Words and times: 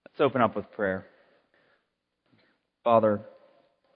Let's 0.06 0.20
open 0.20 0.42
up 0.42 0.58
with 0.58 0.70
prayer. 0.74 1.06
Father, 2.84 3.22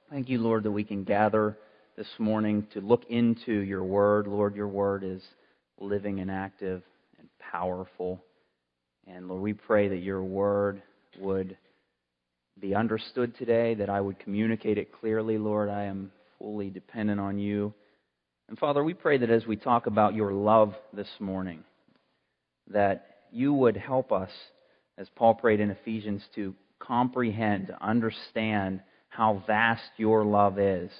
thank 0.09 0.29
you, 0.29 0.37
Lord, 0.37 0.63
that 0.63 0.71
we 0.71 0.85
can 0.85 1.03
gather 1.03 1.57
this 1.95 2.07
morning 2.17 2.65
to 2.73 2.81
look 2.81 3.03
into 3.09 3.51
your 3.53 3.83
word. 3.83 4.25
Lord, 4.27 4.55
your 4.55 4.67
word 4.67 5.03
is 5.03 5.21
living 5.79 6.19
and 6.19 6.31
active 6.31 6.81
and 7.19 7.29
powerful. 7.39 8.23
And 9.05 9.27
Lord, 9.27 9.41
we 9.41 9.53
pray 9.53 9.89
that 9.89 9.97
your 9.97 10.23
word 10.23 10.81
would 11.19 11.55
be 12.59 12.73
understood 12.73 13.37
today, 13.37 13.75
that 13.75 13.89
I 13.89 14.01
would 14.01 14.17
communicate 14.19 14.77
it 14.77 14.91
clearly. 14.91 15.37
Lord, 15.37 15.69
I 15.69 15.83
am 15.83 16.11
fully 16.39 16.69
dependent 16.69 17.19
on 17.19 17.37
you. 17.37 17.73
And 18.49 18.57
Father, 18.57 18.83
we 18.83 18.93
pray 18.93 19.19
that 19.19 19.29
as 19.29 19.45
we 19.45 19.55
talk 19.55 19.85
about 19.85 20.15
your 20.15 20.33
love 20.33 20.73
this 20.93 21.09
morning, 21.19 21.63
that 22.71 23.07
you 23.31 23.53
would 23.53 23.77
help 23.77 24.11
us, 24.11 24.29
as 24.97 25.07
Paul 25.15 25.35
prayed 25.35 25.59
in 25.59 25.69
Ephesians, 25.69 26.23
to 26.35 26.55
comprehend, 26.79 27.71
understand 27.81 28.81
how 29.09 29.43
vast 29.45 29.83
your 29.97 30.25
love 30.25 30.57
is 30.57 30.91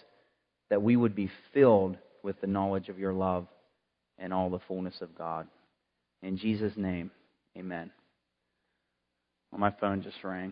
that 0.74 0.82
we 0.82 0.96
would 0.96 1.14
be 1.14 1.30
filled 1.54 1.96
with 2.24 2.42
the 2.42 2.48
knowledge 2.48 2.90
of 2.90 2.98
your 2.98 3.14
love 3.14 3.46
and 4.18 4.34
all 4.34 4.50
the 4.50 4.58
fullness 4.68 4.96
of 5.02 5.16
God. 5.16 5.46
In 6.24 6.36
Jesus' 6.36 6.74
name, 6.76 7.12
amen. 7.56 7.92
Well, 9.52 9.60
my 9.60 9.70
phone 9.80 10.02
just 10.02 10.16
rang. 10.24 10.52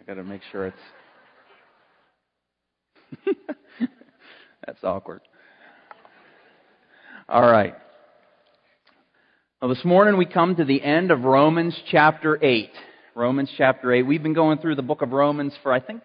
I 0.00 0.04
got 0.04 0.14
to 0.14 0.24
make 0.24 0.40
sure 0.50 0.68
it's. 0.68 0.78
That's 4.66 4.82
awkward. 4.82 5.20
All 7.28 7.42
right. 7.42 7.74
Well, 9.60 9.68
this 9.68 9.84
morning 9.84 10.16
we 10.16 10.24
come 10.24 10.56
to 10.56 10.64
the 10.64 10.82
end 10.82 11.10
of 11.10 11.24
Romans 11.24 11.78
chapter 11.90 12.42
8. 12.42 12.70
Romans 13.14 13.50
chapter 13.58 13.92
8. 13.92 14.04
We've 14.04 14.22
been 14.22 14.32
going 14.32 14.60
through 14.60 14.76
the 14.76 14.82
book 14.82 15.02
of 15.02 15.12
Romans 15.12 15.52
for, 15.62 15.74
I 15.74 15.80
think, 15.80 16.04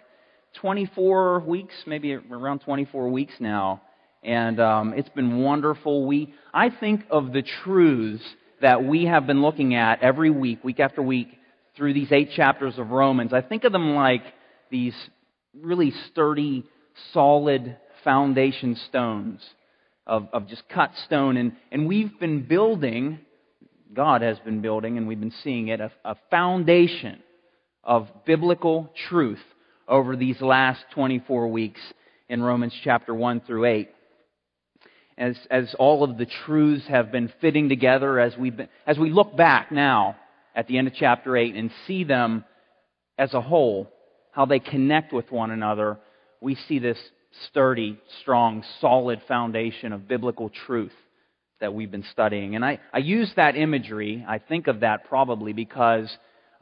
24 0.55 1.41
weeks, 1.41 1.73
maybe 1.85 2.13
around 2.13 2.59
24 2.59 3.09
weeks 3.09 3.33
now, 3.39 3.81
and 4.23 4.59
um, 4.59 4.93
it's 4.93 5.09
been 5.09 5.39
wonderful. 5.39 6.05
We, 6.05 6.33
I 6.53 6.69
think 6.69 7.05
of 7.09 7.33
the 7.33 7.43
truths 7.63 8.23
that 8.61 8.83
we 8.83 9.05
have 9.05 9.27
been 9.27 9.41
looking 9.41 9.75
at 9.75 10.01
every 10.01 10.29
week, 10.29 10.63
week 10.63 10.79
after 10.79 11.01
week, 11.01 11.27
through 11.75 11.93
these 11.93 12.11
eight 12.11 12.31
chapters 12.31 12.77
of 12.77 12.91
Romans. 12.91 13.33
I 13.33 13.41
think 13.41 13.63
of 13.63 13.71
them 13.71 13.95
like 13.95 14.21
these 14.69 14.95
really 15.59 15.91
sturdy, 16.11 16.63
solid 17.11 17.77
foundation 18.03 18.75
stones 18.87 19.41
of, 20.05 20.27
of 20.33 20.47
just 20.47 20.63
cut 20.69 20.91
stone, 21.05 21.37
and, 21.37 21.53
and 21.71 21.87
we've 21.87 22.17
been 22.19 22.43
building. 22.43 23.19
God 23.93 24.21
has 24.21 24.37
been 24.39 24.61
building, 24.61 24.97
and 24.97 25.07
we've 25.07 25.19
been 25.19 25.33
seeing 25.43 25.69
it, 25.69 25.79
a, 25.79 25.91
a 26.05 26.15
foundation 26.29 27.21
of 27.83 28.07
biblical 28.25 28.89
truth 29.09 29.39
over 29.87 30.15
these 30.15 30.39
last 30.41 30.83
24 30.93 31.47
weeks 31.49 31.81
in 32.29 32.41
Romans 32.41 32.73
chapter 32.83 33.13
1 33.13 33.41
through 33.41 33.65
8. 33.65 33.89
As, 35.17 35.37
as 35.51 35.75
all 35.77 36.03
of 36.03 36.17
the 36.17 36.25
truths 36.45 36.87
have 36.87 37.11
been 37.11 37.31
fitting 37.39 37.69
together, 37.69 38.19
as, 38.19 38.35
we 38.35 38.51
as 38.87 38.97
we 38.97 39.11
look 39.11 39.37
back 39.37 39.71
now 39.71 40.15
at 40.55 40.67
the 40.67 40.77
end 40.77 40.87
of 40.87 40.93
chapter 40.95 41.37
8 41.37 41.55
and 41.55 41.71
see 41.85 42.03
them 42.03 42.43
as 43.17 43.33
a 43.33 43.41
whole, 43.41 43.91
how 44.31 44.45
they 44.45 44.59
connect 44.59 45.13
with 45.13 45.31
one 45.31 45.51
another, 45.51 45.99
we 46.41 46.55
see 46.55 46.79
this 46.79 46.97
sturdy, 47.49 47.99
strong, 48.21 48.63
solid 48.81 49.21
foundation 49.27 49.93
of 49.93 50.07
biblical 50.07 50.49
truth 50.65 50.91
that 51.59 51.73
we've 51.73 51.91
been 51.91 52.05
studying. 52.11 52.55
And 52.55 52.65
I, 52.65 52.79
I 52.91 52.97
use 52.97 53.31
that 53.35 53.55
imagery, 53.55 54.25
I 54.27 54.39
think 54.39 54.67
of 54.67 54.81
that 54.81 55.05
probably 55.07 55.53
because 55.53 56.09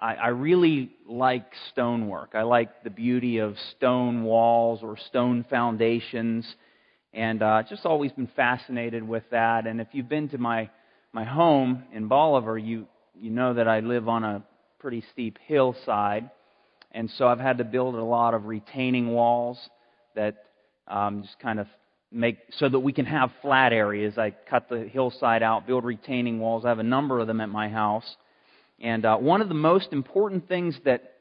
I, 0.01 0.15
I 0.15 0.27
really 0.29 0.91
like 1.07 1.45
stonework. 1.71 2.31
I 2.33 2.41
like 2.41 2.83
the 2.83 2.89
beauty 2.89 3.37
of 3.37 3.55
stone 3.77 4.23
walls 4.23 4.79
or 4.81 4.97
stone 4.97 5.45
foundations, 5.49 6.45
and 7.13 7.43
uh, 7.43 7.63
just 7.69 7.85
always 7.85 8.11
been 8.11 8.29
fascinated 8.35 9.07
with 9.07 9.23
that. 9.31 9.67
And 9.67 9.79
if 9.79 9.87
you've 9.91 10.09
been 10.09 10.29
to 10.29 10.37
my 10.37 10.69
my 11.13 11.23
home 11.23 11.83
in 11.93 12.07
Bolivar, 12.07 12.57
you 12.57 12.87
you 13.19 13.29
know 13.29 13.53
that 13.53 13.67
I 13.67 13.81
live 13.81 14.09
on 14.09 14.23
a 14.23 14.43
pretty 14.79 15.03
steep 15.11 15.37
hillside, 15.45 16.29
and 16.91 17.09
so 17.17 17.27
I've 17.27 17.39
had 17.39 17.59
to 17.59 17.63
build 17.63 17.95
a 17.95 18.03
lot 18.03 18.33
of 18.33 18.45
retaining 18.45 19.09
walls 19.09 19.59
that 20.15 20.45
um, 20.87 21.21
just 21.21 21.37
kind 21.39 21.59
of 21.59 21.67
make 22.11 22.39
so 22.57 22.67
that 22.67 22.79
we 22.79 22.91
can 22.91 23.05
have 23.05 23.31
flat 23.43 23.71
areas. 23.71 24.17
I 24.17 24.31
cut 24.49 24.67
the 24.67 24.79
hillside 24.79 25.43
out, 25.43 25.67
build 25.67 25.83
retaining 25.83 26.39
walls. 26.39 26.65
I 26.65 26.69
have 26.69 26.79
a 26.79 26.83
number 26.83 27.19
of 27.19 27.27
them 27.27 27.39
at 27.39 27.49
my 27.49 27.69
house. 27.69 28.15
And 28.81 29.05
uh, 29.05 29.17
one 29.17 29.41
of 29.41 29.47
the 29.47 29.53
most 29.53 29.93
important 29.93 30.47
things 30.47 30.75
that 30.85 31.13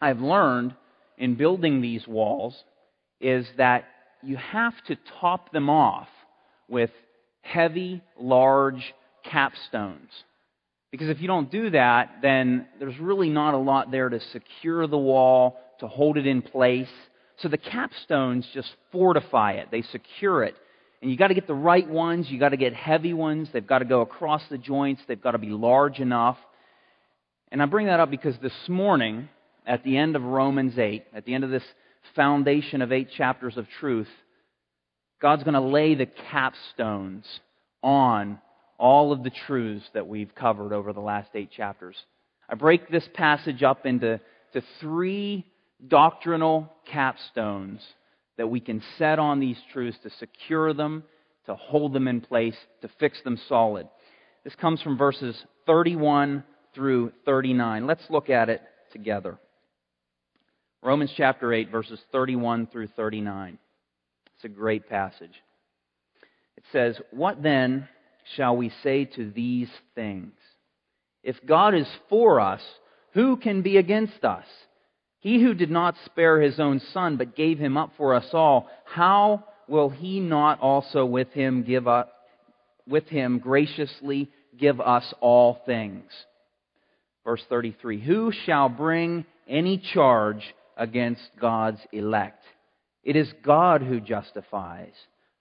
I've 0.00 0.20
learned 0.20 0.74
in 1.16 1.34
building 1.34 1.80
these 1.80 2.06
walls 2.06 2.54
is 3.20 3.46
that 3.56 3.84
you 4.22 4.36
have 4.36 4.74
to 4.86 4.96
top 5.20 5.52
them 5.52 5.70
off 5.70 6.08
with 6.68 6.90
heavy, 7.40 8.02
large 8.18 8.94
capstones. 9.26 10.10
Because 10.90 11.08
if 11.08 11.20
you 11.20 11.26
don't 11.26 11.50
do 11.50 11.70
that, 11.70 12.16
then 12.22 12.66
there's 12.78 12.98
really 12.98 13.28
not 13.28 13.54
a 13.54 13.58
lot 13.58 13.90
there 13.90 14.08
to 14.08 14.20
secure 14.32 14.86
the 14.86 14.98
wall, 14.98 15.58
to 15.80 15.88
hold 15.88 16.16
it 16.16 16.26
in 16.26 16.42
place. 16.42 16.88
So 17.38 17.48
the 17.48 17.58
capstones 17.58 18.44
just 18.52 18.68
fortify 18.90 19.52
it, 19.52 19.68
they 19.70 19.82
secure 19.82 20.44
it. 20.44 20.54
And 21.00 21.10
you've 21.10 21.18
got 21.18 21.28
to 21.28 21.34
get 21.34 21.46
the 21.46 21.54
right 21.54 21.88
ones, 21.88 22.26
you've 22.28 22.40
got 22.40 22.48
to 22.48 22.56
get 22.56 22.74
heavy 22.74 23.12
ones, 23.12 23.48
they've 23.52 23.66
got 23.66 23.78
to 23.78 23.84
go 23.84 24.00
across 24.00 24.42
the 24.50 24.58
joints, 24.58 25.02
they've 25.06 25.20
got 25.20 25.32
to 25.32 25.38
be 25.38 25.50
large 25.50 26.00
enough. 26.00 26.36
And 27.50 27.62
I 27.62 27.66
bring 27.66 27.86
that 27.86 28.00
up 28.00 28.10
because 28.10 28.36
this 28.42 28.52
morning, 28.68 29.28
at 29.66 29.82
the 29.84 29.96
end 29.96 30.16
of 30.16 30.22
Romans 30.22 30.78
8, 30.78 31.04
at 31.14 31.24
the 31.24 31.34
end 31.34 31.44
of 31.44 31.50
this 31.50 31.64
foundation 32.14 32.82
of 32.82 32.92
eight 32.92 33.08
chapters 33.16 33.56
of 33.56 33.66
truth, 33.80 34.08
God's 35.20 35.42
going 35.42 35.54
to 35.54 35.60
lay 35.60 35.94
the 35.94 36.08
capstones 36.30 37.24
on 37.82 38.38
all 38.78 39.12
of 39.12 39.24
the 39.24 39.32
truths 39.46 39.84
that 39.94 40.06
we've 40.06 40.34
covered 40.34 40.72
over 40.72 40.92
the 40.92 41.00
last 41.00 41.30
eight 41.34 41.50
chapters. 41.50 41.96
I 42.48 42.54
break 42.54 42.88
this 42.88 43.08
passage 43.14 43.62
up 43.62 43.86
into 43.86 44.20
to 44.52 44.62
three 44.80 45.44
doctrinal 45.86 46.72
capstones 46.90 47.80
that 48.36 48.48
we 48.48 48.60
can 48.60 48.82
set 48.98 49.18
on 49.18 49.40
these 49.40 49.58
truths 49.72 49.98
to 50.02 50.10
secure 50.10 50.72
them, 50.72 51.02
to 51.46 51.54
hold 51.54 51.92
them 51.92 52.08
in 52.08 52.20
place, 52.20 52.56
to 52.82 52.88
fix 53.00 53.20
them 53.22 53.38
solid. 53.48 53.88
This 54.44 54.54
comes 54.54 54.80
from 54.80 54.96
verses 54.96 55.36
31 55.66 56.44
through 56.78 57.10
39. 57.24 57.88
Let's 57.88 58.04
look 58.08 58.30
at 58.30 58.48
it 58.48 58.62
together. 58.92 59.36
Romans 60.80 61.12
chapter 61.16 61.52
8, 61.52 61.72
verses 61.72 61.98
31 62.12 62.68
through 62.68 62.86
39. 62.94 63.58
It's 64.36 64.44
a 64.44 64.48
great 64.48 64.88
passage. 64.88 65.34
It 66.56 66.62
says, 66.70 66.96
What 67.10 67.42
then 67.42 67.88
shall 68.36 68.56
we 68.56 68.70
say 68.84 69.06
to 69.06 69.28
these 69.32 69.68
things? 69.96 70.34
If 71.24 71.34
God 71.44 71.74
is 71.74 71.88
for 72.08 72.38
us, 72.38 72.62
who 73.12 73.36
can 73.36 73.62
be 73.62 73.76
against 73.76 74.24
us? 74.24 74.46
He 75.18 75.42
who 75.42 75.54
did 75.54 75.72
not 75.72 75.96
spare 76.04 76.40
his 76.40 76.60
own 76.60 76.80
son, 76.92 77.16
but 77.16 77.34
gave 77.34 77.58
him 77.58 77.76
up 77.76 77.90
for 77.96 78.14
us 78.14 78.28
all, 78.32 78.68
how 78.84 79.44
will 79.66 79.90
he 79.90 80.20
not 80.20 80.60
also 80.60 81.04
with 81.04 81.32
him 81.32 81.64
give 81.64 81.88
up, 81.88 82.12
with 82.86 83.08
him 83.08 83.40
graciously 83.40 84.30
give 84.56 84.80
us 84.80 85.12
all 85.20 85.60
things? 85.66 86.04
Verse 87.28 87.44
33 87.50 88.00
Who 88.00 88.32
shall 88.46 88.70
bring 88.70 89.26
any 89.46 89.76
charge 89.76 90.42
against 90.78 91.28
God's 91.38 91.80
elect? 91.92 92.42
It 93.04 93.16
is 93.16 93.30
God 93.44 93.82
who 93.82 94.00
justifies. 94.00 94.94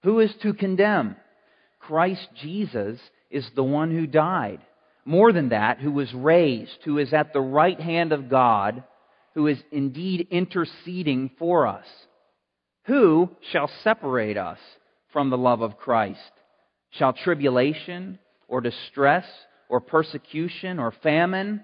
Who 0.04 0.20
is 0.20 0.34
to 0.42 0.54
condemn? 0.54 1.16
Christ 1.80 2.28
Jesus 2.42 3.00
is 3.32 3.50
the 3.56 3.64
one 3.64 3.92
who 3.92 4.06
died. 4.06 4.60
More 5.06 5.32
than 5.32 5.48
that, 5.50 5.80
who 5.80 5.94
was 5.94 6.14
raised, 6.14 6.78
who 6.84 6.98
is 6.98 7.14
at 7.14 7.32
the 7.32 7.40
right 7.40 7.80
hand 7.80 8.12
of 8.12 8.30
God, 8.30 8.84
who 9.34 9.48
is 9.48 9.64
indeed 9.72 10.28
interceding 10.30 11.32
for 11.40 11.68
us. 11.68 11.86
Who 12.88 13.30
shall 13.54 13.72
separate 13.86 14.36
us 14.36 14.60
from 15.14 15.30
the 15.30 15.38
love 15.38 15.62
of 15.62 15.78
Christ? 15.78 16.20
Shall 16.90 17.14
tribulation 17.14 18.20
or 18.50 18.60
distress 18.60 19.26
or 19.70 19.80
persecution 19.80 20.80
or 20.80 20.94
famine 21.02 21.64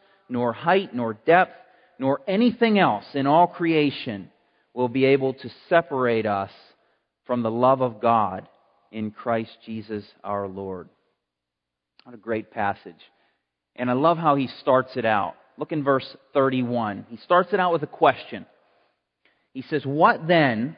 nor 0.31 0.53
height, 0.53 0.95
nor 0.95 1.13
depth, 1.13 1.53
nor 1.99 2.21
anything 2.25 2.79
else 2.79 3.03
in 3.13 3.27
all 3.27 3.47
creation 3.47 4.31
will 4.73 4.87
be 4.87 5.03
able 5.03 5.33
to 5.33 5.51
separate 5.67 6.25
us 6.25 6.51
from 7.25 7.43
the 7.43 7.51
love 7.51 7.81
of 7.81 8.01
God 8.01 8.47
in 8.91 9.11
Christ 9.11 9.51
Jesus 9.65 10.05
our 10.23 10.47
Lord. 10.47 10.87
What 12.05 12.15
a 12.15 12.17
great 12.17 12.49
passage. 12.49 12.95
And 13.75 13.89
I 13.89 13.93
love 13.93 14.17
how 14.17 14.35
he 14.35 14.47
starts 14.61 14.91
it 14.95 15.05
out. 15.05 15.35
Look 15.57 15.73
in 15.73 15.83
verse 15.83 16.07
31. 16.33 17.07
He 17.09 17.17
starts 17.17 17.49
it 17.51 17.59
out 17.59 17.73
with 17.73 17.83
a 17.83 17.87
question. 17.87 18.45
He 19.53 19.63
says, 19.63 19.85
What 19.85 20.27
then 20.27 20.77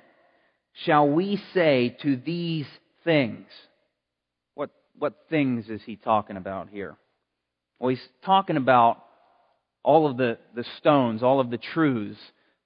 shall 0.84 1.08
we 1.08 1.42
say 1.54 1.96
to 2.02 2.18
these 2.18 2.66
things? 3.04 3.46
What, 4.56 4.72
what 4.98 5.14
things 5.30 5.70
is 5.70 5.82
he 5.86 5.96
talking 5.96 6.38
about 6.38 6.70
here? 6.70 6.98
Well, 7.80 7.92
he's 7.92 8.08
talking 8.26 8.58
about 8.58 9.04
all 9.84 10.10
of 10.10 10.18
the, 10.18 10.38
the 10.56 10.66
stones, 10.78 11.22
all 11.24 11.40
of 11.40 11.50
the 11.50 11.58
truths 11.58 12.20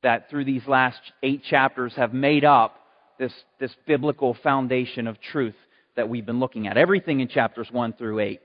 that 0.04 0.30
through 0.30 0.46
these 0.46 0.66
last 0.68 1.00
eight 1.24 1.44
chapters 1.44 1.94
have 1.96 2.14
made 2.14 2.46
up 2.46 2.80
this, 3.20 3.34
this 3.60 3.76
biblical 3.86 4.38
foundation 4.44 5.08
of 5.08 5.20
truth 5.20 5.56
that 5.96 6.08
we've 6.08 6.26
been 6.26 6.40
looking 6.40 6.68
at. 6.68 6.78
Everything 6.78 7.20
in 7.20 7.28
chapters 7.28 7.68
1 7.72 7.94
through 7.94 8.20
8. 8.20 8.40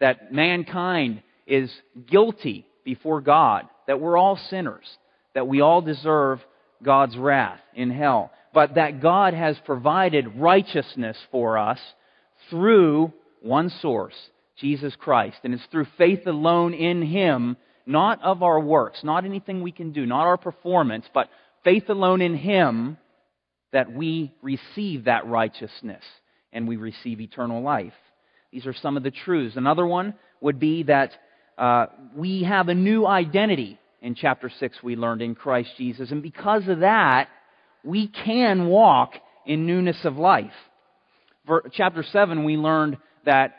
That 0.00 0.32
mankind 0.32 1.22
is 1.46 1.72
guilty 2.06 2.66
before 2.84 3.20
God, 3.20 3.66
that 3.86 4.00
we're 4.00 4.16
all 4.16 4.36
sinners, 4.36 4.84
that 5.34 5.48
we 5.48 5.60
all 5.60 5.80
deserve 5.80 6.40
God's 6.82 7.16
wrath 7.16 7.60
in 7.74 7.90
hell, 7.90 8.30
but 8.54 8.74
that 8.74 9.00
God 9.00 9.34
has 9.34 9.56
provided 9.64 10.36
righteousness 10.36 11.16
for 11.30 11.58
us 11.58 11.80
through 12.50 13.12
one 13.40 13.70
source, 13.80 14.14
Jesus 14.58 14.94
Christ. 14.96 15.38
And 15.44 15.54
it's 15.54 15.66
through 15.70 15.86
faith 15.96 16.26
alone 16.26 16.74
in 16.74 17.02
Him, 17.02 17.56
not 17.88 18.22
of 18.22 18.42
our 18.42 18.60
works, 18.60 19.00
not 19.02 19.24
anything 19.24 19.62
we 19.62 19.72
can 19.72 19.92
do, 19.92 20.04
not 20.04 20.26
our 20.26 20.36
performance, 20.36 21.06
but 21.14 21.30
faith 21.64 21.88
alone 21.88 22.20
in 22.20 22.36
Him 22.36 22.98
that 23.72 23.90
we 23.90 24.32
receive 24.42 25.04
that 25.04 25.26
righteousness 25.26 26.04
and 26.52 26.68
we 26.68 26.76
receive 26.76 27.20
eternal 27.20 27.62
life. 27.62 27.94
These 28.52 28.66
are 28.66 28.74
some 28.74 28.96
of 28.98 29.02
the 29.02 29.10
truths. 29.10 29.56
Another 29.56 29.86
one 29.86 30.14
would 30.40 30.60
be 30.60 30.82
that 30.84 31.12
uh, 31.56 31.86
we 32.14 32.42
have 32.44 32.68
a 32.68 32.74
new 32.74 33.06
identity 33.06 33.78
in 34.02 34.14
chapter 34.14 34.50
6 34.60 34.82
we 34.82 34.94
learned 34.94 35.22
in 35.22 35.34
Christ 35.34 35.70
Jesus. 35.78 36.10
And 36.10 36.22
because 36.22 36.68
of 36.68 36.80
that, 36.80 37.28
we 37.82 38.08
can 38.08 38.66
walk 38.66 39.12
in 39.46 39.66
newness 39.66 40.04
of 40.04 40.16
life. 40.16 40.52
For 41.46 41.64
chapter 41.72 42.02
7, 42.02 42.44
we 42.44 42.56
learned 42.56 42.98
that 43.24 43.54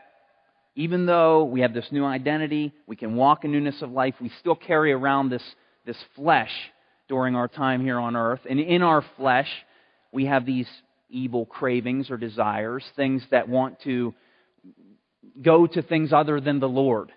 even 0.79 1.05
though 1.05 1.43
we 1.43 1.59
have 1.59 1.73
this 1.73 1.91
new 1.91 2.05
identity, 2.05 2.71
we 2.87 2.95
can 2.95 3.17
walk 3.17 3.43
in 3.43 3.51
newness 3.51 3.81
of 3.81 3.91
life, 3.91 4.15
we 4.21 4.31
still 4.39 4.55
carry 4.55 4.93
around 4.93 5.27
this, 5.27 5.43
this 5.85 5.97
flesh 6.15 6.51
during 7.09 7.35
our 7.35 7.49
time 7.49 7.81
here 7.81 7.99
on 7.99 8.15
earth. 8.15 8.39
And 8.49 8.61
in 8.61 8.81
our 8.81 9.03
flesh, 9.17 9.49
we 10.13 10.27
have 10.27 10.45
these 10.45 10.69
evil 11.09 11.45
cravings 11.45 12.09
or 12.09 12.15
desires, 12.15 12.85
things 12.95 13.21
that 13.29 13.49
want 13.49 13.81
to 13.81 14.13
go 15.41 15.67
to 15.67 15.81
things 15.81 16.13
other 16.13 16.39
than 16.39 16.61
the 16.61 16.69
Lord 16.69 17.11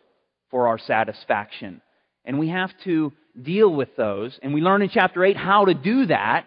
for 0.50 0.66
our 0.66 0.78
satisfaction. 0.80 1.80
And 2.24 2.40
we 2.40 2.48
have 2.48 2.72
to 2.82 3.12
deal 3.40 3.72
with 3.72 3.94
those. 3.94 4.36
And 4.42 4.52
we 4.52 4.60
learn 4.60 4.82
in 4.82 4.88
chapter 4.88 5.24
8 5.24 5.36
how 5.36 5.66
to 5.66 5.74
do 5.74 6.06
that, 6.06 6.46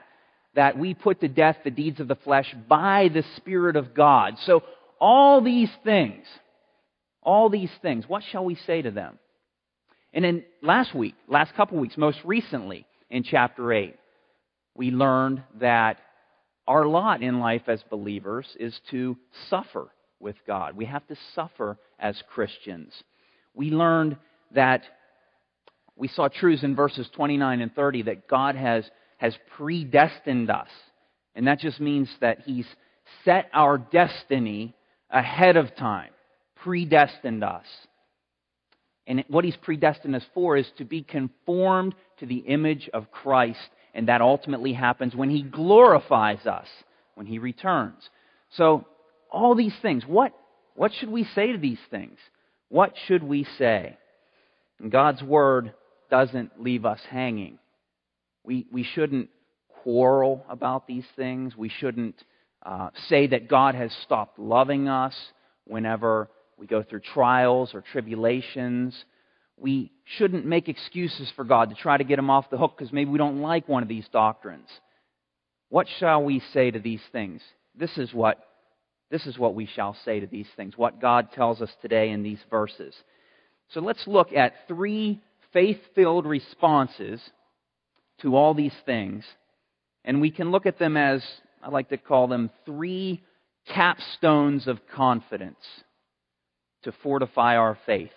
that 0.56 0.78
we 0.78 0.94
put 0.94 1.22
to 1.22 1.30
death 1.30 1.60
the 1.64 1.72
deeds 1.72 2.02
of 2.02 2.10
the 2.10 2.16
flesh 2.16 2.54
by 2.68 3.10
the 3.14 3.24
Spirit 3.38 3.78
of 3.78 3.94
God. 3.94 4.34
So 4.46 4.64
all 5.00 5.40
these 5.40 5.72
things, 5.86 6.26
all 7.26 7.50
these 7.50 7.72
things, 7.82 8.06
what 8.08 8.24
shall 8.32 8.46
we 8.46 8.56
say 8.56 8.82
to 8.82 8.92
them? 8.92 9.20
And 10.14 10.24
then 10.24 10.46
last 10.62 10.96
week, 10.96 11.16
last 11.28 11.54
couple 11.56 11.78
weeks, 11.78 11.98
most 11.98 12.20
recently 12.24 12.86
in 13.10 13.24
chapter 13.24 13.74
8, 13.74 13.96
we 14.76 14.92
learned 14.92 15.44
that 15.60 16.00
our 16.68 16.86
lot 16.86 17.22
in 17.22 17.40
life 17.40 17.64
as 17.68 17.84
believers 17.90 18.48
is 18.60 18.80
to 18.92 19.18
suffer 19.50 19.88
with 20.20 20.36
God. 20.48 20.76
We 20.76 20.86
have 20.86 21.06
to 21.08 21.16
suffer 21.34 21.78
as 22.00 22.22
Christians. 22.34 22.94
We 23.54 23.72
learned 23.72 24.18
that 24.54 24.84
we 25.96 26.08
saw 26.08 26.28
truths 26.28 26.64
in 26.64 26.76
verses 26.76 27.10
29 27.16 27.62
and 27.62 27.74
30 27.74 28.04
that 28.04 28.28
God 28.28 28.56
has, 28.56 28.90
has 29.18 29.38
predestined 29.58 30.50
us. 30.50 30.70
And 31.36 31.48
that 31.48 31.60
just 31.60 31.80
means 31.80 32.10
that 32.22 32.40
He's 32.46 32.68
set 33.24 33.50
our 33.54 33.78
destiny 33.78 34.76
ahead 35.10 35.58
of 35.58 35.76
time, 35.76 36.12
predestined 36.66 37.44
us. 37.44 37.66
And 39.08 39.24
what 39.28 39.46
He's 39.46 39.56
predestined 39.56 40.16
us 40.16 40.26
for 40.34 40.58
is 40.58 40.66
to 40.80 40.84
be 40.84 41.04
conformed 41.04 41.94
to 42.20 42.26
the 42.26 42.38
image 42.38 42.90
of 42.92 43.12
Christ 43.12 43.60
and 43.94 44.08
that 44.10 44.22
ultimately 44.22 44.74
happens 44.74 45.16
when 45.16 45.30
He 45.30 45.44
glorifies 45.44 46.46
us, 46.48 46.68
when 47.14 47.28
He 47.28 47.38
returns. 47.38 48.10
So, 48.58 48.86
all 49.32 49.54
these 49.54 49.76
things, 49.82 50.04
what, 50.08 50.34
what 50.76 50.92
should 50.94 51.10
we 51.10 51.24
say 51.36 51.52
to 51.52 51.58
these 51.58 51.80
things? 51.92 52.18
What 52.70 52.94
should 53.06 53.22
we 53.22 53.46
say? 53.58 53.98
And 54.80 54.92
God's 54.92 55.22
Word 55.22 55.74
doesn't 56.10 56.60
leave 56.60 56.84
us 56.86 57.00
hanging. 57.10 57.60
We, 58.44 58.66
we 58.72 58.84
shouldn't 58.84 59.30
quarrel 59.84 60.44
about 60.50 60.88
these 60.88 61.06
things. 61.16 61.56
We 61.56 61.70
shouldn't 61.70 62.16
uh, 62.66 62.90
say 63.08 63.28
that 63.28 63.48
God 63.48 63.76
has 63.76 63.92
stopped 64.04 64.40
loving 64.40 64.88
us 64.88 65.16
whenever 65.66 66.30
we 66.58 66.68
go 66.68 66.84
through 66.84 67.02
trials 67.02 67.74
or 67.74 67.82
tribulations 67.82 69.06
we 69.58 69.92
shouldn't 70.18 70.46
make 70.46 70.68
excuses 70.68 71.32
for 71.36 71.44
God 71.44 71.70
to 71.70 71.76
try 71.76 71.98
to 71.98 72.04
get 72.04 72.20
him 72.20 72.30
off 72.30 72.50
the 72.50 72.58
hook 72.58 72.76
because 72.78 72.92
maybe 72.92 73.10
we 73.10 73.18
don't 73.18 73.42
like 73.42 73.68
one 73.68 73.84
of 73.84 73.90
these 73.90 74.08
doctrines. 74.12 74.68
What 75.70 75.88
shall 76.00 76.24
we 76.24 76.42
say 76.54 76.72
to 76.72 76.80
these 76.80 77.02
things? 77.12 77.42
This 77.78 77.98
is 77.98 78.14
what 78.14 78.40
this 79.12 79.28
is 79.28 79.38
what 79.38 79.54
we 79.54 79.68
shall 79.68 79.96
say 80.04 80.20
to 80.20 80.28
these 80.28 80.48
things, 80.56 80.76
what 80.78 81.00
God 81.00 81.32
tells 81.32 81.62
us 81.62 81.70
today 81.82 82.10
in 82.10 82.24
these 82.24 82.40
verses. 82.50 82.94
So 83.70 83.80
let's 83.80 84.08
look 84.08 84.34
at 84.34 84.68
three 84.68 85.22
faith-filled 85.54 86.26
responses 86.26 87.22
to 88.22 88.36
all 88.36 88.56
these 88.56 88.74
things, 88.86 89.24
and 90.04 90.22
we 90.22 90.32
can 90.32 90.50
look 90.50 90.66
at 90.66 90.80
them 90.80 90.98
as 90.98 91.24
I 91.62 91.70
like 91.70 91.90
to 91.90 91.98
call 91.98 92.28
them 92.28 92.50
three 92.66 93.24
capstones 93.70 94.66
of 94.66 94.80
confidence 94.88 95.64
to 96.86 96.94
fortify 97.04 97.58
our 97.58 97.78
faith. 97.86 98.12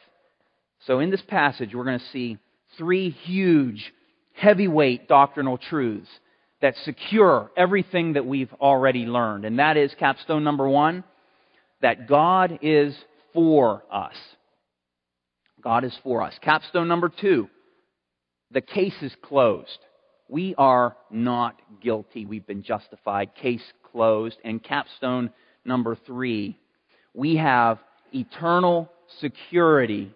So 0.87 1.01
in 1.01 1.11
this 1.11 1.23
passage, 1.23 1.75
we're 1.75 1.85
going 1.85 1.99
to 1.99 2.05
see 2.13 2.39
three 2.77 3.11
huge, 3.11 3.93
heavyweight 4.35 5.09
doctrinal 5.09 5.59
truths 5.59 6.09
that 6.61 6.75
secure 6.85 7.51
everything 7.57 8.15
that 8.15 8.27
we've 8.27 8.53
already 8.55 9.05
learned. 9.05 9.45
And 9.45 9.59
that 9.59 9.77
is 9.77 9.93
capstone 9.99 10.45
number 10.45 10.69
one, 10.69 11.05
that 11.83 12.09
God 12.09 12.61
is 12.63 12.97
for 13.35 13.83
us. 13.93 14.15
God 15.63 15.85
is 15.85 15.97
for 16.03 16.23
us. 16.23 16.35
Capstone 16.41 16.89
number 16.89 17.09
two, 17.09 17.49
the 18.51 18.61
case 18.61 18.95
is 19.03 19.13
closed. 19.23 19.79
We 20.29 20.55
are 20.57 20.97
not 21.11 21.61
guilty. 21.81 22.27
We've 22.27 22.47
been 22.47 22.63
justified. 22.63 23.35
Case 23.35 23.63
closed. 23.93 24.37
And 24.45 24.63
capstone 24.63 25.31
number 25.65 25.97
three, 26.07 26.59
we 27.15 27.37
have 27.37 27.79
eternal 28.13 28.91
security 29.21 30.13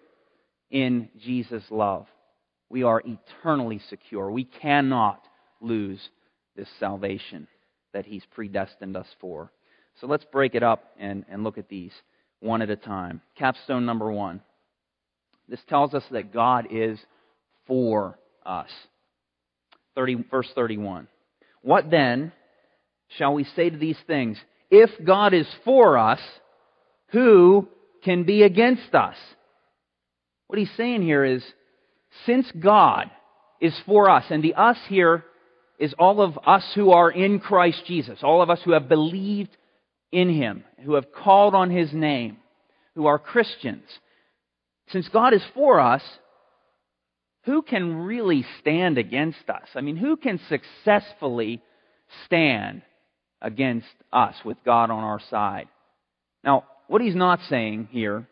in 0.70 1.08
Jesus' 1.20 1.64
love. 1.70 2.06
We 2.68 2.82
are 2.82 3.02
eternally 3.04 3.80
secure. 3.88 4.30
We 4.30 4.44
cannot 4.44 5.22
lose 5.61 6.00
this 6.56 6.68
salvation 6.80 7.46
that 7.92 8.06
He's 8.06 8.25
predestined 8.34 8.96
us 8.96 9.06
for. 9.20 9.52
So 10.00 10.06
let's 10.06 10.25
break 10.32 10.54
it 10.54 10.62
up 10.62 10.84
and, 10.99 11.25
and 11.28 11.44
look 11.44 11.58
at 11.58 11.68
these 11.68 11.92
one 12.40 12.62
at 12.62 12.70
a 12.70 12.76
time. 12.76 13.20
Capstone 13.37 13.87
number 13.87 14.11
one. 14.11 14.40
This 15.49 15.61
tells 15.68 15.92
us 15.94 16.04
that 16.11 16.32
God 16.32 16.68
is 16.70 16.99
for 17.66 18.18
us. 18.44 18.70
30, 19.94 20.25
verse 20.30 20.49
31. 20.54 21.08
What 21.61 21.90
then 21.90 22.32
shall 23.18 23.34
we 23.34 23.44
say 23.44 23.70
to 23.70 23.76
these 23.76 23.99
things? 24.06 24.38
If 24.70 24.90
God 25.04 25.34
is 25.34 25.46
for 25.64 25.99
us, 25.99 26.20
who 27.08 27.68
can 28.02 28.25
be 28.25 28.42
against 28.42 28.94
us? 28.94 29.16
What 30.49 30.59
he's 30.59 30.71
saying 30.76 31.02
here 31.02 31.25
is, 31.25 31.42
since 32.26 32.50
God 32.52 33.11
is 33.61 33.75
for 33.87 34.11
us, 34.11 34.25
and 34.30 34.42
the 34.42 34.54
us 34.54 34.76
here 34.88 35.25
is 35.78 35.94
all 35.99 36.21
of 36.21 36.38
us 36.47 36.64
who 36.75 36.90
are 36.90 37.11
in 37.11 37.40
Christ 37.40 37.82
Jesus, 37.87 38.18
all 38.23 38.42
of 38.42 38.50
us 38.50 38.61
who 38.64 38.73
have 38.73 38.88
believed 38.88 39.56
in 40.12 40.28
Him, 40.28 40.64
who 40.85 40.94
have 40.94 41.12
called 41.12 41.54
on 41.54 41.71
His 41.71 41.92
name, 41.92 42.37
who 42.94 43.06
are 43.06 43.18
Christians. 43.18 43.85
Since 44.88 45.09
God 45.09 45.32
is 45.32 45.42
for 45.54 45.80
us, 45.80 46.02
who 47.44 47.62
can 47.62 47.97
really 47.97 48.44
stand 48.61 48.99
against 48.99 49.49
us? 49.49 49.66
I 49.75 49.80
mean, 49.80 49.97
who 49.97 50.16
can 50.16 50.38
successfully 50.49 51.62
stand 52.26 52.82
against 53.40 53.88
us 54.12 54.37
with 54.44 54.59
God 54.64 54.90
on 54.90 55.02
our 55.02 55.21
side? 55.30 55.68
Now, 56.44 56.64
what 56.92 57.00
he's 57.00 57.16
not 57.16 57.40
saying 57.49 57.88
here, 57.90 58.28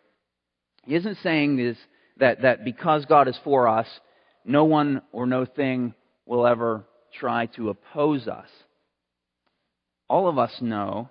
he 0.84 0.94
isn't 0.94 1.16
saying 1.22 1.58
is 1.58 1.78
that, 2.18 2.42
that 2.42 2.62
because 2.62 3.06
God 3.06 3.26
is 3.26 3.38
for 3.42 3.66
us, 3.66 3.86
no 4.44 4.66
one 4.66 5.00
or 5.12 5.24
no 5.24 5.46
thing 5.46 5.94
will 6.26 6.46
ever 6.46 6.84
try 7.18 7.46
to 7.56 7.70
oppose 7.70 8.28
us. 8.28 8.48
All 10.10 10.28
of 10.28 10.36
us 10.36 10.54
know, 10.60 11.08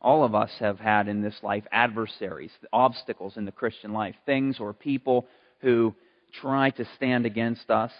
all 0.00 0.24
of 0.24 0.34
us 0.34 0.50
have 0.58 0.78
had 0.78 1.06
in 1.06 1.20
this 1.20 1.36
life 1.42 1.64
adversaries, 1.70 2.50
obstacles 2.72 3.36
in 3.36 3.44
the 3.44 3.52
Christian 3.52 3.92
life, 3.92 4.14
things 4.24 4.56
or 4.58 4.72
people 4.72 5.26
who 5.60 5.94
try 6.40 6.70
to 6.70 6.88
stand 6.96 7.26
against 7.26 7.68
us. 7.68 7.92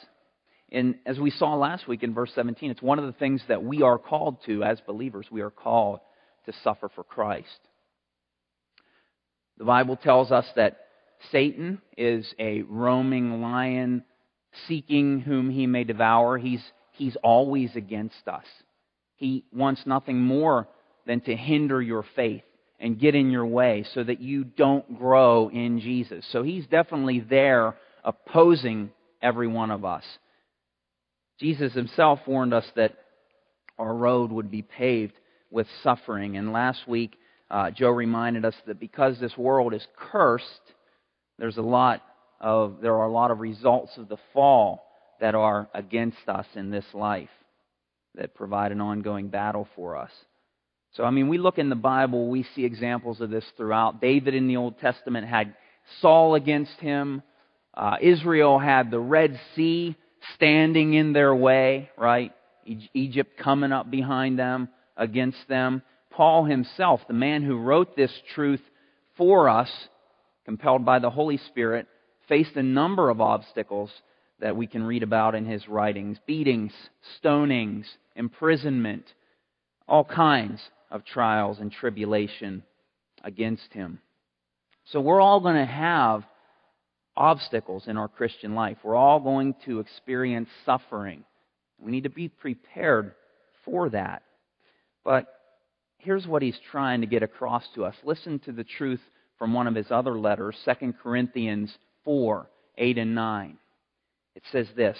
And 0.72 0.94
as 1.04 1.18
we 1.18 1.28
saw 1.28 1.54
last 1.54 1.86
week 1.86 2.02
in 2.02 2.14
verse 2.14 2.30
17, 2.34 2.70
it's 2.70 2.80
one 2.80 2.98
of 2.98 3.04
the 3.04 3.12
things 3.12 3.42
that 3.48 3.62
we 3.62 3.82
are 3.82 3.98
called 3.98 4.38
to 4.46 4.62
as 4.62 4.80
believers. 4.86 5.26
We 5.30 5.42
are 5.42 5.50
called 5.50 6.00
to 6.46 6.54
suffer 6.64 6.88
for 6.94 7.04
Christ. 7.04 7.58
The 9.58 9.64
Bible 9.64 9.96
tells 9.96 10.30
us 10.30 10.46
that 10.56 10.80
Satan 11.32 11.80
is 11.96 12.34
a 12.38 12.62
roaming 12.62 13.40
lion 13.40 14.04
seeking 14.68 15.20
whom 15.20 15.50
he 15.50 15.66
may 15.66 15.84
devour. 15.84 16.38
He's, 16.38 16.62
he's 16.92 17.16
always 17.22 17.75
against 17.75 18.28
us. 18.28 18.44
He 19.16 19.44
wants 19.52 19.82
nothing 19.86 20.20
more 20.20 20.68
than 21.06 21.20
to 21.22 21.34
hinder 21.36 21.80
your 21.80 22.04
faith 22.14 22.42
and 22.78 23.00
get 23.00 23.14
in 23.14 23.30
your 23.30 23.46
way 23.46 23.86
so 23.94 24.04
that 24.04 24.20
you 24.20 24.44
don't 24.44 24.98
grow 24.98 25.48
in 25.48 25.80
Jesus. 25.80 26.26
So 26.30 26.42
he's 26.42 26.66
definitely 26.66 27.20
there 27.20 27.76
opposing 28.04 28.90
every 29.22 29.46
one 29.46 29.70
of 29.70 29.84
us. 29.84 30.04
Jesus 31.40 31.72
himself 31.72 32.20
warned 32.26 32.52
us 32.52 32.66
that 32.76 32.96
our 33.78 33.94
road 33.94 34.30
would 34.32 34.50
be 34.50 34.62
paved 34.62 35.14
with 35.50 35.66
suffering. 35.82 36.36
And 36.36 36.52
last 36.52 36.86
week, 36.86 37.16
uh, 37.50 37.70
Joe 37.70 37.90
reminded 37.90 38.44
us 38.44 38.54
that 38.66 38.80
because 38.80 39.18
this 39.20 39.36
world 39.36 39.74
is 39.74 39.86
cursed, 39.96 40.44
there's 41.38 41.56
a 41.56 41.62
lot 41.62 42.02
of 42.40 42.78
there 42.82 42.94
are 42.94 43.06
a 43.06 43.12
lot 43.12 43.30
of 43.30 43.40
results 43.40 43.92
of 43.96 44.08
the 44.08 44.18
fall 44.32 44.84
that 45.20 45.34
are 45.34 45.68
against 45.74 46.28
us 46.28 46.46
in 46.54 46.70
this 46.70 46.84
life 46.92 47.30
that 48.14 48.34
provide 48.34 48.72
an 48.72 48.80
ongoing 48.80 49.28
battle 49.28 49.68
for 49.76 49.96
us. 49.96 50.10
So 50.94 51.04
I 51.04 51.10
mean, 51.10 51.28
we 51.28 51.38
look 51.38 51.58
in 51.58 51.68
the 51.68 51.76
Bible, 51.76 52.28
we 52.28 52.44
see 52.54 52.64
examples 52.64 53.20
of 53.20 53.30
this 53.30 53.44
throughout. 53.56 54.00
David 54.00 54.34
in 54.34 54.48
the 54.48 54.56
Old 54.56 54.78
Testament 54.80 55.26
had 55.26 55.54
Saul 56.00 56.34
against 56.34 56.78
him. 56.80 57.22
Uh, 57.74 57.96
Israel 58.00 58.58
had 58.58 58.90
the 58.90 58.98
Red 58.98 59.38
Sea 59.54 59.94
standing 60.34 60.94
in 60.94 61.12
their 61.12 61.34
way, 61.34 61.90
right? 61.96 62.32
Egypt 62.94 63.38
coming 63.38 63.70
up 63.70 63.90
behind 63.90 64.38
them, 64.38 64.68
against 64.96 65.46
them. 65.48 65.82
Paul 66.16 66.46
himself, 66.46 67.02
the 67.06 67.14
man 67.14 67.42
who 67.42 67.58
wrote 67.58 67.94
this 67.94 68.12
truth 68.35 68.62
for 69.18 69.50
us, 69.50 69.70
compelled 70.46 70.82
by 70.82 70.99
the 70.99 71.11
Holy 71.11 71.37
Spirit, 71.37 71.87
faced 72.26 72.56
a 72.56 72.62
number 72.62 73.11
of 73.11 73.20
obstacles 73.20 73.90
that 74.40 74.56
we 74.56 74.66
can 74.66 74.82
read 74.82 75.02
about 75.02 75.35
in 75.35 75.44
his 75.44 75.68
writings 75.68 76.16
beatings, 76.26 76.73
stonings, 77.23 77.85
imprisonment, 78.14 79.04
all 79.87 80.04
kinds 80.04 80.58
of 80.90 81.04
trials 81.04 81.58
and 81.61 81.70
tribulation 81.70 82.62
against 83.23 83.70
him. 83.75 83.99
So 84.87 85.00
we're 85.02 85.20
all 85.20 85.40
going 85.40 85.56
to 85.56 85.70
have 85.70 86.25
obstacles 87.14 87.85
in 87.88 87.99
our 87.99 88.08
Christian 88.08 88.54
life. 88.54 88.78
We're 88.82 88.96
all 88.96 89.20
going 89.20 89.54
to 89.66 89.80
experience 89.80 90.49
suffering. 90.64 91.25
We 91.78 91.90
need 91.90 92.04
to 92.04 92.11
be 92.11 92.28
prepared 92.28 93.12
for 93.66 93.90
that. 93.90 94.23
But 95.04 95.26
here's 96.06 96.26
what 96.26 96.40
he's 96.40 96.58
trying 96.70 97.02
to 97.02 97.06
get 97.06 97.22
across 97.22 97.64
to 97.75 97.84
us. 97.84 97.94
Listen 98.04 98.38
to 98.40 98.52
the 98.52 98.64
truth 98.64 99.00
from 99.38 99.52
one 99.52 99.66
of 99.66 99.75
his 99.75 99.90
other 99.90 100.18
letters, 100.18 100.56
2 100.64 100.94
Corinthians 101.02 101.76
4 102.04 102.48
8 102.78 102.98
and 102.98 103.14
9. 103.14 103.58
It 104.36 104.42
says 104.52 104.68
this 104.76 104.96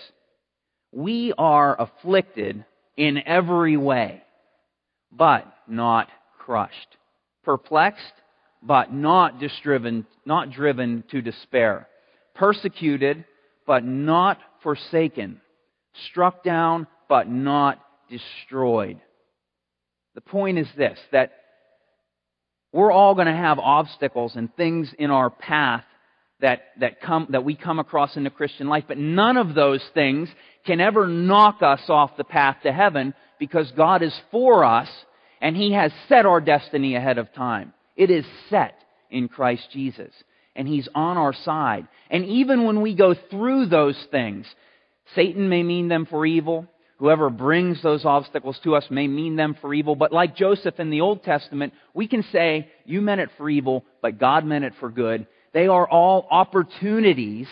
We 0.93 1.33
are 1.39 1.81
afflicted 1.81 2.65
in 2.97 3.23
every 3.25 3.77
way, 3.77 4.23
but 5.13 5.47
not 5.67 6.09
crushed, 6.39 6.97
perplexed, 7.45 8.03
but 8.63 8.93
not 8.93 9.41
driven, 9.63 10.07
not 10.27 10.51
driven 10.51 11.05
to 11.11 11.23
despair 11.23 11.89
persecuted, 12.37 13.25
but 13.67 13.85
not 13.85 14.39
forsaken, 14.63 15.41
struck 16.11 16.45
down, 16.45 16.87
but 17.09 17.29
not 17.29 17.81
destroyed. 18.09 19.01
The 20.17 20.23
point 20.23 20.59
is 20.59 20.67
this 20.77 20.99
that 21.13 21.33
we're 22.73 22.91
all 22.91 23.15
going 23.15 23.29
to 23.29 23.33
have 23.33 23.59
obstacles 23.59 24.35
and 24.35 24.55
things 24.57 24.93
in 24.99 25.11
our 25.11 25.31
path 25.31 25.85
that, 26.41 26.63
that, 26.81 27.01
come, 27.01 27.29
that 27.31 27.45
we 27.45 27.55
come 27.55 27.79
across 27.79 28.17
in 28.17 28.25
the 28.25 28.31
Christian 28.31 28.67
life, 28.69 28.85
but 28.89 28.99
none 28.99 29.37
of 29.37 29.55
those 29.55 29.83
things 29.95 30.29
can 30.67 30.81
ever 30.81 31.07
knock 31.07 31.63
us 31.63 31.81
off 31.89 32.17
the 32.17 32.25
path 32.25 32.57
to 32.65 32.73
heaven 32.73 33.15
because 33.39 33.71
God 33.73 34.03
is 34.03 34.15
for 34.31 34.65
us 34.65 34.89
and 35.41 35.55
He 35.57 35.73
has 35.73 35.93
set 36.09 36.27
our 36.27 36.41
destiny 36.41 36.97
ahead 36.97 37.19
of 37.19 37.33
time. 37.35 37.73
It 37.95 38.11
is 38.11 38.25
set 38.51 38.75
in 39.11 39.29
Christ 39.29 39.69
Jesus 39.73 40.13
and 40.55 40.67
He's 40.67 40.89
on 40.95 41.19
our 41.19 41.35
side. 41.35 41.87
And 42.11 42.25
even 42.25 42.65
when 42.65 42.81
we 42.81 42.95
go 42.95 43.15
through 43.31 43.67
those 43.67 44.03
things, 44.11 44.47
Satan 45.15 45.49
may 45.49 45.63
mean 45.63 45.89
them 45.89 46.07
for 46.07 46.27
evil. 46.27 46.67
Whoever 46.99 47.29
brings 47.29 47.83
those 47.83 48.07
obstacles 48.07 48.59
to 48.65 48.75
us 48.75 48.87
may 48.91 49.07
mean 49.07 49.37
them 49.37 49.57
for 49.61 49.75
evil. 49.75 49.97
But 49.97 50.13
like 50.13 50.35
Joseph 50.35 50.81
in 50.81 50.91
the 50.91 51.03
Old 51.03 51.23
Testament, 51.23 51.75
we 51.93 52.09
can 52.09 52.23
say, 52.33 52.71
You 52.85 53.03
meant 53.03 53.21
it 53.21 53.31
for 53.37 53.51
evil, 53.51 53.85
but 54.01 54.19
God 54.19 54.45
meant 54.47 54.65
it 54.65 54.73
for 54.81 54.91
good. 54.91 55.27
They 55.53 55.69
are 55.69 55.89
all 55.89 56.27
opportunities 56.31 57.49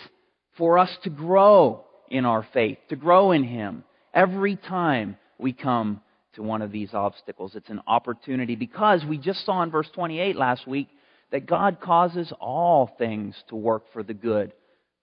for 0.57 0.79
us 0.79 0.89
to 1.03 1.09
grow 1.09 1.85
in 2.09 2.25
our 2.25 2.47
faith, 2.53 2.77
to 2.89 2.95
grow 2.95 3.31
in 3.31 3.43
Him. 3.43 3.83
Every 4.13 4.55
time 4.55 5.17
we 5.37 5.53
come 5.53 6.01
to 6.33 6.43
one 6.43 6.61
of 6.61 6.71
these 6.71 6.93
obstacles, 6.93 7.55
it's 7.55 7.69
an 7.69 7.81
opportunity 7.85 8.55
because 8.55 9.05
we 9.05 9.17
just 9.17 9.45
saw 9.45 9.61
in 9.61 9.69
verse 9.69 9.89
28 9.93 10.35
last 10.35 10.67
week 10.67 10.87
that 11.31 11.45
God 11.45 11.79
causes 11.81 12.31
all 12.39 12.89
things 12.97 13.35
to 13.49 13.55
work 13.55 13.83
for 13.93 14.01
the 14.01 14.13
good 14.13 14.53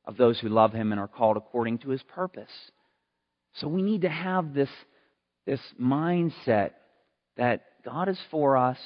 of 0.05 0.17
those 0.17 0.41
who 0.41 0.49
love 0.49 0.73
Him 0.73 0.91
and 0.91 1.01
are 1.01 1.09
called 1.09 1.37
according 1.37 1.79
to 1.79 1.91
His 1.91 2.03
purpose. 2.03 2.51
So 3.55 3.69
we 3.69 3.83
need 3.83 4.03
to 4.03 4.09
have 4.09 4.55
this, 4.55 4.71
this 5.47 5.61
mindset 5.81 6.71
that 7.37 7.65
God 7.85 8.09
is 8.09 8.19
for 8.31 8.57
us, 8.57 8.79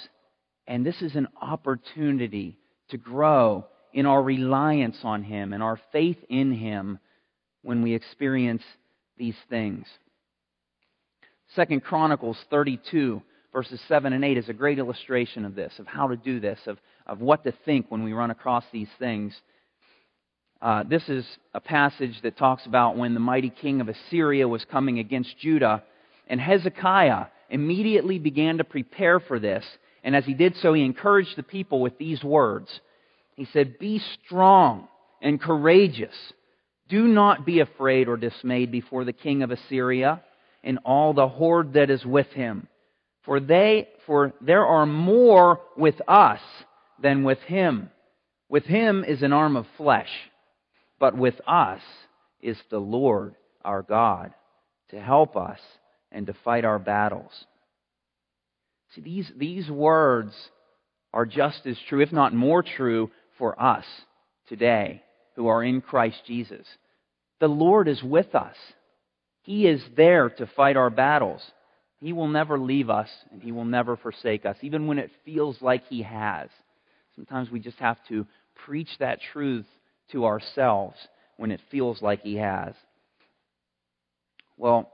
and 0.67 0.85
this 0.85 1.01
is 1.03 1.15
an 1.15 1.29
opportunity 1.41 2.59
to 2.91 2.97
grow 2.99 3.67
in 3.93 4.07
our 4.07 4.23
reliance 4.23 4.99
on 5.03 5.23
Him 5.23 5.53
and 5.53 5.63
our 5.63 5.81
faith 5.93 6.19
in 6.29 6.53
Him 6.53 6.99
when 7.63 7.83
we 7.83 7.95
experience 7.95 8.63
these 9.17 9.37
things. 9.49 9.87
Second 11.55 11.83
Chronicles 11.85 12.39
32 12.51 13.23
verses 13.57 13.81
7 13.89 14.13
and 14.13 14.23
8 14.23 14.37
is 14.37 14.51
a 14.51 14.53
great 14.53 14.79
illustration 14.79 15.47
of 15.47 15.55
this, 15.55 15.73
of 15.79 15.87
how 15.87 16.09
to 16.09 16.17
do 16.17 16.41
this, 16.41 16.59
of, 16.67 16.77
of 17.07 17.23
what 17.23 17.43
to 17.45 17.55
think 17.65 17.87
when 17.89 18.05
we 18.05 18.13
run 18.13 18.31
across 18.31 18.65
these 18.71 18.91
things. 18.99 19.35
Uh, 20.61 20.83
this 20.89 21.09
is 21.09 21.25
a 21.55 21.61
passage 21.61 22.21
that 22.23 22.39
talks 22.39 22.65
about 22.67 22.97
when 22.97 23.15
the 23.15 23.21
mighty 23.21 23.51
king 23.51 23.81
of 23.81 23.89
Assyria 23.89 24.49
was 24.49 24.65
coming 24.65 24.99
against 24.99 25.39
Judah, 25.39 25.83
and 26.29 26.41
Hezekiah 26.41 27.27
immediately 27.51 28.19
began 28.19 28.59
to 28.59 28.65
prepare 28.65 29.21
for 29.21 29.39
this. 29.39 29.65
And 30.03 30.17
as 30.17 30.25
he 30.25 30.35
did 30.35 30.57
so, 30.57 30.73
he 30.73 30.85
encouraged 30.85 31.37
the 31.37 31.43
people 31.43 31.81
with 31.81 31.99
these 31.99 32.23
words. 32.25 32.69
He 33.35 33.47
said, 33.53 33.79
Be 33.79 34.01
strong 34.25 34.89
and 35.21 35.41
courageous. 35.41 36.15
Do 36.89 37.07
not 37.07 37.45
be 37.45 37.61
afraid 37.61 38.09
or 38.09 38.17
dismayed 38.17 38.71
before 38.71 39.05
the 39.05 39.13
king 39.13 39.43
of 39.43 39.51
Assyria 39.51 40.23
and 40.63 40.79
all 40.85 41.13
the 41.13 41.29
horde 41.29 41.75
that 41.75 41.91
is 41.91 42.05
with 42.05 42.29
him. 42.29 42.69
For 43.25 43.41
they, 43.41 43.89
for 44.07 44.33
there 44.41 44.65
are 44.65 44.87
more 44.87 45.61
with 45.77 45.97
us 46.07 46.41
than 47.03 47.25
with 47.25 47.41
him. 47.41 47.91
With 48.49 48.65
him 48.65 49.05
is 49.05 49.23
an 49.23 49.33
arm 49.33 49.57
of 49.57 49.67
flesh, 49.77 50.09
but 50.99 51.17
with 51.17 51.41
us 51.47 51.81
is 52.41 52.57
the 52.71 52.79
Lord 52.79 53.35
our 53.65 53.83
God 53.83 54.33
to 54.91 55.01
help 55.01 55.37
us 55.37 55.59
and 56.13 56.27
to 56.27 56.35
fight 56.45 56.65
our 56.65 56.79
battles. 56.79 57.33
See, 58.95 59.01
these, 59.01 59.31
these 59.37 59.69
words 59.71 60.33
are 61.13 61.27
just 61.27 61.67
as 61.67 61.77
true, 61.89 62.01
if 62.01 62.13
not 62.13 62.35
more 62.35 62.63
true, 62.63 63.11
for 63.39 63.61
us 63.61 63.85
today 64.49 65.03
who 65.35 65.49
are 65.49 65.63
in 65.63 65.81
Christ 65.81 66.23
Jesus. 66.27 66.67
The 67.41 67.49
Lord 67.49 67.89
is 67.89 68.03
with 68.03 68.35
us. 68.35 68.57
He 69.43 69.67
is 69.67 69.83
there 69.97 70.31
to 70.31 70.47
fight 70.47 70.77
our 70.77 70.91
battles. 70.91 71.43
He 72.01 72.13
will 72.13 72.29
never 72.29 72.59
leave 72.59 72.91
us 72.91 73.09
and 73.31 73.43
He 73.43 73.53
will 73.53 73.65
never 73.65 73.97
forsake 73.97 74.47
us, 74.47 74.57
even 74.63 74.87
when 74.87 74.99
it 74.99 75.11
feels 75.25 75.61
like 75.61 75.87
He 75.89 76.03
has. 76.03 76.49
Sometimes 77.15 77.51
we 77.51 77.61
just 77.61 77.79
have 77.79 77.99
to 78.09 78.27
preach 78.65 78.89
that 78.99 79.21
truth 79.33 79.67
to 80.13 80.25
ourselves 80.25 80.97
when 81.37 81.51
it 81.51 81.61
feels 81.71 82.03
like 82.03 82.23
He 82.23 82.37
has. 82.37 82.75
Well, 84.57 84.91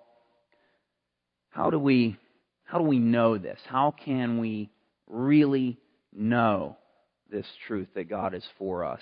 how 1.51 1.71
do 1.71 1.79
we 1.79 2.17
how 2.65 2.79
do 2.79 2.85
we 2.85 2.99
know 2.99 3.37
this? 3.37 3.61
How 3.67 3.95
can 4.05 4.39
we 4.39 4.71
really 5.07 5.79
know 6.11 6.79
this 7.31 7.47
truth 7.67 7.89
that 7.95 8.09
God 8.09 8.33
is 8.35 8.47
for 8.59 8.85
us 8.85 9.01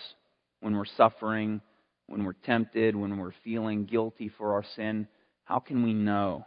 when 0.59 0.77
we're 0.77 0.85
suffering, 0.97 1.61
when 2.07 2.25
we're 2.25 2.33
tempted, 2.33 2.97
when 2.97 3.17
we're 3.17 3.35
feeling 3.45 3.85
guilty 3.85 4.29
for 4.37 4.55
our 4.55 4.65
sin? 4.75 5.07
How 5.45 5.61
can 5.61 5.85
we 5.85 5.95
know? 5.95 6.47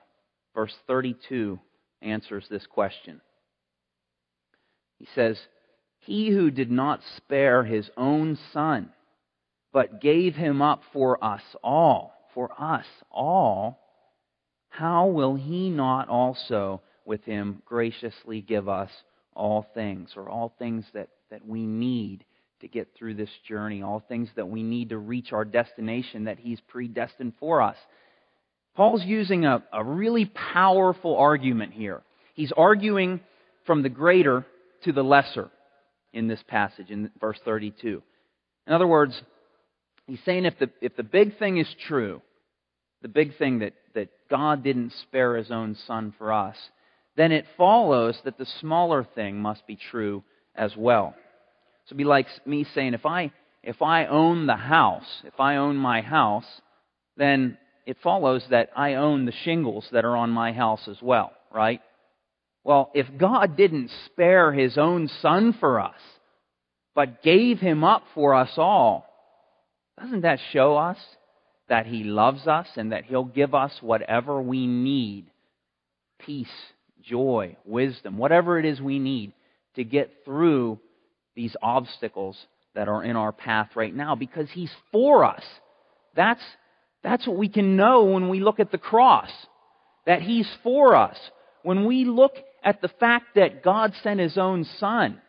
Verse 0.53 0.73
32 0.85 1.57
answers 2.01 2.45
this 2.49 2.65
question. 2.67 3.21
He 4.99 5.07
says, 5.15 5.37
He 5.99 6.29
who 6.29 6.51
did 6.51 6.69
not 6.69 6.99
spare 7.17 7.63
his 7.63 7.89
own 7.95 8.37
son, 8.51 8.89
but 9.73 9.99
gave 9.99 10.35
him 10.35 10.61
up 10.61 10.83
for 10.93 11.21
us 11.23 11.41
all, 11.63 12.13
for 12.33 12.49
us 12.57 12.85
all, 13.11 13.79
how 14.69 15.07
will 15.07 15.35
he 15.35 15.69
not 15.69 16.07
also 16.07 16.81
with 17.05 17.23
him 17.25 17.61
graciously 17.65 18.39
give 18.41 18.69
us 18.69 18.89
all 19.35 19.65
things, 19.73 20.11
or 20.15 20.29
all 20.29 20.53
things 20.59 20.85
that, 20.93 21.09
that 21.31 21.45
we 21.45 21.65
need 21.65 22.23
to 22.61 22.67
get 22.67 22.87
through 22.95 23.15
this 23.15 23.29
journey, 23.47 23.81
all 23.81 24.01
things 24.07 24.29
that 24.35 24.47
we 24.47 24.61
need 24.61 24.89
to 24.89 24.97
reach 24.97 25.33
our 25.33 25.43
destination 25.43 26.25
that 26.25 26.39
he's 26.39 26.61
predestined 26.61 27.33
for 27.39 27.61
us? 27.61 27.75
Paul's 28.75 29.03
using 29.03 29.45
a, 29.45 29.63
a 29.73 29.83
really 29.83 30.25
powerful 30.25 31.17
argument 31.17 31.73
here. 31.73 32.03
He's 32.35 32.51
arguing 32.55 33.19
from 33.65 33.81
the 33.81 33.89
greater 33.89 34.45
to 34.83 34.91
the 34.91 35.03
lesser 35.03 35.49
in 36.13 36.27
this 36.27 36.43
passage, 36.47 36.89
in 36.89 37.09
verse 37.19 37.39
32. 37.43 38.01
In 38.67 38.73
other 38.73 38.87
words, 38.87 39.19
he's 40.07 40.19
saying 40.25 40.45
if 40.45 40.57
the, 40.59 40.69
if 40.81 40.95
the 40.95 41.03
big 41.03 41.37
thing 41.37 41.57
is 41.57 41.67
true, 41.87 42.21
the 43.01 43.07
big 43.07 43.37
thing 43.37 43.59
that, 43.59 43.73
that 43.95 44.09
God 44.29 44.63
didn't 44.63 44.93
spare 45.03 45.35
his 45.35 45.51
own 45.51 45.75
son 45.87 46.13
for 46.17 46.31
us, 46.31 46.57
then 47.15 47.31
it 47.31 47.45
follows 47.57 48.17
that 48.25 48.37
the 48.37 48.47
smaller 48.59 49.05
thing 49.15 49.39
must 49.39 49.67
be 49.67 49.77
true 49.91 50.23
as 50.55 50.75
well. 50.75 51.13
So 51.85 51.89
it'd 51.89 51.97
be 51.97 52.05
like 52.05 52.27
me 52.45 52.65
saying, 52.73 52.93
if 52.93 53.05
I, 53.05 53.31
if 53.61 53.81
I 53.81 54.05
own 54.05 54.47
the 54.47 54.55
house, 54.55 55.21
if 55.25 55.39
I 55.39 55.57
own 55.57 55.75
my 55.75 56.01
house, 56.01 56.45
then 57.17 57.57
it 57.85 57.97
follows 58.01 58.43
that 58.49 58.69
I 58.75 58.95
own 58.95 59.25
the 59.25 59.33
shingles 59.43 59.87
that 59.91 60.05
are 60.05 60.15
on 60.15 60.29
my 60.29 60.53
house 60.53 60.87
as 60.87 61.01
well, 61.01 61.31
right? 61.53 61.81
Well, 62.63 62.89
if 62.93 63.07
God 63.17 63.57
didn't 63.57 63.91
spare 64.05 64.53
his 64.53 64.77
own 64.77 65.09
son 65.21 65.53
for 65.59 65.81
us, 65.81 65.99
but 66.95 67.21
gave 67.21 67.59
him 67.59 67.83
up 67.83 68.03
for 68.13 68.33
us 68.33 68.51
all, 68.57 69.05
doesn't 69.99 70.21
that 70.21 70.39
show 70.51 70.77
us 70.77 70.97
that 71.69 71.85
he 71.85 72.03
loves 72.03 72.47
us 72.47 72.67
and 72.75 72.91
that 72.91 73.05
he'll 73.05 73.23
give 73.23 73.53
us 73.53 73.71
whatever 73.81 74.41
we 74.41 74.67
need? 74.67 75.27
Peace, 76.19 76.47
joy, 77.01 77.57
wisdom, 77.65 78.17
whatever 78.17 78.59
it 78.59 78.65
is 78.65 78.81
we 78.81 78.99
need 78.99 79.33
to 79.75 79.83
get 79.83 80.11
through 80.25 80.79
these 81.35 81.55
obstacles 81.61 82.37
that 82.75 82.87
are 82.87 83.03
in 83.03 83.15
our 83.15 83.31
path 83.31 83.69
right 83.75 83.93
now 83.93 84.15
because 84.15 84.49
he's 84.51 84.71
for 84.91 85.23
us. 85.23 85.43
That's 86.15 86.41
that's 87.03 87.27
what 87.27 87.37
we 87.37 87.49
can 87.49 87.75
know 87.75 88.05
when 88.05 88.29
we 88.29 88.39
look 88.39 88.59
at 88.59 88.71
the 88.71 88.77
cross, 88.77 89.29
that 90.05 90.21
He's 90.21 90.49
for 90.63 90.95
us. 90.95 91.17
When 91.61 91.85
we 91.85 92.05
look 92.05 92.33
at 92.63 92.81
the 92.81 92.87
fact 92.87 93.35
that 93.35 93.61
God 93.61 93.93
sent 94.01 94.19
His 94.19 94.37
own 94.37 94.65
Son 94.79 95.21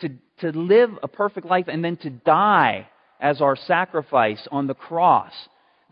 to, 0.00 0.08
to 0.40 0.58
live 0.58 0.90
a 1.02 1.08
perfect 1.08 1.46
life 1.46 1.66
and 1.68 1.84
then 1.84 1.98
to 1.98 2.10
die 2.10 2.88
as 3.22 3.40
our 3.40 3.54
sacrifice 3.54 4.46
on 4.50 4.66
the 4.66 4.74
cross, 4.74 5.32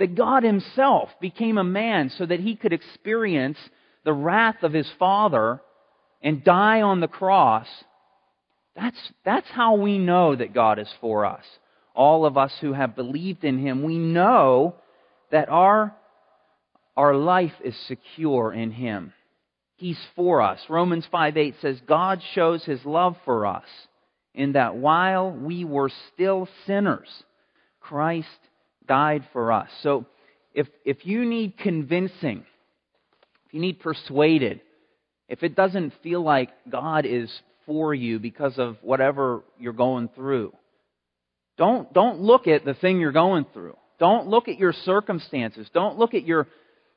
that 0.00 0.16
God 0.16 0.42
Himself 0.42 1.08
became 1.20 1.56
a 1.56 1.64
man 1.64 2.10
so 2.10 2.26
that 2.26 2.40
He 2.40 2.56
could 2.56 2.72
experience 2.72 3.58
the 4.04 4.12
wrath 4.12 4.62
of 4.62 4.72
His 4.72 4.90
Father 4.98 5.62
and 6.20 6.42
die 6.42 6.82
on 6.82 7.00
the 7.00 7.08
cross, 7.08 7.68
that's, 8.74 8.98
that's 9.24 9.48
how 9.48 9.76
we 9.76 9.96
know 9.98 10.34
that 10.34 10.52
God 10.52 10.78
is 10.80 10.92
for 11.00 11.24
us. 11.24 11.44
All 11.94 12.26
of 12.26 12.36
us 12.36 12.52
who 12.60 12.72
have 12.72 12.96
believed 12.96 13.44
in 13.44 13.58
Him, 13.58 13.84
we 13.84 13.96
know 13.96 14.74
that 15.30 15.48
our, 15.48 15.94
our 16.96 17.14
life 17.14 17.54
is 17.64 17.76
secure 17.86 18.52
in 18.52 18.72
Him. 18.72 19.12
He's 19.76 20.00
for 20.16 20.42
us. 20.42 20.58
Romans 20.68 21.06
5 21.10 21.36
8 21.36 21.54
says, 21.62 21.80
God 21.86 22.20
shows 22.34 22.64
His 22.64 22.84
love 22.84 23.16
for 23.24 23.46
us 23.46 23.64
in 24.34 24.52
that 24.52 24.76
while 24.76 25.30
we 25.30 25.64
were 25.64 25.90
still 26.12 26.48
sinners, 26.66 27.08
Christ 27.80 28.28
died 28.86 29.24
for 29.32 29.52
us. 29.52 29.68
So 29.82 30.06
if, 30.54 30.68
if 30.84 31.06
you 31.06 31.24
need 31.24 31.58
convincing, 31.58 32.44
if 33.46 33.54
you 33.54 33.60
need 33.60 33.80
persuaded, 33.80 34.60
if 35.28 35.42
it 35.42 35.54
doesn't 35.54 35.92
feel 36.02 36.22
like 36.22 36.50
God 36.68 37.06
is 37.06 37.30
for 37.66 37.94
you 37.94 38.18
because 38.18 38.58
of 38.58 38.76
whatever 38.82 39.42
you're 39.58 39.72
going 39.72 40.08
through, 40.14 40.52
don't, 41.56 41.92
don't 41.92 42.20
look 42.20 42.46
at 42.46 42.64
the 42.64 42.74
thing 42.74 43.00
you're 43.00 43.12
going 43.12 43.46
through. 43.52 43.76
Don't 43.98 44.28
look 44.28 44.48
at 44.48 44.58
your 44.58 44.72
circumstances. 44.72 45.68
Don't 45.74 45.98
look 45.98 46.14
at 46.14 46.24
your, 46.24 46.48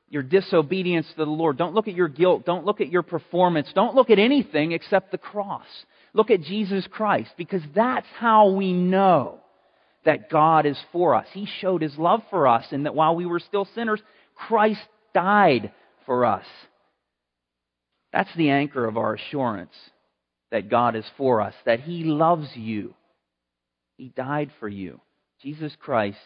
your 0.08 0.22
disobedience 0.22 1.06
to 1.10 1.24
the 1.24 1.30
Lord. 1.30 1.58
Don't 1.58 1.74
look 1.74 1.86
at 1.86 1.94
your 1.94 2.08
guilt. 2.08 2.46
Don't 2.46 2.64
look 2.64 2.80
at 2.80 2.90
your 2.90 3.02
performance. 3.02 3.68
Don't 3.74 3.94
look 3.94 4.08
at 4.08 4.18
anything 4.18 4.72
except 4.72 5.12
the 5.12 5.18
cross. 5.18 5.66
Look 6.14 6.30
at 6.30 6.42
Jesus 6.42 6.86
Christ 6.90 7.30
because 7.36 7.62
that's 7.74 8.06
how 8.18 8.50
we 8.50 8.72
know 8.72 9.40
that 10.04 10.30
God 10.30 10.64
is 10.64 10.78
for 10.92 11.14
us. 11.14 11.26
He 11.32 11.46
showed 11.60 11.82
His 11.82 11.96
love 11.98 12.22
for 12.30 12.48
us 12.48 12.64
and 12.70 12.86
that 12.86 12.94
while 12.94 13.14
we 13.14 13.26
were 13.26 13.40
still 13.40 13.68
sinners, 13.74 14.00
Christ 14.34 14.80
died 15.12 15.72
for 16.06 16.24
us. 16.24 16.46
That's 18.12 18.34
the 18.36 18.50
anchor 18.50 18.86
of 18.86 18.96
our 18.96 19.14
assurance 19.14 19.74
that 20.50 20.70
God 20.70 20.94
is 20.94 21.06
for 21.16 21.40
us, 21.40 21.54
that 21.66 21.80
He 21.80 22.04
loves 22.04 22.48
you. 22.54 22.94
He 23.96 24.08
died 24.08 24.50
for 24.60 24.68
you. 24.68 25.00
Jesus 25.42 25.72
Christ 25.80 26.18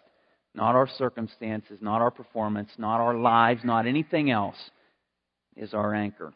not 0.58 0.74
our 0.74 0.88
circumstances, 0.88 1.78
not 1.80 2.02
our 2.02 2.10
performance, 2.10 2.70
not 2.78 3.00
our 3.00 3.14
lives, 3.14 3.60
not 3.64 3.86
anything 3.86 4.30
else, 4.30 4.56
is 5.56 5.72
our 5.72 5.94
anchor. 5.94 6.32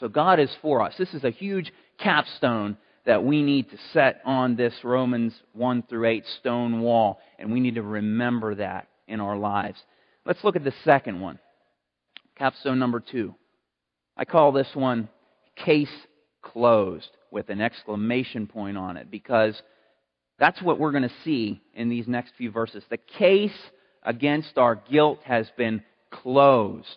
So 0.00 0.08
God 0.08 0.40
is 0.40 0.50
for 0.62 0.82
us. 0.82 0.94
This 0.98 1.12
is 1.12 1.24
a 1.24 1.30
huge 1.30 1.70
capstone 1.98 2.78
that 3.04 3.22
we 3.22 3.42
need 3.42 3.70
to 3.70 3.76
set 3.92 4.22
on 4.24 4.56
this 4.56 4.74
Romans 4.82 5.34
1 5.52 5.84
through 5.88 6.06
8 6.06 6.24
stone 6.40 6.80
wall, 6.80 7.20
and 7.38 7.52
we 7.52 7.60
need 7.60 7.74
to 7.74 7.82
remember 7.82 8.54
that 8.54 8.88
in 9.06 9.20
our 9.20 9.36
lives. 9.36 9.78
Let's 10.24 10.42
look 10.42 10.56
at 10.56 10.64
the 10.64 10.74
second 10.84 11.20
one. 11.20 11.38
Capstone 12.36 12.78
number 12.78 13.00
two. 13.00 13.34
I 14.16 14.24
call 14.24 14.52
this 14.52 14.68
one 14.74 15.10
case 15.56 15.92
closed 16.40 17.10
with 17.30 17.50
an 17.50 17.60
exclamation 17.60 18.46
point 18.46 18.78
on 18.78 18.96
it 18.96 19.10
because 19.10 19.60
that's 20.38 20.62
what 20.62 20.78
we're 20.78 20.92
going 20.92 21.02
to 21.02 21.14
see 21.24 21.60
in 21.74 21.90
these 21.90 22.08
next 22.08 22.32
few 22.38 22.50
verses. 22.50 22.82
The 22.88 22.96
case 22.96 23.56
against 24.02 24.56
our 24.56 24.76
guilt 24.76 25.20
has 25.24 25.50
been 25.58 25.82
closed. 26.10 26.96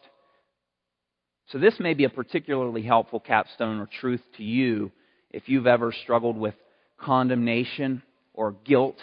So, 1.53 1.59
this 1.59 1.79
may 1.79 1.93
be 1.93 2.03
a 2.03 2.09
particularly 2.09 2.81
helpful 2.81 3.19
capstone 3.19 3.79
or 3.79 3.87
truth 4.01 4.21
to 4.37 4.43
you 4.43 4.91
if 5.31 5.43
you've 5.47 5.67
ever 5.67 5.93
struggled 6.03 6.37
with 6.37 6.55
condemnation 6.99 8.01
or 8.33 8.55
guilt 8.65 8.97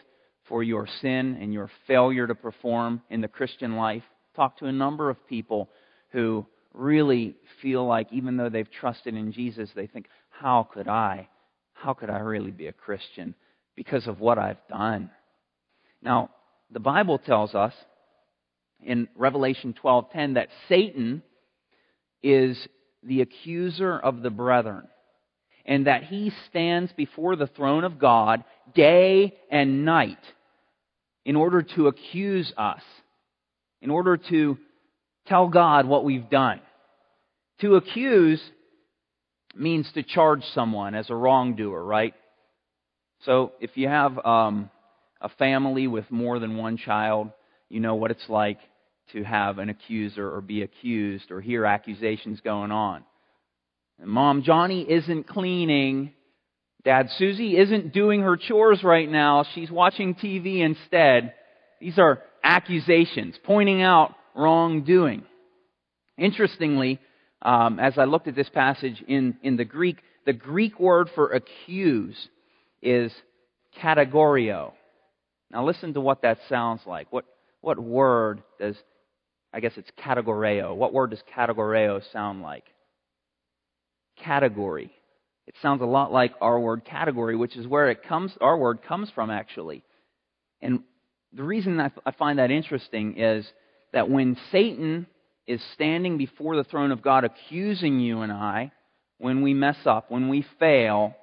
for 0.49 0.63
your 0.63 0.87
sin 1.01 1.39
and 1.41 1.53
your 1.53 1.71
failure 1.87 2.27
to 2.27 2.35
perform 2.35 3.01
in 3.09 3.21
the 3.21 3.29
Christian 3.29 3.77
life. 3.77 4.03
Talk 4.37 4.59
to 4.59 4.67
a 4.67 4.73
number 4.73 5.09
of 5.09 5.27
people 5.29 5.71
who 6.11 6.45
really 6.75 7.37
feel 7.63 7.87
like, 7.87 8.09
even 8.13 8.37
though 8.37 8.49
they've 8.49 8.71
trusted 8.71 9.15
in 9.15 9.33
Jesus, 9.33 9.71
they 9.75 9.87
think, 9.87 10.09
How 10.29 10.69
could 10.75 10.89
I? 10.89 11.29
How 11.73 11.95
could 11.95 12.11
I 12.11 12.19
really 12.19 12.51
be 12.51 12.67
a 12.67 12.73
Christian? 12.73 13.35
because 13.81 14.07
of 14.07 14.21
what 14.21 14.37
I've 14.39 14.69
done. 14.69 15.11
Now, 16.03 16.29
the 16.71 16.81
Bible 16.81 17.17
tells 17.17 17.55
us 17.55 17.73
in 18.83 19.09
Revelation 19.17 19.73
12:10 19.73 20.35
that 20.35 20.51
Satan 20.69 21.23
is 22.23 22.57
the 23.03 23.23
accuser 23.23 23.99
of 23.99 24.23
the 24.23 24.31
brethren 24.31 24.87
and 25.65 25.87
that 25.87 26.05
he 26.05 26.33
stands 26.49 26.93
before 26.93 27.37
the 27.37 27.47
throne 27.47 27.85
of 27.85 27.99
God 27.99 28.45
day 28.75 29.35
and 29.51 29.85
night 29.85 30.19
in 31.25 31.37
order 31.37 31.63
to 31.63 31.87
accuse 31.87 32.53
us, 32.57 32.83
in 33.83 33.91
order 33.91 34.17
to 34.17 34.59
tell 35.27 35.49
God 35.49 35.87
what 35.87 36.05
we've 36.05 36.29
done. 36.31 36.61
To 37.61 37.77
accuse 37.77 38.43
means 39.55 39.91
to 39.93 40.03
charge 40.03 40.43
someone 40.55 40.95
as 40.95 41.11
a 41.11 41.15
wrongdoer, 41.15 41.83
right? 41.85 42.15
So 43.25 43.53
if 43.61 43.77
you 43.77 43.89
have 43.89 44.19
um, 44.25 44.71
a 45.21 45.29
family 45.29 45.87
with 45.87 46.11
more 46.11 46.39
than 46.39 46.57
one 46.57 46.79
child, 46.79 47.31
you 47.69 47.81
know 47.81 47.95
what 47.95 48.11
it's 48.11 48.29
like 48.29 48.59
to 49.13 49.23
have 49.23 49.59
an 49.59 49.69
accuser 49.69 50.35
or 50.35 50.41
be 50.41 50.63
accused 50.63 51.31
or 51.31 51.41
hear 51.41 51.65
accusations 51.65 52.41
going 52.41 52.71
on. 52.71 53.05
And 53.99 54.11
Mom 54.11 54.43
Johnny 54.43 54.83
isn't 54.83 55.29
cleaning. 55.29 56.13
Dad 56.85 57.09
Susie 57.19 57.57
isn't 57.57 57.93
doing 57.93 58.23
her 58.23 58.37
chores 58.37 58.83
right 58.83 59.09
now. 59.09 59.45
She's 59.55 59.71
watching 59.71 60.15
TV 60.15 60.61
instead. 60.61 61.35
These 61.81 61.99
are 61.99 62.23
accusations, 62.43 63.37
pointing 63.45 63.83
out 63.83 64.15
wrongdoing. 64.35 65.25
Interestingly, 66.17 66.99
um, 67.43 67.79
as 67.79 67.99
I 67.99 68.05
looked 68.05 68.29
at 68.29 68.35
this 68.35 68.49
passage 68.49 69.03
in, 69.07 69.37
in 69.43 69.57
the 69.57 69.65
Greek, 69.65 69.99
the 70.27 70.33
Greek 70.33 70.79
word 70.79 71.09
for 71.15 71.33
accuse 71.33 72.29
is 72.83 73.13
kategorio. 73.83 74.73
Now 75.51 75.67
listen 75.67 75.95
to 75.95 76.01
what 76.01 76.23
that 76.23 76.39
sounds 76.49 76.83
like. 76.87 77.13
What, 77.13 77.25
what 77.61 77.79
word 77.79 78.43
does, 78.59 78.77
I 79.53 79.61
guess 79.61 79.73
it's 79.77 79.91
categoreo. 79.97 80.75
What 80.75 80.93
word 80.93 81.11
does 81.11 81.23
categoreo 81.35 82.01
sound 82.13 82.43
like? 82.43 82.65
Category. 84.23 84.93
It 85.47 85.55
sounds 85.61 85.83
a 85.83 85.87
lot 85.87 86.13
like 86.13 86.33
our 86.41 86.61
word 86.61 86.85
category, 86.85 87.35
which 87.37 87.57
is 87.57 87.67
where 87.67 87.91
it 87.91 88.05
comes, 88.05 88.33
our 88.41 88.57
word 88.57 88.83
comes 88.83 89.11
from 89.11 89.31
actually. 89.31 89.83
And 90.63 90.81
the 91.33 91.43
reason 91.43 91.81
I 91.81 92.13
find 92.13 92.39
that 92.39 92.51
interesting 92.51 93.19
is 93.19 93.47
that 93.93 94.09
when 94.09 94.37
Satan 94.53 95.07
is 95.47 95.61
standing 95.75 96.19
before 96.19 96.57
the 96.57 96.65
throne 96.65 96.93
of 96.93 97.03
God 97.03 97.25
accusing 97.25 97.99
you 97.99 98.21
and 98.21 98.31
I, 98.31 98.71
when 99.19 99.43
we 99.43 99.55
mess 99.55 99.79
up, 99.85 100.11
when 100.11 100.29
we 100.29 100.47
fail, 100.59 101.17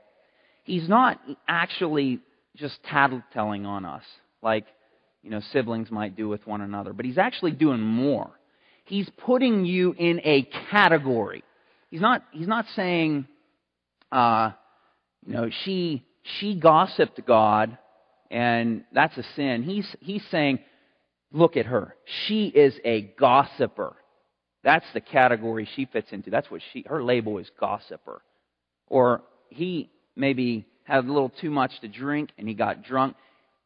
he's 0.64 0.90
not 0.90 1.20
actually 1.48 2.20
just 2.56 2.84
tattletelling 2.84 3.66
on 3.66 3.86
us 3.86 4.04
like 4.42 4.66
you 5.28 5.32
know 5.32 5.42
siblings 5.52 5.92
might 5.92 6.16
do 6.16 6.30
with 6.30 6.48
one 6.48 6.62
another, 6.62 6.94
but 6.94 7.04
he's 7.04 7.18
actually 7.18 7.52
doing 7.52 7.82
more. 7.82 8.30
He's 8.86 9.10
putting 9.26 9.66
you 9.66 9.94
in 9.98 10.22
a 10.24 10.48
category. 10.72 11.44
He's 11.92 12.00
not 12.00 12.24
he's 12.32 12.48
not 12.48 12.64
saying 12.78 13.28
uh, 14.10 14.52
you 15.26 15.34
know 15.34 15.50
she 15.66 16.06
she 16.40 16.56
gossiped 16.56 17.20
God 17.28 17.78
and 18.32 18.86
that's 18.94 19.18
a 19.18 19.24
sin. 19.36 19.64
He's 19.64 19.86
he's 20.00 20.24
saying 20.32 20.60
look 21.34 21.58
at 21.58 21.66
her. 21.66 21.94
She 22.26 22.46
is 22.46 22.74
a 22.86 23.02
gossiper. 23.20 23.98
That's 24.64 24.86
the 24.94 25.02
category 25.02 25.68
she 25.76 25.88
fits 25.88 26.08
into. 26.14 26.30
That's 26.30 26.50
what 26.50 26.62
she 26.72 26.86
her 26.88 27.04
label 27.04 27.38
is 27.40 27.52
gossiper. 27.60 28.22
Or 28.88 29.24
he 29.50 29.92
maybe 30.16 30.66
had 30.86 31.04
a 31.04 31.12
little 31.12 31.34
too 31.42 31.52
much 31.52 31.78
to 31.82 31.90
drink 31.90 32.30
and 32.38 32.48
he 32.48 32.54
got 32.54 32.82
drunk. 32.82 33.18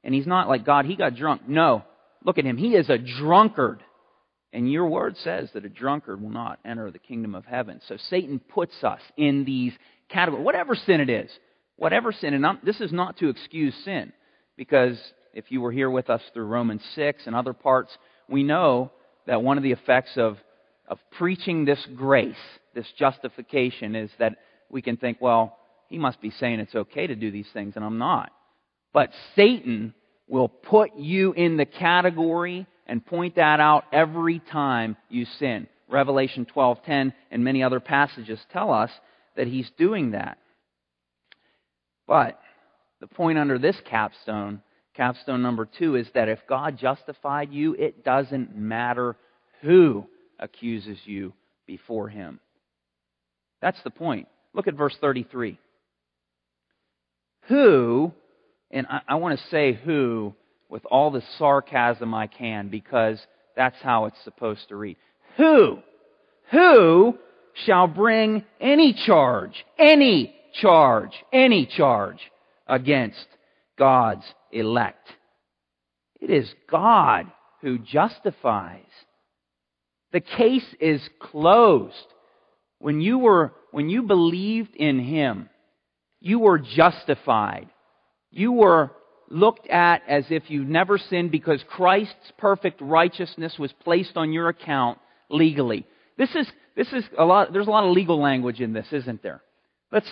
And 0.04 0.14
he's 0.14 0.28
not 0.28 0.48
like 0.48 0.66
God, 0.66 0.86
he 0.86 0.96
got 0.96 1.16
drunk. 1.16 1.48
No. 1.48 1.84
Look 2.24 2.38
at 2.38 2.46
him. 2.46 2.58
He 2.58 2.76
is 2.76 2.90
a 2.90 2.98
drunkard. 2.98 3.84
And 4.54 4.72
your 4.72 4.88
word 4.88 5.16
says 5.18 5.50
that 5.54 5.66
a 5.66 5.70
drunkard 5.70 6.22
will 6.22 6.30
not 6.30 6.60
enter 6.66 6.92
the 6.92 7.00
kingdom 7.00 7.36
of 7.36 7.46
heaven. 7.46 7.80
So 7.88 7.98
Satan 8.10 8.40
puts 8.40 8.84
us 8.84 9.00
in 9.18 9.46
these 9.46 9.74
categories, 10.10 10.46
whatever 10.46 10.76
sin 10.76 11.02
it 11.02 11.10
is. 11.10 11.32
Whatever 11.78 12.12
sin. 12.12 12.34
And 12.34 12.46
I'm, 12.46 12.60
this 12.64 12.82
is 12.82 12.92
not 12.92 13.18
to 13.18 13.30
excuse 13.30 13.74
sin. 13.86 14.12
Because 14.58 15.00
if 15.34 15.46
you 15.50 15.62
were 15.62 15.72
here 15.72 15.90
with 15.90 16.10
us 16.10 16.22
through 16.34 16.46
Romans 16.46 16.82
6 16.96 17.24
and 17.26 17.36
other 17.36 17.54
parts, 17.54 17.96
we 18.28 18.44
know 18.44 18.92
that 19.26 19.42
one 19.42 19.58
of 19.58 19.64
the 19.64 19.72
effects 19.72 20.12
of, 20.18 20.38
of 20.88 21.00
preaching 21.18 21.66
this 21.66 21.84
grace, 21.96 22.36
this 22.76 22.88
justification, 22.98 23.96
is 23.96 24.10
that 24.20 24.38
we 24.70 24.82
can 24.82 24.98
think, 24.98 25.18
well, 25.22 25.58
he 25.88 25.98
must 25.98 26.22
be 26.22 26.32
saying 26.32 26.60
it's 26.60 26.76
okay 26.76 27.08
to 27.08 27.16
do 27.16 27.32
these 27.32 27.48
things, 27.54 27.74
and 27.76 27.86
I'm 27.86 27.98
not. 27.98 28.32
But 28.94 29.12
Satan 29.36 29.94
will 30.28 30.50
put 30.50 30.96
you 30.96 31.34
in 31.34 31.58
the 31.58 31.66
category 31.66 32.66
and 32.88 33.06
point 33.06 33.36
that 33.36 33.60
out 33.60 33.86
every 33.92 34.40
time 34.40 34.98
you 35.10 35.26
sin. 35.40 35.68
Revelation 35.90 36.46
12:10 36.46 37.14
and 37.32 37.44
many 37.44 37.64
other 37.64 37.80
passages 37.80 38.40
tell 38.52 38.72
us 38.72 38.92
that 39.36 39.48
he's 39.48 39.70
doing 39.72 40.12
that. 40.12 40.38
But 42.08 42.40
the 43.00 43.08
point 43.08 43.38
under 43.38 43.58
this 43.58 43.80
capstone, 43.82 44.62
capstone 44.94 45.42
number 45.42 45.66
2 45.66 45.96
is 45.96 46.10
that 46.14 46.30
if 46.30 46.40
God 46.48 46.78
justified 46.78 47.52
you, 47.52 47.74
it 47.76 48.04
doesn't 48.04 48.56
matter 48.56 49.16
who 49.62 50.06
accuses 50.40 50.98
you 51.06 51.34
before 51.66 52.10
him. 52.10 52.40
That's 53.62 53.82
the 53.84 53.90
point. 53.90 54.28
Look 54.54 54.68
at 54.68 54.74
verse 54.76 54.96
33 55.00 55.58
who, 57.48 58.14
and 58.72 58.88
I, 58.90 59.02
I 59.08 59.16
want 59.16 59.40
to 59.40 59.48
say 59.48 59.74
who 59.74 60.34
with 60.70 60.86
all 60.86 61.12
the 61.12 61.24
sarcasm 61.38 62.14
I 62.14 62.28
can 62.28 62.70
because 62.70 63.20
that's 63.56 63.82
how 63.82 64.06
it's 64.06 64.24
supposed 64.24 64.70
to 64.70 64.76
read. 64.76 64.98
Who, 65.38 65.80
who 66.52 67.18
shall 67.66 67.88
bring 67.88 68.44
any 68.60 68.94
charge, 68.94 69.66
any 69.78 70.34
charge, 70.62 71.12
any 71.32 71.66
charge 71.66 72.20
against 72.68 73.28
God's 73.78 74.26
elect? 74.52 75.08
It 76.20 76.30
is 76.30 76.54
God 76.70 77.28
who 77.62 77.78
justifies. 77.78 78.86
The 80.14 80.22
case 80.22 80.66
is 80.80 81.02
closed. 81.20 81.96
When 82.80 83.02
you 83.02 83.20
were, 83.20 83.54
when 83.72 83.90
you 83.90 84.04
believed 84.04 84.76
in 84.76 85.00
Him, 85.00 85.50
you 86.20 86.40
were 86.40 86.60
justified. 86.60 87.70
You 88.32 88.54
were 88.54 88.92
looked 89.30 89.68
at 89.68 90.02
as 90.08 90.26
if 90.30 90.50
you 90.50 90.64
never 90.64 90.98
sinned 90.98 91.32
because 91.32 91.64
Christ's 91.70 92.32
perfect 92.38 92.82
righteousness 92.82 93.56
was 93.60 93.72
placed 93.84 94.18
on 94.18 94.34
your 94.34 94.50
account 94.50 95.00
legally. 95.30 95.86
This 96.18 96.34
is, 96.36 96.48
this 96.76 96.92
is 96.92 97.04
a 97.18 97.26
lot, 97.26 97.54
there's 97.54 97.68
a 97.68 97.72
lot 97.72 97.86
of 97.86 97.96
legal 97.96 98.22
language 98.22 98.60
in 98.60 98.74
this, 98.74 98.88
isn't 98.92 99.24
there? 99.24 99.42
Let's, 99.92 100.10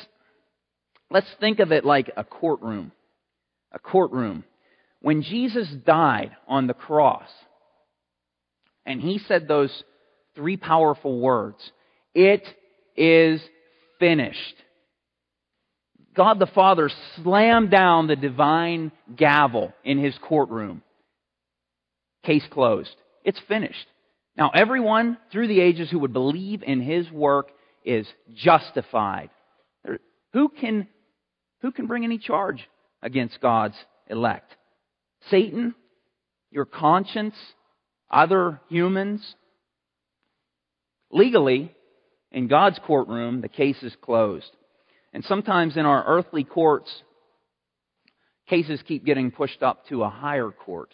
let's 1.10 1.28
think 1.40 1.60
of 1.60 1.72
it 1.72 1.86
like 1.86 2.12
a 2.16 2.24
courtroom. 2.24 2.92
A 3.72 3.80
courtroom. 3.80 4.44
When 5.02 5.22
Jesus 5.22 5.68
died 5.86 6.32
on 6.48 6.68
the 6.68 6.74
cross, 6.74 7.30
and 8.86 9.00
he 9.00 9.20
said 9.28 9.48
those 9.48 9.84
three 10.36 10.58
powerful 10.58 11.20
words, 11.20 11.58
it 12.14 12.44
is 12.98 13.42
finished. 14.00 14.56
God 16.16 16.40
the 16.40 16.48
Father 16.48 16.90
slammed 17.16 17.72
down 17.72 18.08
the 18.08 18.16
divine 18.16 18.92
gavel 19.16 19.74
in 19.84 19.98
his 19.98 20.18
courtroom. 20.22 20.82
Case 22.24 22.46
closed. 22.52 22.96
It's 23.24 23.40
finished. 23.48 23.88
Now, 24.38 24.52
everyone 24.54 25.18
through 25.32 25.48
the 25.48 25.62
ages 25.62 25.90
who 25.90 26.00
would 26.00 26.14
believe 26.14 26.64
in 26.64 26.82
his 26.82 27.10
work 27.12 27.50
is 27.84 28.08
justified. 28.34 29.30
Who 30.34 30.50
can, 30.50 30.88
who 31.62 31.72
can 31.72 31.88
bring 31.88 32.04
any 32.04 32.18
charge 32.18 32.68
against 33.02 33.42
God's 33.42 33.76
elect? 34.08 34.56
Satan? 35.30 35.76
Your 36.52 36.66
conscience? 36.66 37.36
Other 38.12 38.60
humans? 38.70 39.36
Legally, 41.12 41.74
in 42.32 42.48
God's 42.48 42.80
courtroom, 42.86 43.42
the 43.42 43.50
case 43.50 43.82
is 43.82 43.96
closed. 44.02 44.52
And 45.14 45.24
sometimes 45.26 45.78
in 45.78 45.86
our 45.86 46.04
earthly 46.06 46.44
courts, 46.44 46.90
cases 48.48 48.82
keep 48.88 49.06
getting 49.06 49.32
pushed 49.32 49.64
up 49.64 49.88
to 49.88 50.04
a 50.04 50.10
higher 50.10 50.52
court 50.52 50.94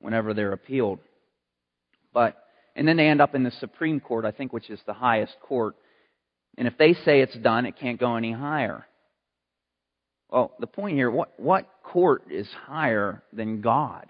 whenever 0.00 0.34
they're 0.34 0.52
appealed. 0.52 0.98
But, 2.12 2.36
and 2.76 2.86
then 2.86 2.96
they 2.96 3.08
end 3.08 3.20
up 3.20 3.34
in 3.34 3.42
the 3.42 3.52
Supreme 3.52 4.00
Court, 4.00 4.24
I 4.24 4.30
think, 4.30 4.52
which 4.52 4.70
is 4.70 4.80
the 4.86 4.92
highest 4.92 5.34
court. 5.40 5.76
And 6.58 6.68
if 6.68 6.76
they 6.76 6.92
say 6.92 7.20
it's 7.20 7.36
done, 7.36 7.66
it 7.66 7.78
can't 7.78 7.98
go 7.98 8.16
any 8.16 8.32
higher. 8.32 8.86
Well, 10.28 10.52
the 10.60 10.66
point 10.66 10.96
here, 10.96 11.10
what, 11.10 11.32
what 11.38 11.68
court 11.82 12.24
is 12.30 12.48
higher 12.66 13.22
than 13.32 13.60
God? 13.60 14.06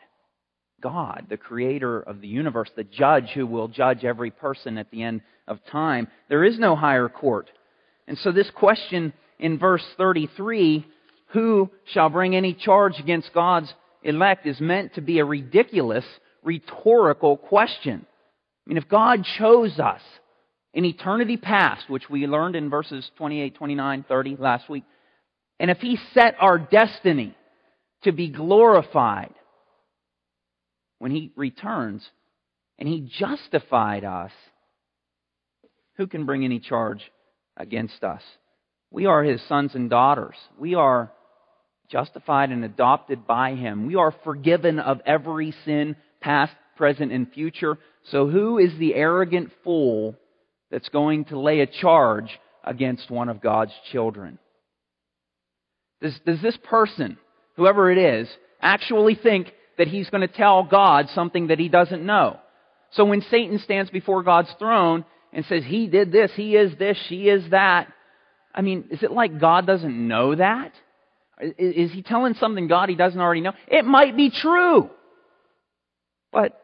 God, 0.81 1.27
the 1.29 1.37
creator 1.37 2.01
of 2.01 2.21
the 2.21 2.29
universe, 2.29 2.71
the 2.75 2.85
judge 2.85 3.31
who 3.35 3.47
will 3.47 3.68
judge 3.68 4.05
every 4.05 4.31
person 4.31 4.79
at 4.79 4.90
the 4.90 5.03
end 5.03 5.21
of 5.47 5.59
time. 5.71 6.09
There 6.29 6.45
is 6.45 6.59
no 6.59 6.75
higher 6.75 7.09
court. 7.09 7.51
And 8.09 8.18
so 8.18 8.33
this 8.33 8.51
question 8.51 9.12
in 9.38 9.59
verse 9.59 9.85
33, 9.97 10.87
who 11.29 11.71
shall 11.92 12.09
bring 12.09 12.37
any 12.37 12.55
charge 12.55 12.99
against 12.99 13.33
God's 13.33 13.73
elect, 14.03 14.47
is 14.47 14.61
meant 14.61 14.95
to 14.95 15.01
be 15.01 15.18
a 15.18 15.25
ridiculous, 15.25 16.05
rhetorical 16.42 17.37
question. 17.37 18.07
I 18.66 18.68
mean, 18.68 18.77
if 18.77 18.88
God 18.88 19.25
chose 19.38 19.79
us 19.79 20.01
in 20.75 20.85
eternity 20.85 21.37
past, 21.37 21.88
which 21.88 22.09
we 22.09 22.27
learned 22.27 22.57
in 22.57 22.71
verses 22.71 23.11
28, 23.16 23.55
29, 23.55 24.05
30 24.09 24.37
last 24.38 24.68
week, 24.68 24.85
and 25.59 25.71
if 25.71 25.79
He 25.79 25.99
set 26.14 26.37
our 26.40 26.59
destiny 26.59 27.37
to 28.05 28.12
be 28.12 28.29
glorified 28.29 29.35
when 30.99 31.11
He 31.11 31.33
returns, 31.37 32.07
and 32.79 32.88
He 32.88 33.09
justified 33.18 34.05
us, 34.05 34.33
who 35.97 36.07
can 36.07 36.27
bring 36.27 36.45
any 36.45 36.59
charge 36.59 37.01
against 37.57 38.03
us? 38.03 38.23
We 38.93 39.07
are 39.07 39.25
his 39.25 39.41
sons 39.49 39.75
and 39.75 39.89
daughters. 39.89 40.37
We 40.59 40.75
are 40.75 41.11
justified 41.91 42.51
and 42.51 42.65
adopted 42.65 43.27
by 43.27 43.55
him. 43.55 43.87
We 43.87 43.97
are 43.97 44.15
forgiven 44.23 44.79
of 44.79 45.01
every 45.07 45.55
sin, 45.65 45.97
past, 46.21 46.53
present, 46.77 47.11
and 47.11 47.31
future. 47.33 47.79
So 48.11 48.29
who 48.29 48.59
is 48.59 48.77
the 48.79 48.95
arrogant 48.95 49.51
fool 49.65 50.15
that's 50.71 50.91
going 50.91 51.25
to 51.27 51.39
lay 51.39 51.61
a 51.61 51.67
charge 51.67 52.39
against 52.65 53.11
one 53.11 53.31
of 53.31 53.41
God's 53.41 53.73
children? 53.91 54.39
Does, 56.03 56.19
does 56.27 56.43
this 56.43 56.59
person, 56.65 57.17
whoever 57.57 57.91
it 57.91 57.99
is, 57.99 58.29
actually 58.61 59.15
think 59.15 59.53
that 59.79 59.89
he's 59.89 60.11
going 60.11 60.27
to 60.27 60.35
tell 60.35 60.65
God 60.65 61.09
something 61.15 61.47
that 61.47 61.59
he 61.59 61.69
doesn't 61.69 62.05
know? 62.05 62.39
So 62.93 63.07
when 63.07 63.23
Satan 63.31 63.59
stands 63.59 63.91
before 63.91 64.23
God's 64.23 64.53
throne 64.59 65.07
and 65.33 65.47
says, 65.47 65.63
He 65.65 65.87
did 65.87 66.13
this, 66.13 66.31
He 66.35 66.57
is 66.57 66.77
this, 66.79 66.99
she 67.09 67.29
is 67.29 67.51
that, 67.51 67.89
I 68.55 68.62
mean, 68.62 68.85
is 68.91 69.03
it 69.03 69.11
like 69.11 69.41
God 69.41 69.67
doesn't 69.67 70.09
know 70.09 70.35
that? 70.35 70.73
Is 71.41 71.91
he 71.93 72.03
telling 72.03 72.35
something 72.35 72.69
God 72.69 72.88
he 72.88 72.95
doesn't 72.95 73.21
already 73.21 73.41
know? 73.41 73.53
It 73.67 73.85
might 73.85 74.17
be 74.17 74.31
true. 74.31 74.91
But 76.31 76.61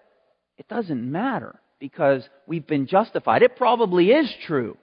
it 0.57 0.69
doesn't 0.69 1.11
matter 1.11 1.59
because 1.79 2.23
we've 2.47 2.67
been 2.67 2.87
justified. 2.87 3.43
It 3.43 3.57
probably 3.57 4.11
is 4.11 4.33
true. 4.47 4.77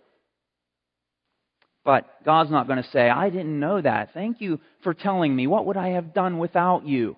But 1.84 2.06
God's 2.26 2.50
not 2.50 2.68
going 2.68 2.82
to 2.82 2.90
say, 2.90 3.10
I 3.10 3.30
didn't 3.30 3.60
know 3.60 3.80
that. 3.80 4.14
Thank 4.14 4.42
you 4.42 4.60
for 4.84 4.94
telling 4.94 5.36
me. 5.36 5.46
What 5.46 5.68
would 5.68 5.78
I 5.78 5.90
have 5.90 6.14
done 6.14 6.40
without 6.40 6.88
you? 6.88 7.16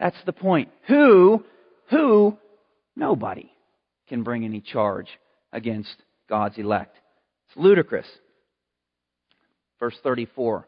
That's 0.00 0.16
the 0.24 0.32
point. 0.32 0.70
Who, 0.86 1.44
who, 1.90 2.38
nobody 2.96 3.50
can 4.08 4.22
bring 4.22 4.44
any 4.44 4.62
charge 4.62 5.08
against 5.52 5.94
God's 6.28 6.56
elect. 6.56 6.96
It's 7.48 7.56
ludicrous. 7.56 8.06
Verse 9.80 9.96
34. 10.02 10.66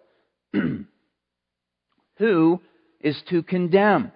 who 2.16 2.60
is 3.00 3.20
to 3.30 3.42
condemn? 3.42 4.12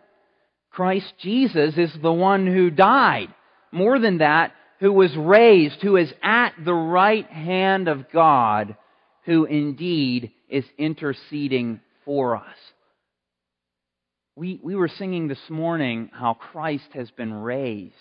Christ 0.70 1.12
Jesus 1.20 1.76
is 1.76 1.92
the 2.02 2.12
one 2.12 2.46
who 2.46 2.70
died. 2.70 3.28
More 3.72 3.98
than 3.98 4.18
that, 4.18 4.52
who 4.80 4.92
was 4.92 5.16
raised, 5.16 5.80
who 5.82 5.96
is 5.96 6.12
at 6.22 6.52
the 6.64 6.74
right 6.74 7.26
hand 7.26 7.88
of 7.88 8.10
God, 8.12 8.76
who 9.24 9.44
indeed 9.44 10.32
is 10.48 10.64
interceding 10.76 11.80
for 12.04 12.36
us. 12.36 12.56
We, 14.36 14.60
we 14.62 14.74
were 14.74 14.88
singing 14.88 15.28
this 15.28 15.38
morning 15.48 16.10
how 16.12 16.34
Christ 16.34 16.88
has 16.94 17.10
been 17.12 17.32
raised. 17.32 17.94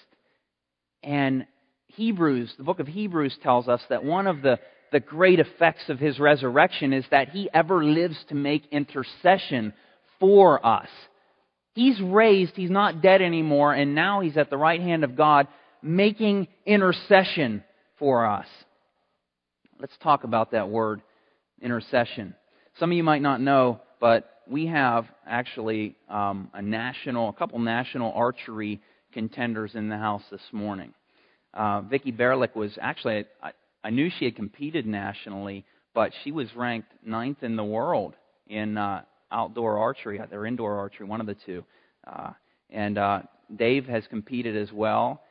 And 1.03 1.45
Hebrews, 1.87 2.53
the 2.57 2.63
book 2.63 2.79
of 2.79 2.87
Hebrews 2.87 3.37
tells 3.43 3.67
us 3.67 3.81
that 3.89 4.03
one 4.03 4.25
of 4.25 4.41
the, 4.41 4.59
the 4.93 5.01
great 5.01 5.39
effects 5.39 5.89
of 5.89 5.99
his 5.99 6.19
resurrection 6.19 6.93
is 6.93 7.03
that 7.11 7.29
he 7.29 7.49
ever 7.53 7.83
lives 7.83 8.15
to 8.29 8.35
make 8.35 8.63
intercession 8.71 9.73
for 10.19 10.65
us. 10.65 10.87
He's 11.73 11.99
raised, 11.99 12.53
he's 12.55 12.69
not 12.69 13.01
dead 13.01 13.21
anymore, 13.21 13.73
and 13.73 13.95
now 13.95 14.21
he's 14.21 14.37
at 14.37 14.51
the 14.51 14.57
right 14.57 14.79
hand 14.79 15.03
of 15.03 15.17
God 15.17 15.47
making 15.81 16.47
intercession 16.65 17.63
for 17.97 18.25
us. 18.25 18.45
Let's 19.79 19.97
talk 20.01 20.23
about 20.23 20.51
that 20.51 20.69
word, 20.69 21.01
intercession. 21.59 22.35
Some 22.79 22.91
of 22.91 22.95
you 22.95 23.03
might 23.03 23.23
not 23.23 23.41
know, 23.41 23.81
but 23.99 24.29
we 24.47 24.67
have 24.67 25.05
actually 25.25 25.95
um, 26.07 26.51
a 26.53 26.61
national, 26.61 27.29
a 27.29 27.33
couple 27.33 27.57
national 27.57 28.13
archery 28.13 28.79
contenders 29.11 29.71
in 29.73 29.89
the 29.89 29.97
house 29.97 30.23
this 30.29 30.41
morning. 30.51 30.93
Uh, 31.53 31.81
Vicki 31.81 32.11
Berlick 32.11 32.55
was 32.55 32.77
actually, 32.79 33.25
I, 33.41 33.51
I 33.83 33.89
knew 33.89 34.09
she 34.09 34.25
had 34.25 34.35
competed 34.35 34.85
nationally, 34.85 35.65
but 35.93 36.11
she 36.23 36.31
was 36.31 36.47
ranked 36.55 36.91
ninth 37.05 37.43
in 37.43 37.55
the 37.55 37.63
world 37.63 38.15
in 38.47 38.77
uh, 38.77 39.01
outdoor 39.31 39.77
archery 39.77 40.21
or 40.31 40.45
indoor 40.45 40.77
archery, 40.77 41.05
one 41.05 41.21
of 41.21 41.27
the 41.27 41.35
two. 41.45 41.63
Uh, 42.05 42.31
and 42.69 42.97
uh, 42.97 43.21
Dave 43.55 43.85
has 43.85 44.03
competed 44.07 44.55
as 44.55 44.71
well. 44.71 45.21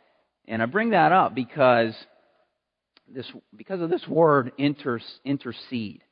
And 0.47 0.63
I 0.63 0.67
bring 0.67 0.91
that 0.91 1.13
up 1.13 1.35
because 1.35 1.95
this 3.13 3.31
because 3.57 3.81
of 3.81 3.91
this 3.91 4.07
word 4.09 4.53
inter, 4.59 5.01
intercede. 5.25 6.03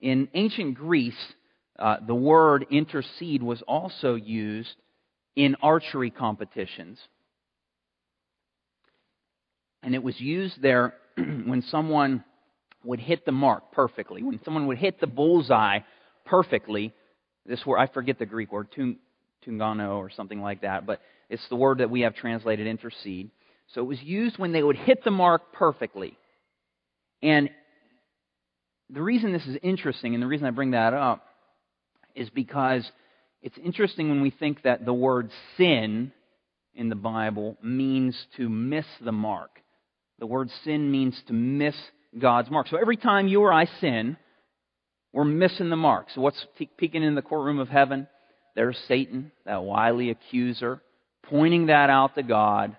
In 0.00 0.28
ancient 0.34 0.74
Greece, 0.74 1.14
uh, 1.78 1.96
the 2.06 2.14
word 2.14 2.66
intercede 2.70 3.42
was 3.42 3.62
also 3.62 4.14
used 4.14 4.74
in 5.36 5.56
archery 5.62 6.10
competitions. 6.10 6.98
And 9.82 9.94
it 9.94 10.02
was 10.02 10.20
used 10.20 10.60
there 10.60 10.94
when 11.16 11.62
someone 11.68 12.24
would 12.84 13.00
hit 13.00 13.24
the 13.24 13.32
mark 13.32 13.72
perfectly, 13.72 14.22
when 14.22 14.40
someone 14.44 14.66
would 14.66 14.78
hit 14.78 15.00
the 15.00 15.06
bullseye 15.06 15.80
perfectly. 16.24 16.92
This 17.46 17.64
word, 17.66 17.78
I 17.78 17.86
forget 17.86 18.18
the 18.18 18.26
Greek 18.26 18.52
word, 18.52 18.68
tungano 19.46 19.96
or 19.96 20.10
something 20.10 20.40
like 20.40 20.62
that, 20.62 20.86
but 20.86 21.00
it's 21.28 21.46
the 21.48 21.56
word 21.56 21.78
that 21.78 21.90
we 21.90 22.02
have 22.02 22.14
translated 22.14 22.66
intercede. 22.66 23.30
So 23.68 23.80
it 23.80 23.86
was 23.86 24.02
used 24.02 24.38
when 24.38 24.52
they 24.52 24.62
would 24.62 24.76
hit 24.76 25.02
the 25.04 25.10
mark 25.10 25.52
perfectly. 25.52 26.16
And 27.22 27.50
the 28.90 29.02
reason 29.02 29.32
this 29.32 29.46
is 29.46 29.56
interesting, 29.62 30.14
and 30.14 30.22
the 30.22 30.26
reason 30.26 30.46
I 30.46 30.50
bring 30.50 30.72
that 30.72 30.92
up, 30.92 31.24
is 32.14 32.28
because 32.30 32.90
it's 33.40 33.56
interesting 33.58 34.10
when 34.10 34.20
we 34.20 34.30
think 34.30 34.62
that 34.62 34.84
the 34.84 34.92
word 34.92 35.30
sin 35.56 36.12
in 36.74 36.88
the 36.88 36.94
Bible 36.94 37.56
means 37.62 38.16
to 38.36 38.48
miss 38.48 38.86
the 39.02 39.12
mark. 39.12 39.61
The 40.22 40.26
word 40.26 40.50
sin 40.62 40.88
means 40.88 41.20
to 41.26 41.32
miss 41.32 41.74
God's 42.16 42.48
mark. 42.48 42.68
So 42.68 42.76
every 42.76 42.96
time 42.96 43.26
you 43.26 43.40
or 43.40 43.52
I 43.52 43.64
sin, 43.80 44.16
we're 45.12 45.24
missing 45.24 45.68
the 45.68 45.74
mark. 45.74 46.10
So 46.14 46.20
what's 46.20 46.46
peeking 46.78 47.02
in 47.02 47.16
the 47.16 47.22
courtroom 47.22 47.58
of 47.58 47.68
heaven? 47.68 48.06
There's 48.54 48.78
Satan, 48.86 49.32
that 49.46 49.64
wily 49.64 50.10
accuser, 50.10 50.80
pointing 51.24 51.66
that 51.66 51.90
out 51.90 52.14
to 52.14 52.22
God. 52.22 52.76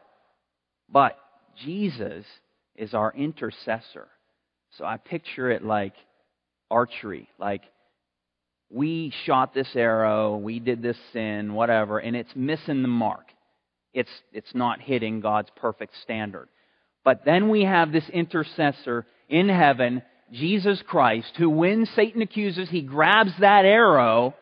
But 0.89 1.17
Jesus 1.65 2.23
is 2.77 2.93
our 2.93 3.13
intercessor. 3.13 4.08
So 4.77 4.86
I 4.86 4.95
picture 4.95 5.51
it 5.51 5.65
like 5.65 5.95
archery, 6.71 7.27
like 7.39 7.63
we 8.69 9.13
shot 9.25 9.53
this 9.53 9.75
arrow, 9.75 10.38
we 10.38 10.62
did 10.62 10.82
this 10.82 10.97
sin, 11.12 11.53
whatever, 11.53 11.99
and 11.99 12.15
it's 12.15 12.34
missing 12.38 12.84
the 12.84 12.88
mark. 12.88 13.25
It's, 13.93 14.10
it's 14.32 14.56
not 14.56 14.79
hitting 14.79 15.19
God's 15.19 15.49
perfect 15.58 15.91
standard. 16.03 16.47
But 17.04 17.26
then 17.26 17.50
we 17.50 17.63
have 17.63 17.92
this 17.92 18.08
intercessor 18.10 19.06
in 19.30 19.50
heaven 19.50 20.04
Jesus 20.32 20.82
Christ, 20.88 21.32
who 21.38 21.50
when 21.50 21.86
Satan 21.96 22.22
accuses, 22.22 22.70
he 22.70 22.82
grabs 22.82 23.32
that 23.39 23.66
arrow 23.66 24.34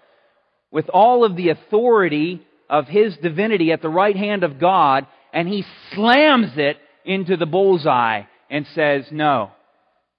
with 0.71 0.89
all 0.89 1.26
of 1.26 1.36
the 1.36 1.50
authority 1.50 2.45
of 2.69 2.88
his 2.88 3.17
divinity 3.17 3.74
at 3.74 3.82
the 3.82 3.89
right 3.89 4.15
hand 4.15 4.43
of 4.43 4.60
God, 4.60 5.06
and 5.34 5.47
he 5.47 5.65
slams 5.93 6.54
it 6.56 6.78
into 7.04 7.36
the 7.36 7.45
bullseye 7.45 8.24
and 8.50 8.65
says, 8.74 9.06
No, 9.12 9.52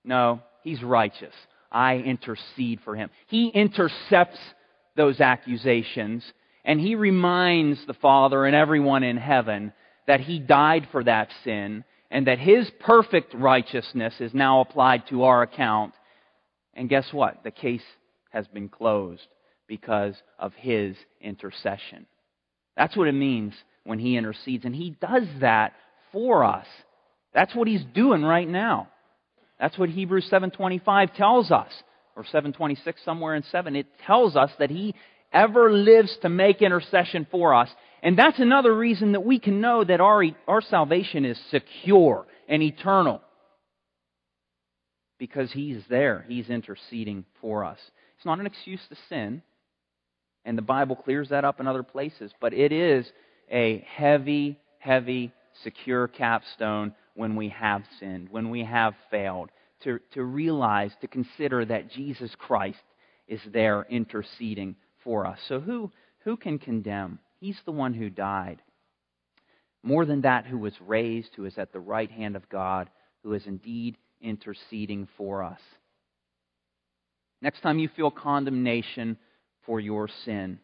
no, 0.05 0.41
he's 0.63 0.83
righteous. 0.83 1.35
I 1.71 1.97
intercede 1.97 2.81
for 2.85 2.95
him. 2.95 3.09
He 3.29 3.49
intercepts 3.49 4.39
those 4.95 5.21
accusations, 5.21 6.23
and 6.67 6.79
he 6.79 6.97
reminds 6.97 7.85
the 7.87 7.95
Father 7.95 8.45
and 8.45 8.55
everyone 8.55 9.05
in 9.05 9.17
heaven 9.17 9.73
that 10.07 10.21
he 10.21 10.39
died 10.39 10.89
for 10.93 11.03
that 11.03 11.29
sin 11.45 11.85
and 12.13 12.27
that 12.27 12.39
His 12.39 12.71
perfect 12.79 13.33
righteousness 13.33 14.13
is 14.21 14.35
now 14.35 14.61
applied 14.61 15.05
to 15.09 15.25
our 15.25 15.43
account. 15.43 15.95
And 16.75 16.89
guess 16.89 17.09
what? 17.11 17.43
The 17.43 17.51
case 17.51 17.83
has 18.29 18.47
been 18.49 18.69
closed 18.69 19.27
because 19.67 20.15
of 20.39 20.53
His 20.53 20.95
intercession. 21.23 22.07
That's 22.77 22.97
what 22.97 23.09
it 23.09 23.13
means 23.13 23.55
when 23.85 23.99
He 23.99 24.19
intercedes. 24.19 24.67
And 24.67 24.77
He 24.77 24.91
does 25.01 25.27
that 25.41 25.73
for 26.13 26.45
us. 26.45 26.67
That's 27.33 27.55
what 27.55 27.67
He's 27.67 27.85
doing 27.95 28.23
right 28.23 28.49
now. 28.49 28.89
That's 29.59 29.79
what 29.79 29.89
Hebrews 29.89 30.29
7.25 30.31 31.15
tells 31.15 31.51
us. 31.51 31.73
Or 32.15 32.25
726, 32.25 33.03
somewhere 33.07 33.37
in 33.37 33.43
7. 33.45 33.75
It 33.75 33.87
tells 34.07 34.37
us 34.37 34.51
that 34.59 34.69
He 34.69 34.95
ever 35.33 35.73
lives 35.73 36.15
to 36.21 36.29
make 36.29 36.61
intercession 36.61 37.27
for 37.31 37.55
us. 37.55 37.71
And 38.03 38.19
that's 38.19 38.41
another 38.41 38.75
reason 38.77 39.13
that 39.13 39.25
we 39.25 39.39
can 39.39 39.61
know 39.61 39.85
that 39.85 40.01
our, 40.01 40.25
our 40.49 40.61
salvation 40.61 41.25
is 41.25 41.39
secure 41.51 42.27
and 42.49 42.63
eternal. 42.63 43.23
Because 45.19 45.53
He's 45.53 45.83
there. 45.89 46.25
He's 46.29 46.51
interceding 46.51 47.25
for 47.41 47.65
us. 47.65 47.79
It's 48.17 48.27
not 48.27 48.41
an 48.41 48.47
excuse 48.47 48.81
to 48.89 48.97
sin. 49.09 49.43
And 50.45 50.59
the 50.59 50.63
Bible 50.63 50.97
clears 50.97 51.29
that 51.29 51.45
up 51.45 51.61
in 51.61 51.69
other 51.69 51.85
places. 51.85 52.33
But 52.41 52.53
it 52.53 52.73
is 52.73 53.07
a 53.51 53.87
heavy, 53.89 54.59
heavy, 54.81 55.33
secure 55.63 56.09
capstone 56.09 56.95
when 57.15 57.37
we 57.37 57.51
have 57.51 57.83
sinned, 58.01 58.29
when 58.31 58.51
we 58.51 58.65
have 58.65 58.95
failed. 59.11 59.51
To, 59.85 59.99
to 60.15 60.23
realize, 60.23 60.93
to 61.01 61.09
consider 61.09 61.65
that 61.65 61.91
Jesus 61.91 62.31
Christ 62.39 62.79
is 63.27 63.41
there 63.53 63.85
interceding 63.91 64.77
for 65.03 65.27
us. 65.27 65.41
So 65.49 65.59
who, 65.59 65.91
who 66.21 66.37
can 66.37 66.61
condemn? 66.61 67.19
He's 67.43 67.59
the 67.65 67.73
one 67.73 67.93
who 67.93 68.09
died. 68.09 68.63
More 69.83 70.05
than 70.07 70.21
that, 70.21 70.47
who 70.47 70.59
was 70.59 70.75
raised, 70.81 71.31
who 71.35 71.45
is 71.45 71.59
at 71.59 71.73
the 71.73 71.81
right 71.81 72.09
hand 72.09 72.37
of 72.37 72.49
God, 72.49 72.89
who 73.25 73.33
is 73.35 73.43
indeed 73.47 73.97
interceding 74.21 75.09
for 75.17 75.43
us. 75.43 75.59
Next 77.41 77.61
time 77.61 77.81
you 77.81 77.89
feel 77.89 78.13
condemnation 78.13 79.17
for 79.67 79.81
your 79.81 80.09
sin, 80.25 80.61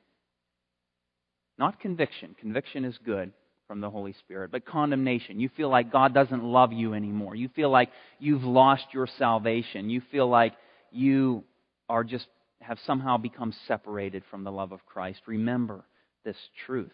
not 1.58 1.80
conviction, 1.80 2.36
conviction 2.38 2.84
is 2.84 2.96
good. 3.04 3.32
from 3.68 3.80
the 3.82 3.90
Holy 3.90 4.14
Spirit, 4.14 4.50
but 4.50 4.64
condemnation. 4.64 5.38
You 5.38 5.50
feel 5.54 5.68
like 5.68 5.92
God 5.92 6.14
doesn't 6.14 6.42
love 6.42 6.72
you 6.72 6.94
anymore. 6.94 7.34
You 7.34 7.50
feel 7.54 7.70
like 7.70 7.90
you've 8.18 8.42
lost 8.42 8.86
your 8.92 9.06
salvation. 9.06 9.90
You 9.90 10.00
feel 10.10 10.26
like 10.26 10.54
you 10.90 11.44
are 11.88 12.02
just 12.02 12.26
have 12.62 12.78
somehow 12.86 13.18
become 13.18 13.52
separated 13.68 14.22
from 14.30 14.42
the 14.42 14.50
love 14.50 14.72
of 14.72 14.84
Christ. 14.86 15.20
Remember 15.26 15.84
this 16.28 16.36
truth. 16.66 16.92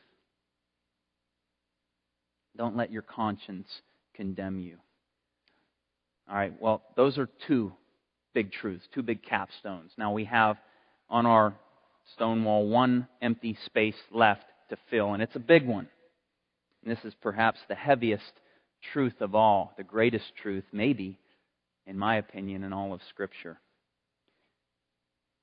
Don't 2.57 2.77
let 2.77 2.93
your 2.93 3.03
conscience 3.03 3.67
condemn 4.15 4.61
you. 4.61 4.77
All 6.29 6.37
right, 6.37 6.53
well, 6.61 6.83
those 6.95 7.19
are 7.19 7.29
two 7.49 7.73
big 8.33 8.53
truths, 8.53 8.87
two 8.95 9.03
big 9.03 9.25
capstones. 9.25 9.91
Now 9.99 10.13
we 10.13 10.25
have 10.27 10.57
on 11.11 11.27
our 11.27 11.53
stone 12.15 12.45
wall 12.45 12.69
one 12.69 13.09
empty 13.21 13.59
space 13.67 13.97
left 14.13 14.45
to 14.71 14.77
fill, 14.89 15.15
and 15.15 15.23
it's 15.23 15.35
a 15.35 15.41
big 15.41 15.67
one. 15.67 15.89
And 16.85 16.97
this 16.97 17.05
is 17.05 17.13
perhaps 17.21 17.59
the 17.69 17.75
heaviest 17.75 18.33
truth 18.93 19.21
of 19.21 19.35
all, 19.35 19.75
the 19.77 19.83
greatest 19.83 20.27
truth, 20.41 20.65
maybe, 20.71 21.19
in 21.89 21.99
my 21.99 22.19
opinion, 22.19 22.63
in 22.63 22.73
all 22.73 22.93
of 22.93 23.01
Scripture. 23.09 23.59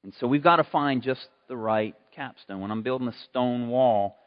And 0.06 0.13
so 0.17 0.27
we've 0.27 0.41
got 0.41 0.56
to 0.56 0.63
find 0.63 1.04
just 1.04 1.27
the 1.49 1.58
right 1.58 1.93
capstone. 2.12 2.62
When 2.62 2.71
I'm 2.71 2.84
building 2.84 3.08
a 3.08 3.15
stone 3.30 3.69
wall 3.69 4.17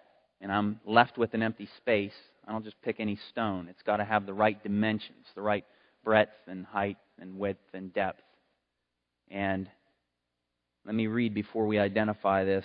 and 0.41 0.51
I'm 0.51 0.81
left 0.85 1.19
with 1.19 1.35
an 1.35 1.43
empty 1.43 1.69
space, 1.79 2.15
I 2.47 2.53
don't 2.53 2.65
just 2.65 2.81
pick 2.83 3.01
any 3.01 3.19
stone. 3.31 3.69
It's 3.69 3.83
got 3.83 3.99
to 3.99 4.05
have 4.05 4.27
the 4.27 4.35
right 4.35 4.63
dimensions, 4.63 5.27
the 5.35 5.43
right 5.43 5.65
breadth 6.05 6.37
and 6.47 6.67
height 6.67 6.99
and 7.21 7.39
width 7.39 7.61
and 7.73 7.93
depth. 7.93 8.23
And 9.31 9.69
let 10.85 10.95
me 10.95 11.07
read 11.07 11.35
before 11.35 11.67
we 11.67 11.79
identify 11.79 12.45
this 12.45 12.65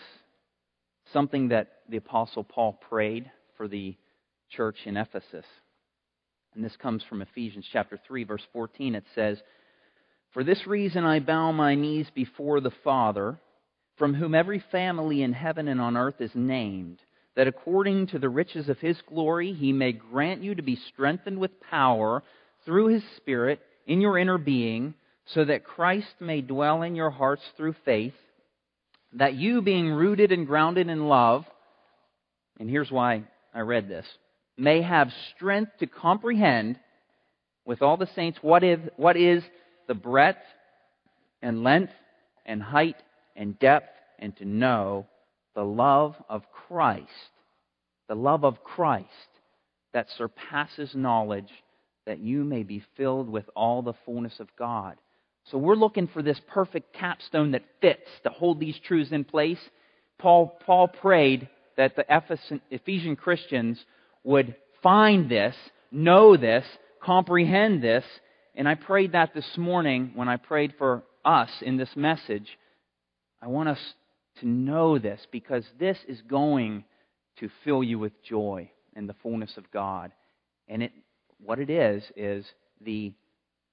something 1.14 1.50
that 1.50 1.80
the 1.90 1.98
Apostle 1.98 2.44
Paul 2.44 2.74
prayed 2.74 3.32
for 3.58 3.68
the 3.68 3.96
church 4.50 4.78
in 4.86 4.98
Ephesus. 4.98 5.46
And 6.54 6.64
this 6.64 6.76
comes 6.78 7.04
from 7.08 7.22
Ephesians 7.22 7.66
chapter 7.72 8.00
3, 8.08 8.24
verse 8.24 8.44
14. 8.54 8.96
It 8.96 9.06
says, 9.16 9.42
For 10.34 10.44
this 10.44 10.68
reason 10.68 11.04
I 11.04 11.20
bow 11.20 11.52
my 11.52 11.76
knees 11.76 12.08
before 12.14 12.60
the 12.60 12.74
Father, 12.84 13.40
from 14.00 14.16
whom 14.16 14.34
every 14.34 14.64
family 14.72 15.22
in 15.22 15.34
heaven 15.34 15.68
and 15.68 15.80
on 15.80 15.98
earth 15.98 16.20
is 16.20 16.32
named, 16.34 17.00
that 17.36 17.48
according 17.48 18.08
to 18.08 18.18
the 18.18 18.30
riches 18.30 18.70
of 18.70 18.80
his 18.80 18.98
glory 19.08 19.54
he 19.54 19.72
may 19.72 19.92
grant 19.92 20.42
you 20.42 20.56
to 20.56 20.64
be 20.64 20.80
strengthened 20.88 21.38
with 21.38 21.62
power 21.70 22.24
through 22.66 22.88
his 22.88 23.04
Spirit 23.18 23.60
in 23.86 24.02
your 24.02 24.18
inner 24.18 24.38
being 24.38 24.94
so 25.26 25.46
that 25.46 25.66
Christ 25.66 26.16
may 26.20 26.42
dwell 26.42 26.82
in 26.82 26.96
your 26.96 27.12
hearts 27.12 27.44
through 27.56 27.76
faith, 27.86 28.16
that 29.14 29.36
you, 29.36 29.62
being 29.62 29.90
rooted 29.90 30.32
and 30.32 30.48
grounded 30.48 30.90
in 30.90 31.08
love, 31.08 31.46
and 32.60 32.70
here's 32.70 32.90
why 32.90 33.24
I 33.54 33.60
read 33.60 33.88
this, 33.88 34.06
may 34.58 34.82
have 34.82 35.10
strength 35.36 35.72
to 35.80 35.88
comprehend 35.88 36.80
with 37.66 37.82
all 37.82 37.98
the 37.98 38.10
saints 38.16 38.40
what 38.42 38.64
is, 38.64 38.80
what 38.98 39.18
is 39.18 39.44
the 39.88 39.94
breadth 39.94 40.44
and 41.42 41.64
length 41.64 41.94
and 42.46 42.62
height 42.62 42.96
and 43.40 43.58
depth, 43.58 43.90
and 44.20 44.38
to 44.38 44.46
know 44.46 45.08
the 45.56 45.64
love 45.64 46.14
of 46.28 46.44
Christ, 46.68 47.08
the 48.08 48.16
love 48.16 48.44
of 48.44 48.64
Christ 48.64 49.08
that 49.94 50.08
surpasses 50.18 50.94
knowledge, 50.94 51.50
that 52.06 52.20
you 52.20 52.44
may 52.44 52.64
be 52.64 52.84
filled 52.98 53.30
with 53.30 53.46
all 53.56 53.82
the 53.82 53.94
fullness 54.06 54.40
of 54.40 54.50
God. 54.58 54.98
So 55.46 55.58
we're 55.58 55.76
looking 55.76 56.08
for 56.08 56.22
this 56.22 56.40
perfect 56.48 56.94
capstone 56.94 57.52
that 57.52 57.64
fits 57.82 58.10
to 58.24 58.30
hold 58.30 58.60
these 58.60 58.78
truths 58.86 59.12
in 59.12 59.24
place. 59.24 59.60
Paul, 60.20 60.60
Paul 60.66 60.90
prayed 60.90 61.48
that 61.78 61.96
the 61.96 62.06
Ephesian 62.70 63.16
Christians 63.16 63.84
would 64.24 64.56
find 64.84 65.30
this, 65.30 65.56
know 65.92 66.36
this, 66.36 66.66
comprehend 67.02 67.82
this, 67.82 68.04
and 68.54 68.68
I 68.68 68.76
prayed 68.76 69.14
that 69.14 69.34
this 69.34 69.58
morning 69.58 70.12
when 70.16 70.28
I 70.28 70.36
prayed 70.36 70.74
for 70.78 71.04
us 71.24 71.50
in 71.62 71.78
this 71.78 71.96
message. 71.96 72.48
I 73.42 73.48
want 73.48 73.70
us 73.70 73.80
to 74.40 74.48
know 74.48 75.00
this 75.00 75.20
because 75.32 75.64
this 75.80 75.98
is 76.08 76.22
going 76.22 76.84
to 77.40 77.50
fill 77.64 77.84
you 77.84 78.00
with 78.00 78.14
joy 78.24 78.70
and 78.96 79.08
the 79.08 79.16
fullness 79.22 79.58
of 79.58 79.72
God. 79.72 80.12
And 80.68 80.84
it, 80.84 80.92
what 81.44 81.60
it 81.60 81.70
is, 81.70 82.04
is 82.16 82.46
the 82.82 83.14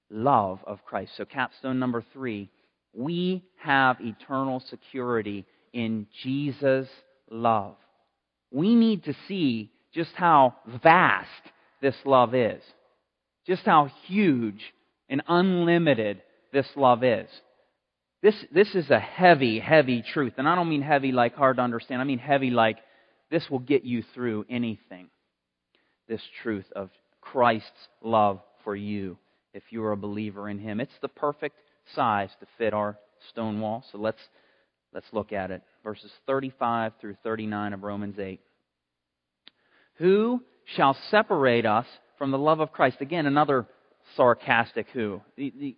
love 0.09 0.59
of 0.65 0.85
Christ. 0.85 1.11
So, 1.17 1.25
capstone 1.25 1.79
number 1.79 2.03
three 2.13 2.49
we 2.93 3.43
have 3.57 3.97
eternal 4.01 4.59
security 4.71 5.45
in 5.71 6.07
Jesus' 6.23 6.89
love. 7.29 7.75
We 8.51 8.73
need 8.73 9.03
to 9.03 9.13
see 9.27 9.71
just 9.93 10.11
how 10.15 10.55
vast 10.81 11.29
this 11.81 11.95
love 12.05 12.33
is, 12.33 12.61
just 13.45 13.63
how 13.65 13.91
huge 14.05 14.61
and 15.09 15.21
unlimited 15.27 16.23
this 16.51 16.67
love 16.75 17.03
is. 17.03 17.29
This, 18.27 18.45
this 18.51 18.75
is 18.75 18.89
a 18.89 18.99
heavy, 18.99 19.57
heavy 19.57 20.03
truth. 20.13 20.33
And 20.37 20.49
I 20.49 20.55
don't 20.55 20.67
mean 20.67 20.81
heavy 20.81 21.13
like 21.13 21.33
hard 21.35 21.55
to 21.55 21.63
understand. 21.63 22.01
I 22.01 22.03
mean 22.03 22.19
heavy 22.19 22.49
like 22.49 22.75
this 23.31 23.49
will 23.49 23.59
get 23.59 23.85
you 23.85 24.03
through 24.13 24.45
anything. 24.49 25.07
This 26.09 26.19
truth 26.43 26.65
of 26.75 26.89
Christ's 27.21 27.87
love 28.03 28.41
for 28.65 28.75
you 28.75 29.17
if 29.53 29.63
you 29.69 29.81
are 29.85 29.93
a 29.93 29.97
believer 29.97 30.49
in 30.49 30.59
him. 30.59 30.81
It's 30.81 30.91
the 31.01 31.07
perfect 31.07 31.55
size 31.95 32.29
to 32.41 32.47
fit 32.57 32.73
our 32.73 32.97
stone 33.29 33.61
wall. 33.61 33.85
So 33.93 33.97
let's 33.97 34.19
let's 34.93 35.07
look 35.13 35.31
at 35.31 35.49
it. 35.49 35.61
Verses 35.81 36.11
35 36.25 36.95
through 36.99 37.15
39 37.23 37.71
of 37.71 37.83
Romans 37.83 38.19
8. 38.19 38.41
Who 39.99 40.43
shall 40.75 40.97
separate 41.11 41.65
us 41.65 41.85
from 42.17 42.31
the 42.31 42.37
love 42.37 42.59
of 42.59 42.73
Christ? 42.73 42.97
Again, 42.99 43.25
another 43.25 43.67
sarcastic 44.17 44.87
who. 44.91 45.21
The, 45.37 45.53
the, 45.57 45.77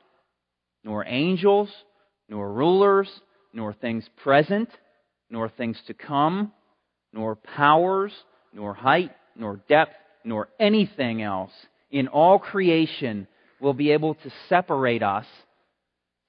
nor 0.83 1.05
angels, 1.05 1.69
nor 2.29 2.51
rulers, 2.51 3.09
nor 3.53 3.73
things 3.73 4.05
present, 4.23 4.69
nor 5.29 5.49
things 5.49 5.77
to 5.87 5.93
come, 5.93 6.51
nor 7.13 7.35
powers, 7.35 8.13
nor 8.53 8.73
height, 8.73 9.11
nor 9.35 9.57
depth, 9.67 9.95
nor 10.23 10.49
anything 10.59 11.21
else 11.21 11.51
in 11.89 12.07
all 12.07 12.39
creation 12.39 13.27
will 13.59 13.73
be 13.73 13.91
able 13.91 14.15
to 14.15 14.31
separate 14.49 15.03
us 15.03 15.25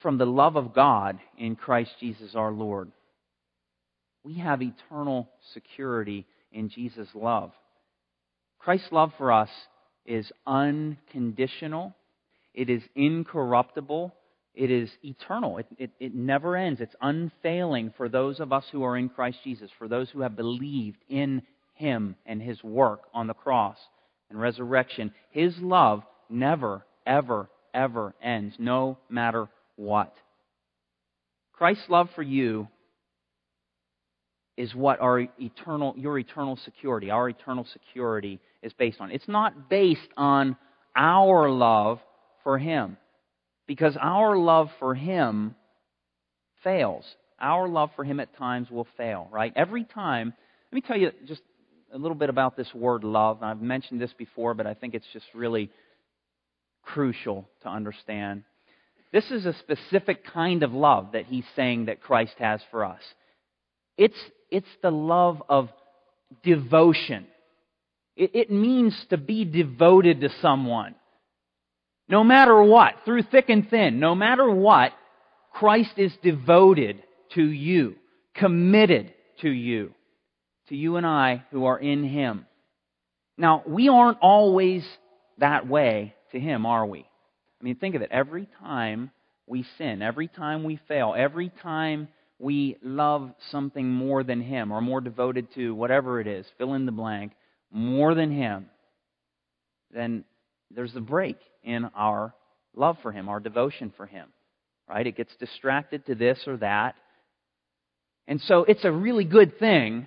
from 0.01 0.19
the 0.19 0.27
love 0.27 0.57
of 0.57 0.75
God 0.75 1.19
in 1.39 1.57
Christ 1.57 1.93
Jesus 2.01 2.35
our 2.35 2.51
Lord. 2.51 2.91
We 4.25 4.39
have 4.39 4.63
eternal 4.63 5.29
security 5.55 6.27
in 6.53 6.69
Jesus' 6.69 7.09
love. 7.15 7.53
Christ's 8.59 8.93
love 8.93 9.13
for 9.19 9.33
us 9.33 9.49
is 10.05 10.31
unconditional, 10.47 11.95
it 12.55 12.69
is 12.69 12.83
incorruptible, 12.95 14.15
it 14.55 14.71
is 14.71 14.91
eternal. 15.03 15.59
It, 15.59 15.67
it, 15.79 15.91
it, 15.99 16.15
never 16.15 16.57
ends. 16.57 16.81
It's 16.81 16.95
unfailing 17.01 17.93
for 17.97 18.09
those 18.09 18.39
of 18.39 18.53
us 18.53 18.65
who 18.71 18.85
are 18.85 18.97
in 18.97 19.09
Christ 19.09 19.39
Jesus, 19.45 19.71
for 19.79 19.89
those 19.89 20.11
who 20.11 20.21
have 20.21 20.37
believed 20.37 20.99
in 21.09 21.43
Him 21.75 22.17
and 22.27 22.43
His 22.43 22.63
work 22.63 23.03
on 23.15 23.27
the 23.27 23.35
cross 23.35 23.79
and 24.29 24.39
resurrection. 24.39 25.13
His 25.31 25.57
love 25.59 26.03
never, 26.29 26.85
ever, 27.07 27.49
ever 27.73 28.15
ends, 28.23 28.55
no 28.59 28.99
matter 29.09 29.49
what. 29.77 30.15
Christ's 31.55 31.89
love 31.89 32.09
for 32.15 32.23
you 32.23 32.69
is 34.59 34.75
what 34.75 35.01
our 35.01 35.21
eternal, 35.41 35.95
your 35.97 36.19
eternal 36.19 36.59
security, 36.63 37.11
our 37.11 37.31
eternal 37.31 37.67
security 37.73 38.39
is 38.63 38.73
based 38.75 39.01
on. 39.01 39.11
It's 39.11 39.29
not 39.29 39.71
based 39.71 40.01
on 40.17 40.57
our 40.95 41.51
love 41.51 42.01
for 42.45 42.59
Him. 42.59 42.99
Because 43.67 43.97
our 44.01 44.37
love 44.37 44.69
for 44.79 44.95
Him 44.95 45.55
fails. 46.65 47.05
Our 47.41 47.69
love 47.69 47.91
for 47.97 48.05
Him 48.05 48.21
at 48.21 48.37
times 48.37 48.71
will 48.71 48.87
fail, 48.97 49.29
right? 49.31 49.53
Every 49.57 49.85
time, 49.85 50.33
let 50.71 50.75
me 50.75 50.81
tell 50.81 50.97
you 50.97 51.11
just 51.27 51.43
a 51.93 51.99
little 51.99 52.17
bit 52.17 52.31
about 52.31 52.57
this 52.57 52.73
word 52.75 53.05
love. 53.05 53.43
I've 53.43 53.61
mentioned 53.61 54.01
this 54.01 54.13
before, 54.17 54.55
but 54.55 54.67
I 54.67 54.75
think 54.75 54.95
it's 54.95 55.07
just 55.13 55.27
really 55.35 55.71
crucial 56.83 57.49
to 57.63 57.69
understand. 57.69 58.45
This 59.13 59.31
is 59.31 59.45
a 59.45 59.55
specific 59.59 60.25
kind 60.33 60.63
of 60.63 60.73
love 60.73 61.13
that 61.13 61.27
he's 61.27 61.45
saying 61.55 61.87
that 61.87 62.01
Christ 62.01 62.35
has 62.39 62.61
for 62.71 62.85
us. 62.85 63.01
It's, 63.99 64.19
it's 64.51 64.67
the 64.83 64.91
love 64.91 65.43
of 65.49 65.69
devotion. 66.43 67.27
It, 68.17 68.31
it 68.35 68.51
means 68.51 68.97
to 69.11 69.19
be 69.19 69.45
devoted 69.45 70.23
to 70.23 70.31
someone. 70.41 70.95
No 72.13 72.23
matter 72.23 72.63
what, 72.63 72.93
through 73.07 73.23
thick 73.23 73.49
and 73.49 73.67
thin, 73.71 73.99
no 73.99 74.15
matter 74.15 74.49
what, 74.51 74.93
Christ 75.51 75.93
is 75.97 76.13
devoted 76.23 77.03
to 77.35 77.43
you, 77.43 77.95
committed 78.35 79.15
to 79.41 79.49
you, 79.49 79.95
to 80.69 80.77
you 80.77 80.97
and 80.97 81.07
I 81.07 81.45
who 81.51 81.65
are 81.65 81.79
in 81.79 82.05
Him. 82.05 82.45
Now, 83.39 83.63
we 83.67 83.89
aren't 83.89 84.19
always 84.21 84.87
that 85.39 85.67
way 85.67 86.15
to 86.33 86.39
Him, 86.39 86.67
are 86.67 86.85
we? 86.85 87.01
I 87.01 87.65
mean, 87.65 87.77
think 87.77 87.95
of 87.95 88.03
it. 88.03 88.11
Every 88.13 88.47
time 88.61 89.11
we 89.47 89.65
sin, 89.79 90.03
every 90.03 90.29
time 90.29 90.65
we 90.65 90.79
fail, 90.87 91.15
every 91.17 91.49
time 91.63 92.09
we 92.39 92.77
love 92.83 93.33
something 93.51 93.89
more 93.89 94.23
than 94.23 94.43
Him 94.43 94.71
or 94.71 94.83
more 94.83 95.01
devoted 95.01 95.47
to 95.55 95.75
whatever 95.75 96.21
it 96.21 96.27
is, 96.27 96.45
fill 96.59 96.75
in 96.75 96.85
the 96.85 96.93
blank, 96.93 97.33
more 97.71 98.15
than 98.15 98.31
Him, 98.31 98.67
then 99.91 100.25
there's 100.71 100.95
a 100.95 101.01
break 101.01 101.39
in 101.65 101.87
our 101.95 102.35
love 102.75 102.97
for 103.03 103.13
Him, 103.13 103.29
our 103.29 103.41
devotion 103.41 103.93
for 103.97 104.07
Him. 104.07 104.29
Right? 104.89 105.07
It 105.07 105.17
gets 105.17 105.35
distracted 105.37 106.07
to 106.07 106.15
this 106.15 106.39
or 106.47 106.57
that. 106.59 106.95
And 108.27 108.41
so 108.43 108.65
it's 108.65 108.85
a 108.85 108.93
really 108.93 109.25
good 109.25 109.59
thing 109.59 110.07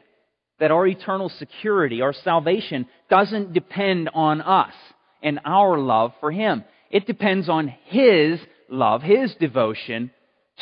that 0.59 0.71
our 0.71 0.87
eternal 0.87 1.29
security, 1.29 2.01
our 2.01 2.13
salvation, 2.13 2.87
doesn't 3.09 3.53
depend 3.53 4.09
on 4.13 4.41
us 4.41 4.73
and 5.21 5.39
our 5.43 5.77
love 5.77 6.13
for 6.19 6.31
Him. 6.31 6.63
It 6.91 7.07
depends 7.07 7.49
on 7.49 7.73
His 7.85 8.39
love, 8.69 9.01
His 9.01 9.33
devotion 9.39 10.11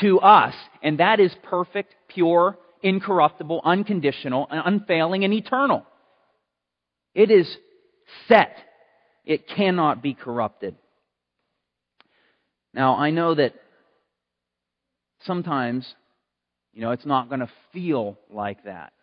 to 0.01 0.19
us. 0.19 0.55
And 0.81 0.99
that 0.99 1.19
is 1.19 1.33
perfect, 1.43 1.93
pure, 2.07 2.57
incorruptible, 2.81 3.61
unconditional, 3.63 4.47
and 4.49 4.61
unfailing, 4.65 5.23
and 5.23 5.33
eternal. 5.33 5.85
It 7.13 7.29
is 7.29 7.47
set. 8.27 8.57
It 9.25 9.47
cannot 9.47 10.01
be 10.01 10.13
corrupted. 10.13 10.75
Now, 12.74 12.95
I 12.95 13.11
know 13.11 13.36
that 13.36 13.53
sometimes, 15.26 15.86
you 16.74 16.82
know, 16.82 16.91
it's 16.91 17.05
not 17.05 17.30
going 17.30 17.41
to 17.41 17.51
feel 17.71 18.17
like 18.30 18.63
that. 18.65 18.93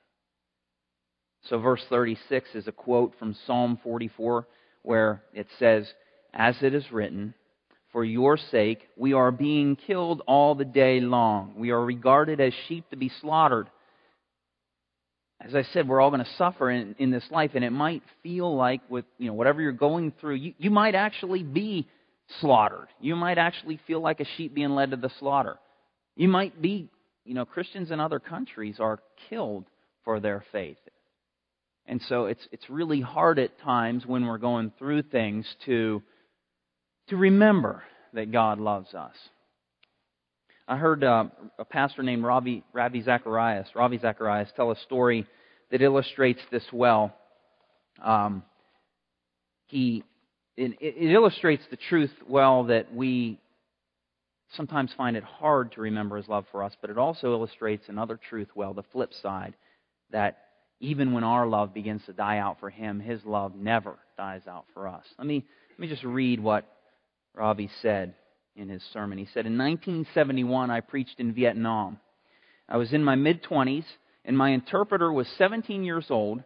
So, 1.49 1.59
verse 1.59 1.83
36 1.89 2.51
is 2.55 2.69
a 2.69 2.73
quote 2.73 3.15
from 3.19 3.37
Psalm 3.47 3.79
44 3.83 4.47
where 4.83 5.23
it 5.33 5.47
says, 5.59 5.91
As 6.35 6.57
it 6.63 6.75
is 6.75 6.91
written, 6.93 7.35
for 7.93 8.05
your 8.05 8.37
sake 8.37 8.89
we 8.97 9.13
are 9.13 9.33
being 9.33 9.77
killed 9.77 10.23
all 10.27 10.55
the 10.55 10.65
day 10.65 11.01
long. 11.01 11.55
We 11.57 11.71
are 11.71 11.85
regarded 11.85 12.41
as 12.41 12.53
sheep 12.69 12.89
to 12.91 12.97
be 12.97 13.11
slaughtered. 13.21 13.69
As 15.41 15.55
I 15.55 15.63
said, 15.73 15.89
we're 15.89 16.01
all 16.01 16.11
going 16.11 16.25
to 16.25 16.37
suffer 16.37 16.71
in, 16.71 16.95
in 16.99 17.11
this 17.11 17.25
life, 17.31 17.53
and 17.55 17.65
it 17.65 17.71
might 17.71 18.03
feel 18.23 18.55
like 18.55 18.83
with 18.91 19.07
you 19.19 19.29
know 19.29 19.33
whatever 19.33 19.63
you're 19.63 19.73
going 19.73 20.13
through, 20.21 20.35
you, 20.35 20.55
you 20.59 20.71
might 20.71 20.95
actually 20.95 21.43
be 21.43 21.89
slaughtered. 22.41 22.89
You 23.01 23.17
might 23.17 23.39
actually 23.39 23.81
feel 23.87 24.01
like 24.01 24.21
a 24.21 24.27
sheep 24.37 24.55
being 24.55 24.71
led 24.71 24.91
to 24.91 24.97
the 24.97 25.11
slaughter. 25.19 25.59
You 26.17 26.29
might 26.29 26.61
be, 26.61 26.89
you 27.25 27.35
know, 27.35 27.45
Christians 27.45 27.91
in 27.91 28.01
other 28.01 28.21
countries 28.21 28.77
are 28.79 29.01
killed 29.29 29.65
for 30.05 30.21
their 30.21 30.45
faith. 30.53 30.79
And 31.87 32.01
so 32.09 32.27
it's, 32.27 32.47
it's 32.53 32.69
really 32.71 33.01
hard 33.01 33.39
at 33.39 33.59
times 33.61 34.07
when 34.07 34.27
we're 34.27 34.39
going 34.39 34.73
through 34.79 35.03
things 35.03 35.47
to, 35.67 36.03
to 37.09 37.17
remember 37.17 37.83
that 38.13 38.31
God 38.31 38.61
loves 38.61 38.95
us. 38.95 39.15
I 40.69 40.77
heard 40.77 41.03
uh, 41.03 41.25
a 41.59 41.65
pastor 41.65 42.05
named 42.05 42.23
Ravi, 42.23 42.63
Ravi 42.73 43.03
Zacharias, 43.03 43.67
Ravi 43.75 43.99
Zacharias, 43.99 44.51
tell 44.55 44.71
a 44.71 44.77
story 44.81 45.27
that 45.73 45.83
illustrates 45.83 46.41
this 46.53 46.65
well. 46.73 47.13
Um, 48.01 48.45
he, 49.67 50.05
it, 50.61 50.79
it 50.81 51.11
illustrates 51.11 51.63
the 51.71 51.77
truth 51.77 52.13
well 52.29 52.65
that 52.65 52.95
we 52.95 53.41
sometimes 54.57 54.93
find 54.97 55.17
it 55.17 55.25
hard 55.25 55.73
to 55.73 55.81
remember 55.81 56.17
his 56.17 56.29
love 56.29 56.45
for 56.51 56.63
us, 56.63 56.73
but 56.81 56.91
it 56.91 56.99
also 56.99 57.33
illustrates 57.33 57.89
another 57.89 58.19
truth 58.29 58.49
well, 58.55 58.75
the 58.75 58.83
flip 58.93 59.13
side, 59.23 59.55
that 60.11 60.39
even 60.81 61.13
when 61.13 61.25
our 61.25 61.47
love 61.47 61.73
begins 61.73 62.03
to 62.07 62.13
die 62.13 62.39
out 62.39 62.59
for 62.61 62.69
him, 62.69 63.01
his 63.01 63.25
love 63.25 63.55
never 63.55 63.97
dies 64.17 64.43
out 64.49 64.67
for 64.75 64.89
us. 64.89 65.05
Let 65.19 65.27
me, 65.27 65.45
let 65.71 65.79
me 65.79 65.89
just 65.89 66.05
read 66.05 66.41
what 66.41 66.67
Ravi 67.35 67.71
said 67.81 68.15
in 68.57 68.69
his 68.69 68.83
sermon. 68.93 69.19
He 69.19 69.27
said, 69.27 69.47
In 69.47 69.57
1971, 69.57 70.71
I 70.71 70.81
preached 70.81 71.21
in 71.21 71.33
Vietnam. 71.33 71.99
I 72.69 72.77
was 72.77 72.93
in 72.93 73.05
my 73.05 73.15
mid 73.15 73.43
20s, 73.43 73.85
and 74.25 74.37
my 74.37 74.51
interpreter 74.51 75.13
was 75.13 75.29
17 75.39 75.85
years 75.85 76.07
old. 76.11 76.43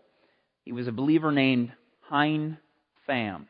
He 0.64 0.72
was 0.72 0.88
a 0.88 0.92
believer 0.92 1.32
named 1.32 1.72
Hien 2.10 2.58
Pham. 3.08 3.46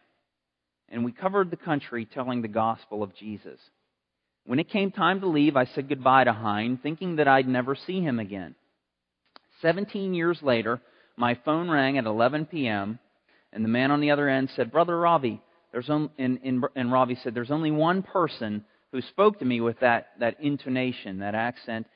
And 0.95 1.05
we 1.05 1.11
covered 1.11 1.51
the 1.51 1.57
country 1.57 2.07
telling 2.07 2.41
the 2.41 2.47
gospel 2.47 3.03
of 3.03 3.17
Jesus. 3.17 3.59
When 4.47 4.61
it 4.61 4.71
came 4.71 4.93
time 4.93 5.21
to 5.23 5.27
leave, 5.27 5.57
I 5.57 5.65
said 5.65 5.89
goodbye 5.89 6.23
to 6.23 6.33
Hien, 6.33 6.79
thinking 6.81 7.17
that 7.17 7.27
I'd 7.27 7.49
never 7.49 7.75
see 7.75 8.01
him 8.01 8.21
again. 8.21 8.55
17 9.61 10.15
years 10.15 10.39
later, 10.41 10.81
my 11.17 11.37
phone 11.45 11.69
rang 11.69 11.99
at 11.99 12.05
11 12.05 12.47
p.m., 12.47 13.01
and 13.53 13.65
the 13.65 13.69
man 13.69 13.91
on 13.91 14.01
the 14.01 14.13
other 14.13 14.29
end 14.29 14.51
said, 14.55 14.71
Brother 14.71 14.97
Ravi, 14.97 15.43
there's 15.73 15.91
only, 15.91 16.11
and, 16.17 16.39
and, 16.45 16.65
and 16.77 16.93
Ravi 16.93 17.19
said, 17.25 17.35
There's 17.35 17.51
only 17.51 17.73
one 17.73 18.05
person 18.05 18.65
who 18.93 19.01
spoke 19.01 19.41
to 19.41 19.45
me 19.45 19.61
with 19.61 19.81
that, 19.81 20.11
that 20.21 20.37
intonation, 20.41 21.19
that 21.19 21.35
accent. 21.35 21.89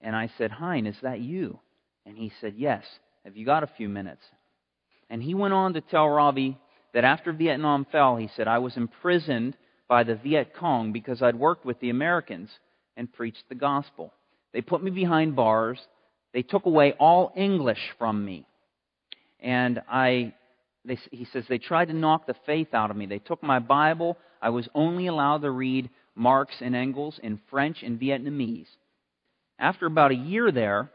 And 0.00 0.16
I 0.16 0.28
said, 0.38 0.50
Hien, 0.50 0.88
is 0.88 0.96
that 1.02 1.20
you? 1.20 1.60
And 2.04 2.18
he 2.18 2.32
said, 2.40 2.54
Yes. 2.56 2.82
Have 3.24 3.36
you 3.36 3.46
got 3.46 3.62
a 3.62 3.70
few 3.76 3.88
minutes? 3.88 4.22
And 5.08 5.22
he 5.22 5.34
went 5.34 5.54
on 5.54 5.74
to 5.74 5.80
tell 5.80 6.08
Ravi 6.08 6.58
that 6.94 7.04
after 7.04 7.32
Vietnam 7.32 7.86
fell, 7.90 8.16
he 8.16 8.28
said, 8.36 8.48
I 8.48 8.58
was 8.58 8.76
imprisoned 8.76 9.56
by 9.88 10.04
the 10.04 10.16
Viet 10.16 10.54
Cong 10.54 10.92
because 10.92 11.22
I'd 11.22 11.36
worked 11.36 11.64
with 11.64 11.78
the 11.80 11.90
Americans 11.90 12.50
and 12.96 13.12
preached 13.12 13.44
the 13.48 13.54
gospel. 13.54 14.12
They 14.52 14.60
put 14.60 14.82
me 14.82 14.90
behind 14.90 15.36
bars. 15.36 15.78
They 16.32 16.42
took 16.42 16.66
away 16.66 16.92
all 16.98 17.32
English 17.36 17.92
from 17.98 18.24
me. 18.24 18.46
And 19.40 19.82
I, 19.88 20.34
they, 20.84 20.98
he 21.10 21.24
says, 21.32 21.44
they 21.48 21.58
tried 21.58 21.86
to 21.86 21.94
knock 21.94 22.26
the 22.26 22.36
faith 22.46 22.74
out 22.74 22.90
of 22.90 22.96
me. 22.96 23.06
They 23.06 23.18
took 23.18 23.42
my 23.42 23.58
Bible. 23.58 24.16
I 24.42 24.50
was 24.50 24.68
only 24.74 25.06
allowed 25.06 25.42
to 25.42 25.50
read 25.50 25.90
Marx 26.14 26.54
and 26.60 26.76
Engels 26.76 27.18
in 27.22 27.40
French 27.50 27.82
and 27.82 27.98
Vietnamese. 27.98 28.68
After 29.58 29.86
about 29.86 30.10
a 30.10 30.16
year 30.16 30.52
there, 30.52 30.90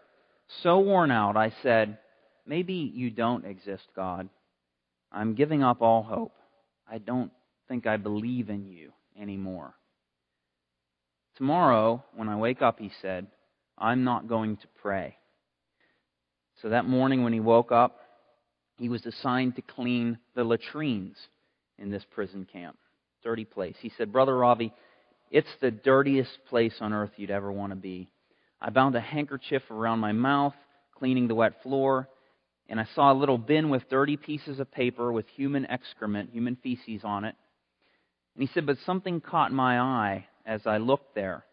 so 0.64 0.80
worn 0.80 1.12
out, 1.12 1.38
I 1.38 1.54
said, 1.64 1.98
Maybe 2.48 2.74
you 2.74 3.10
don't 3.10 3.46
exist, 3.46 3.86
God. 3.96 4.30
I'm 5.16 5.34
giving 5.34 5.64
up 5.64 5.82
all 5.82 6.04
hope. 6.04 6.34
I 6.92 6.98
don't 6.98 7.32
think 7.70 7.88
I 7.88 7.96
believe 7.96 8.50
in 8.50 8.68
you 8.68 8.92
anymore. 9.20 9.74
Tomorrow, 11.38 12.04
when 12.14 12.28
I 12.28 12.36
wake 12.36 12.62
up, 12.62 12.80
he 12.80 12.92
said, 13.02 13.28
I'm 13.78 14.04
not 14.04 14.28
going 14.28 14.58
to 14.58 14.68
pray. 14.82 15.16
So 16.62 16.70
that 16.70 16.86
morning 16.86 17.24
when 17.24 17.34
he 17.34 17.40
woke 17.40 17.72
up, 17.72 17.98
he 18.78 18.90
was 18.90 19.06
assigned 19.06 19.56
to 19.56 19.62
clean 19.62 20.20
the 20.36 20.44
latrines 20.44 21.16
in 21.78 21.90
this 21.90 22.04
prison 22.12 22.46
camp. 22.52 22.78
Dirty 23.24 23.46
place. 23.46 23.76
He 23.82 23.92
said, 23.98 24.12
Brother 24.12 24.38
Ravi, 24.38 24.74
it's 25.32 25.48
the 25.62 25.72
dirtiest 25.72 26.38
place 26.50 26.76
on 26.82 26.94
earth 26.94 27.12
you'd 27.16 27.32
ever 27.32 27.52
want 27.52 27.72
to 27.72 27.78
be. 27.78 28.10
I 28.62 28.70
bound 28.70 28.96
a 28.96 29.02
handkerchief 29.02 29.64
around 29.72 30.00
my 30.00 30.12
mouth, 30.12 30.54
cleaning 30.98 31.28
the 31.28 31.36
wet 31.36 31.64
floor, 31.64 32.10
and 32.68 32.80
I 32.80 32.88
saw 32.96 33.12
a 33.12 33.16
little 33.16 33.38
bin 33.38 33.70
with 33.70 33.90
dirty 33.90 34.18
pieces 34.18 34.60
of 34.60 34.72
paper 34.72 35.12
with 35.12 35.28
human 35.28 35.66
excrement, 35.66 36.32
human 36.32 36.56
feces 36.56 37.02
on 37.04 37.26
it. 37.26 37.36
And 38.36 38.48
he 38.48 38.54
said, 38.54 38.66
But 38.66 38.78
something 38.86 39.22
caught 39.22 39.52
my 39.52 39.80
eye 39.80 40.28
as 40.46 40.62
I 40.66 40.78
looked 40.78 41.16
there. 41.16 41.46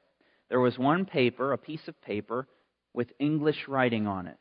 There 0.49 0.61
was 0.61 0.79
one 0.79 1.05
paper, 1.05 1.53
a 1.53 1.59
piece 1.59 1.87
of 1.87 2.01
paper, 2.03 2.47
with 2.95 3.09
English 3.19 3.69
writing 3.69 4.07
on 4.07 4.27
it. 4.27 4.39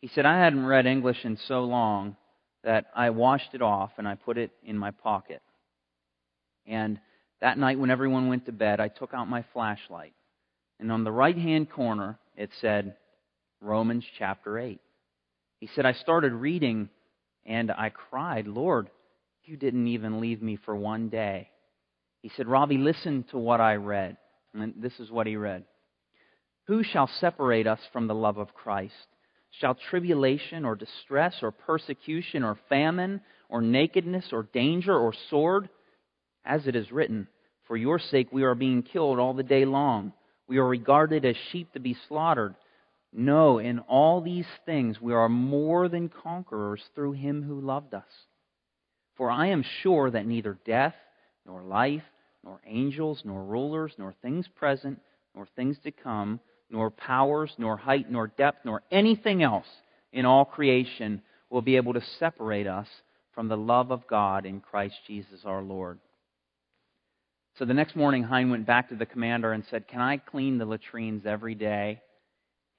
He 0.00 0.08
said, 0.08 0.26
I 0.26 0.38
hadn't 0.42 0.64
read 0.64 0.86
English 0.86 1.24
in 1.24 1.36
so 1.46 1.64
long 1.64 2.16
that 2.64 2.86
I 2.94 3.10
washed 3.10 3.54
it 3.54 3.62
off 3.62 3.92
and 3.98 4.08
I 4.08 4.14
put 4.14 4.38
it 4.38 4.50
in 4.64 4.76
my 4.76 4.90
pocket. 4.90 5.42
And 6.66 6.98
that 7.40 7.58
night, 7.58 7.78
when 7.78 7.90
everyone 7.90 8.28
went 8.28 8.46
to 8.46 8.52
bed, 8.52 8.80
I 8.80 8.88
took 8.88 9.14
out 9.14 9.28
my 9.28 9.44
flashlight. 9.52 10.14
And 10.78 10.90
on 10.90 11.04
the 11.04 11.12
right 11.12 11.36
hand 11.36 11.70
corner, 11.70 12.18
it 12.36 12.50
said 12.60 12.96
Romans 13.60 14.04
chapter 14.18 14.58
8. 14.58 14.80
He 15.60 15.68
said, 15.74 15.86
I 15.86 15.92
started 15.92 16.32
reading 16.32 16.88
and 17.46 17.70
I 17.70 17.90
cried, 17.90 18.46
Lord, 18.46 18.90
you 19.44 19.56
didn't 19.56 19.86
even 19.88 20.20
leave 20.20 20.42
me 20.42 20.58
for 20.64 20.74
one 20.74 21.08
day. 21.08 21.50
He 22.22 22.30
said, 22.36 22.48
Ravi, 22.48 22.78
listen 22.78 23.24
to 23.30 23.38
what 23.38 23.60
I 23.60 23.76
read. 23.76 24.16
And 24.54 24.74
this 24.76 24.98
is 24.98 25.10
what 25.10 25.26
he 25.26 25.36
read 25.36 25.64
Who 26.66 26.82
shall 26.82 27.08
separate 27.20 27.66
us 27.66 27.80
from 27.92 28.06
the 28.06 28.14
love 28.14 28.38
of 28.38 28.54
Christ? 28.54 28.94
Shall 29.58 29.74
tribulation 29.74 30.64
or 30.64 30.76
distress 30.76 31.34
or 31.42 31.50
persecution 31.50 32.44
or 32.44 32.58
famine 32.68 33.20
or 33.48 33.60
nakedness 33.60 34.26
or 34.32 34.44
danger 34.52 34.96
or 34.96 35.12
sword? 35.28 35.68
As 36.44 36.66
it 36.66 36.74
is 36.74 36.90
written, 36.90 37.28
For 37.66 37.76
your 37.76 37.98
sake 37.98 38.28
we 38.32 38.44
are 38.44 38.54
being 38.54 38.82
killed 38.82 39.18
all 39.18 39.34
the 39.34 39.42
day 39.42 39.64
long. 39.64 40.12
We 40.48 40.58
are 40.58 40.66
regarded 40.66 41.24
as 41.24 41.36
sheep 41.50 41.72
to 41.72 41.80
be 41.80 41.96
slaughtered. 42.08 42.54
No, 43.12 43.58
in 43.58 43.80
all 43.80 44.20
these 44.20 44.46
things 44.64 45.00
we 45.00 45.12
are 45.12 45.28
more 45.28 45.88
than 45.88 46.08
conquerors 46.08 46.82
through 46.94 47.12
him 47.12 47.42
who 47.42 47.60
loved 47.60 47.94
us. 47.94 48.04
For 49.16 49.30
I 49.30 49.48
am 49.48 49.64
sure 49.82 50.10
that 50.10 50.26
neither 50.26 50.58
death, 50.64 50.94
nor 51.44 51.62
life, 51.62 52.04
nor 52.44 52.60
angels, 52.66 53.22
nor 53.24 53.42
rulers, 53.42 53.92
nor 53.98 54.14
things 54.22 54.46
present, 54.54 55.00
nor 55.34 55.46
things 55.56 55.76
to 55.84 55.90
come, 55.90 56.40
nor 56.70 56.90
powers, 56.90 57.52
nor 57.58 57.76
height, 57.76 58.10
nor 58.10 58.28
depth, 58.28 58.64
nor 58.64 58.82
anything 58.90 59.42
else 59.42 59.66
in 60.12 60.24
all 60.24 60.44
creation 60.44 61.20
will 61.50 61.62
be 61.62 61.76
able 61.76 61.92
to 61.94 62.02
separate 62.18 62.66
us 62.66 62.86
from 63.34 63.48
the 63.48 63.56
love 63.56 63.90
of 63.90 64.06
God 64.06 64.46
in 64.46 64.60
Christ 64.60 64.94
Jesus 65.06 65.40
our 65.44 65.62
Lord. 65.62 65.98
So 67.58 67.64
the 67.64 67.74
next 67.74 67.96
morning, 67.96 68.24
Hien 68.24 68.50
went 68.50 68.66
back 68.66 68.88
to 68.88 68.94
the 68.94 69.06
commander 69.06 69.52
and 69.52 69.64
said, 69.70 69.88
Can 69.88 70.00
I 70.00 70.16
clean 70.16 70.58
the 70.58 70.64
latrines 70.64 71.26
every 71.26 71.54
day? 71.54 72.00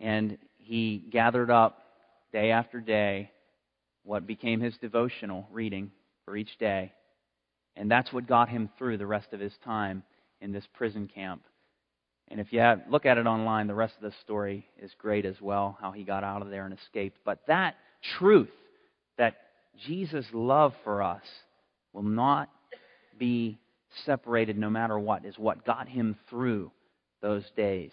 And 0.01 0.37
he 0.57 1.03
gathered 1.11 1.51
up 1.51 1.81
day 2.33 2.51
after 2.51 2.81
day 2.81 3.31
what 4.03 4.25
became 4.25 4.59
his 4.59 4.75
devotional 4.77 5.47
reading 5.51 5.91
for 6.25 6.35
each 6.35 6.57
day. 6.57 6.91
And 7.75 7.89
that's 7.89 8.11
what 8.11 8.27
got 8.27 8.49
him 8.49 8.69
through 8.77 8.97
the 8.97 9.05
rest 9.05 9.27
of 9.31 9.39
his 9.39 9.53
time 9.63 10.03
in 10.41 10.51
this 10.51 10.65
prison 10.73 11.07
camp. 11.13 11.43
And 12.29 12.39
if 12.39 12.51
you 12.51 12.59
have, 12.59 12.81
look 12.89 13.05
at 13.05 13.17
it 13.17 13.27
online, 13.27 13.67
the 13.67 13.75
rest 13.75 13.93
of 13.97 14.03
the 14.03 14.17
story 14.23 14.65
is 14.81 14.91
great 14.97 15.25
as 15.25 15.39
well, 15.39 15.77
how 15.79 15.91
he 15.91 16.03
got 16.03 16.23
out 16.23 16.41
of 16.41 16.49
there 16.49 16.65
and 16.65 16.73
escaped. 16.73 17.19
But 17.23 17.39
that 17.47 17.75
truth, 18.17 18.49
that 19.17 19.35
Jesus' 19.85 20.25
love 20.33 20.73
for 20.83 21.03
us 21.03 21.23
will 21.93 22.03
not 22.03 22.49
be 23.19 23.59
separated 24.05 24.57
no 24.57 24.69
matter 24.69 24.97
what, 24.97 25.25
is 25.25 25.37
what 25.37 25.65
got 25.65 25.87
him 25.87 26.15
through 26.29 26.71
those 27.21 27.43
days. 27.55 27.91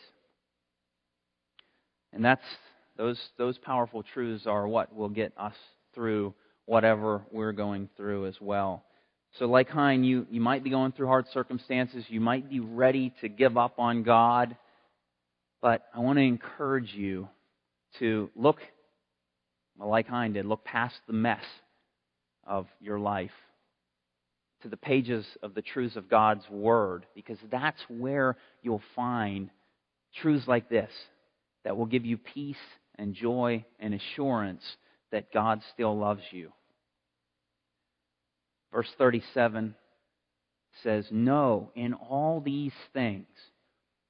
And 2.13 2.25
that's 2.25 2.45
those 2.97 3.21
those 3.37 3.59
powerful 3.59 4.03
truths 4.03 4.47
are 4.47 4.67
what 4.67 4.95
will 4.95 5.09
get 5.09 5.33
us 5.37 5.55
through 5.95 6.35
whatever 6.67 7.23
we're 7.31 7.53
going 7.53 7.89
through 7.97 8.27
as 8.27 8.41
well. 8.41 8.85
So 9.39 9.47
like 9.47 9.71
Hien, 9.71 10.05
you, 10.05 10.27
you 10.31 10.41
might 10.41 10.65
be 10.65 10.71
going 10.71 10.93
through 10.93 11.07
hard 11.07 11.27
circumstances, 11.33 12.05
you 12.09 12.21
might 12.21 12.49
be 12.49 12.61
ready 12.61 13.13
to 13.21 13.29
give 13.29 13.57
up 13.57 13.79
on 13.79 14.03
God, 14.03 14.57
but 15.61 15.83
I 15.95 16.01
want 16.01 16.19
to 16.19 16.23
encourage 16.23 16.95
you 16.95 17.29
to 17.99 18.31
look 18.35 18.59
well, 19.79 19.89
like 19.89 20.09
Hien 20.09 20.33
did, 20.33 20.45
look 20.45 20.65
past 20.65 20.97
the 21.07 21.13
mess 21.13 21.45
of 22.45 22.67
your 22.81 22.99
life 22.99 23.31
to 24.63 24.69
the 24.69 24.77
pages 24.77 25.25
of 25.43 25.55
the 25.55 25.63
truths 25.63 25.95
of 25.97 26.09
God's 26.09 26.49
Word, 26.51 27.07
because 27.15 27.39
that's 27.51 27.81
where 27.89 28.37
you'll 28.63 28.83
find 28.97 29.51
truths 30.17 30.49
like 30.49 30.69
this 30.69 30.91
that 31.65 31.77
will 31.77 31.87
give 31.87 32.05
you 32.05 32.19
peace 32.19 32.57
and 32.97 33.15
joy 33.15 33.65
and 33.79 33.95
assurance 33.95 34.63
that 35.13 35.33
God 35.33 35.63
still 35.73 35.97
loves 35.97 36.23
you. 36.31 36.53
Verse 38.73 38.89
37 38.99 39.75
says, 40.83 41.07
No, 41.11 41.71
in 41.75 41.95
all 41.95 42.41
these 42.41 42.73
things 42.93 43.27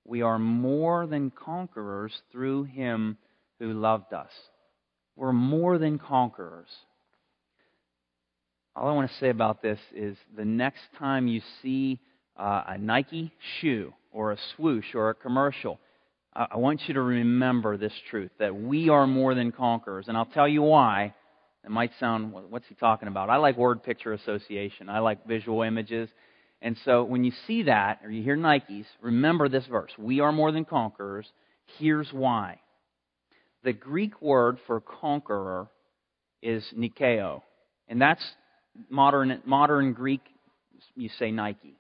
we 0.09 0.23
are 0.23 0.39
more 0.39 1.07
than 1.07 1.31
conquerors 1.31 2.13
through 2.33 2.65
him 2.65 3.19
who 3.61 3.75
loved 3.75 4.15
us. 4.15 4.31
We're 5.17 5.33
more 5.33 5.77
than 5.77 5.99
conquerors. 5.99 6.69
All 8.75 8.89
I 8.89 8.95
want 8.95 9.11
to 9.11 9.19
say 9.19 9.29
about 9.29 9.61
this 9.61 9.79
is 9.95 10.17
the 10.35 10.45
next 10.47 10.81
time 10.99 11.29
you 11.29 11.43
see 11.61 12.01
uh, 12.39 12.63
a 12.69 12.79
Nike 12.79 13.33
shoe 13.61 13.93
or 14.11 14.33
a 14.33 14.39
swoosh 14.57 14.95
or 14.95 15.11
a 15.11 15.15
commercial, 15.15 15.79
I 16.39 16.57
want 16.57 16.83
you 16.87 16.95
to 16.95 17.03
remember 17.03 17.77
this 17.77 17.93
truth 18.11 18.31
that 18.39 18.55
we 18.55 18.91
are 18.91 19.09
more 19.09 19.35
than 19.35 19.51
conquerors. 19.51 20.07
And 20.07 20.17
I'll 20.17 20.27
tell 20.27 20.47
you 20.47 20.63
why. 20.63 21.15
It 21.65 21.71
might 21.71 21.91
sound, 21.99 22.33
what's 22.33 22.67
he 22.69 22.77
talking 22.77 23.09
about? 23.09 23.29
I 23.29 23.37
like 23.37 23.57
word 23.57 23.83
picture 23.83 24.13
association, 24.13 24.89
I 24.89 25.01
like 25.01 25.27
visual 25.27 25.63
images. 25.63 26.09
And 26.63 26.77
so 26.85 27.03
when 27.03 27.25
you 27.25 27.33
see 27.47 27.65
that 27.65 28.01
or 28.05 28.11
you 28.11 28.23
hear 28.23 28.37
Nikes, 28.37 28.87
remember 29.01 29.49
this 29.49 29.67
verse 29.67 29.91
We 29.99 30.21
are 30.21 30.33
more 30.33 30.53
than 30.53 30.65
conquerors. 30.65 31.27
Here's 31.79 32.13
why. 32.13 32.61
The 33.65 33.73
Greek 33.73 34.23
word 34.23 34.59
for 34.67 34.81
conqueror 34.81 35.69
is 36.41 36.65
Nikeo. 36.77 37.43
And 37.89 38.01
that's 38.01 38.25
modern, 38.89 39.43
modern 39.45 39.93
Greek, 39.93 40.23
you 40.95 41.11
say 41.19 41.33
Nike. 41.33 41.77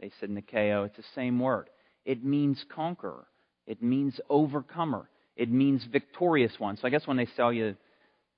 They 0.00 0.10
said 0.18 0.30
Nikeo. 0.30 0.86
It's 0.86 0.96
the 0.96 1.04
same 1.14 1.38
word. 1.38 1.70
It 2.04 2.24
means 2.24 2.64
conqueror. 2.74 3.26
It 3.68 3.82
means 3.82 4.18
overcomer. 4.30 5.08
It 5.36 5.50
means 5.50 5.84
victorious 5.84 6.52
one. 6.58 6.78
So 6.78 6.86
I 6.86 6.90
guess 6.90 7.06
when 7.06 7.18
they 7.18 7.28
sell 7.36 7.52
you 7.52 7.76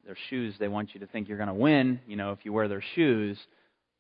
their 0.05 0.17
shoes, 0.29 0.57
they 0.59 0.69
want 0.69 0.93
you 0.93 1.01
to 1.01 1.07
think 1.07 1.29
you're 1.29 1.39
going 1.39 1.49
to 1.49 1.55
win, 1.55 2.01
you 2.07 2.17
know, 2.17 2.33
if 2.33 2.41
you 2.43 2.53
wear 2.53 2.67
their 2.67 2.83
shoes. 2.95 3.39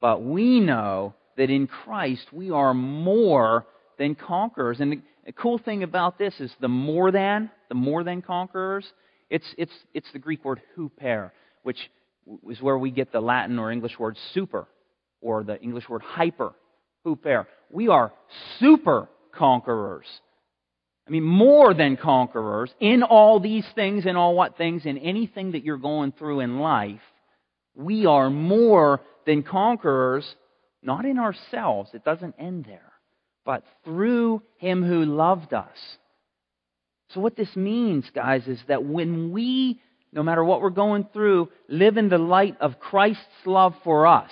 But 0.01 0.23
we 0.23 0.59
know 0.59 1.15
that 1.37 1.49
in 1.49 1.69
Christ 1.69 2.27
we 2.33 2.51
are 2.51 2.75
more 2.75 3.65
than 3.97 4.17
conquerors. 4.17 4.81
And 4.81 5.03
the, 5.25 5.33
cool 5.33 5.59
thing 5.59 5.85
about 5.85 6.19
this 6.19 6.35
is 6.41 6.53
the 6.61 6.69
more 6.69 7.13
than, 7.13 7.51
the 7.69 7.77
more 7.77 8.03
than 8.03 8.23
conquerors, 8.23 8.85
it's, 9.29 9.47
it's, 9.57 9.73
it's 9.95 10.11
the 10.13 10.19
Greek 10.19 10.45
word 10.45 10.61
huper, 10.77 11.31
which 11.63 11.79
is 12.49 12.61
where 12.61 12.77
we 12.77 12.91
get 12.91 13.13
the 13.13 13.21
Latin 13.21 13.59
or 13.61 13.71
English 13.71 13.99
word 14.01 14.17
super, 14.35 14.67
or 15.21 15.45
the 15.45 15.61
English 15.61 15.89
word 15.89 16.03
hyper, 16.03 16.53
huper. 17.07 17.47
We 17.71 17.87
are 17.87 18.13
super 18.59 19.09
conquerors. 19.33 20.07
I 21.11 21.13
mean, 21.13 21.25
more 21.25 21.75
than 21.75 21.97
conquerors 21.97 22.73
in 22.79 23.03
all 23.03 23.41
these 23.41 23.67
things, 23.75 24.07
in 24.07 24.15
all 24.15 24.37
what 24.37 24.57
things, 24.57 24.87
in 24.87 24.97
anything 24.97 25.53
that 25.53 25.65
you're 25.65 25.77
going 25.77 26.13
through 26.13 26.39
in 26.39 26.61
life. 26.61 27.01
We 27.75 28.07
are 28.07 28.31
more 28.31 29.01
than 29.27 29.43
conquerors, 29.43 30.25
not 30.85 31.05
in 31.05 31.19
ourselves. 31.19 31.91
It 31.95 32.05
doesn't 32.05 32.37
end 32.39 32.65
there. 32.65 32.93
But 33.45 33.65
through 33.85 34.43
Him 34.59 34.85
who 34.85 35.05
loved 35.05 35.53
us. 35.53 35.77
So, 37.09 37.19
what 37.19 37.35
this 37.35 37.57
means, 37.57 38.09
guys, 38.15 38.47
is 38.47 38.61
that 38.69 38.85
when 38.85 39.33
we, 39.33 39.81
no 40.13 40.23
matter 40.23 40.45
what 40.45 40.61
we're 40.61 40.71
going 40.71 41.09
through, 41.13 41.49
live 41.69 41.97
in 41.97 42.09
the 42.09 42.19
light 42.19 42.57
of 42.61 42.79
Christ's 42.79 43.25
love 43.47 43.75
for 43.83 44.07
us, 44.07 44.31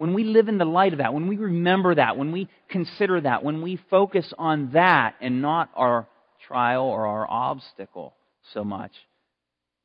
when 0.00 0.14
we 0.14 0.24
live 0.24 0.48
in 0.48 0.56
the 0.56 0.64
light 0.64 0.94
of 0.94 1.00
that, 1.00 1.12
when 1.12 1.28
we 1.28 1.36
remember 1.36 1.94
that, 1.94 2.16
when 2.16 2.32
we 2.32 2.48
consider 2.70 3.20
that, 3.20 3.44
when 3.44 3.60
we 3.60 3.78
focus 3.90 4.32
on 4.38 4.70
that 4.72 5.14
and 5.20 5.42
not 5.42 5.68
our 5.74 6.08
trial 6.48 6.84
or 6.84 7.06
our 7.06 7.30
obstacle 7.30 8.14
so 8.54 8.64
much, 8.64 8.92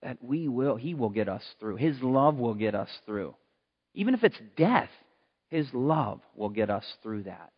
that 0.02 0.24
we 0.24 0.48
will, 0.48 0.78
He 0.78 0.94
will 0.94 1.10
get 1.10 1.28
us 1.28 1.44
through. 1.60 1.76
His 1.76 2.02
love 2.02 2.38
will 2.38 2.54
get 2.54 2.76
us 2.76 2.88
through. 3.06 3.36
Even 3.94 4.14
if 4.14 4.24
it's 4.24 4.40
death, 4.56 4.88
His 5.50 5.68
love 5.74 6.22
will 6.34 6.48
get 6.48 6.70
us 6.70 6.86
through 7.04 7.24
that. 7.24 7.52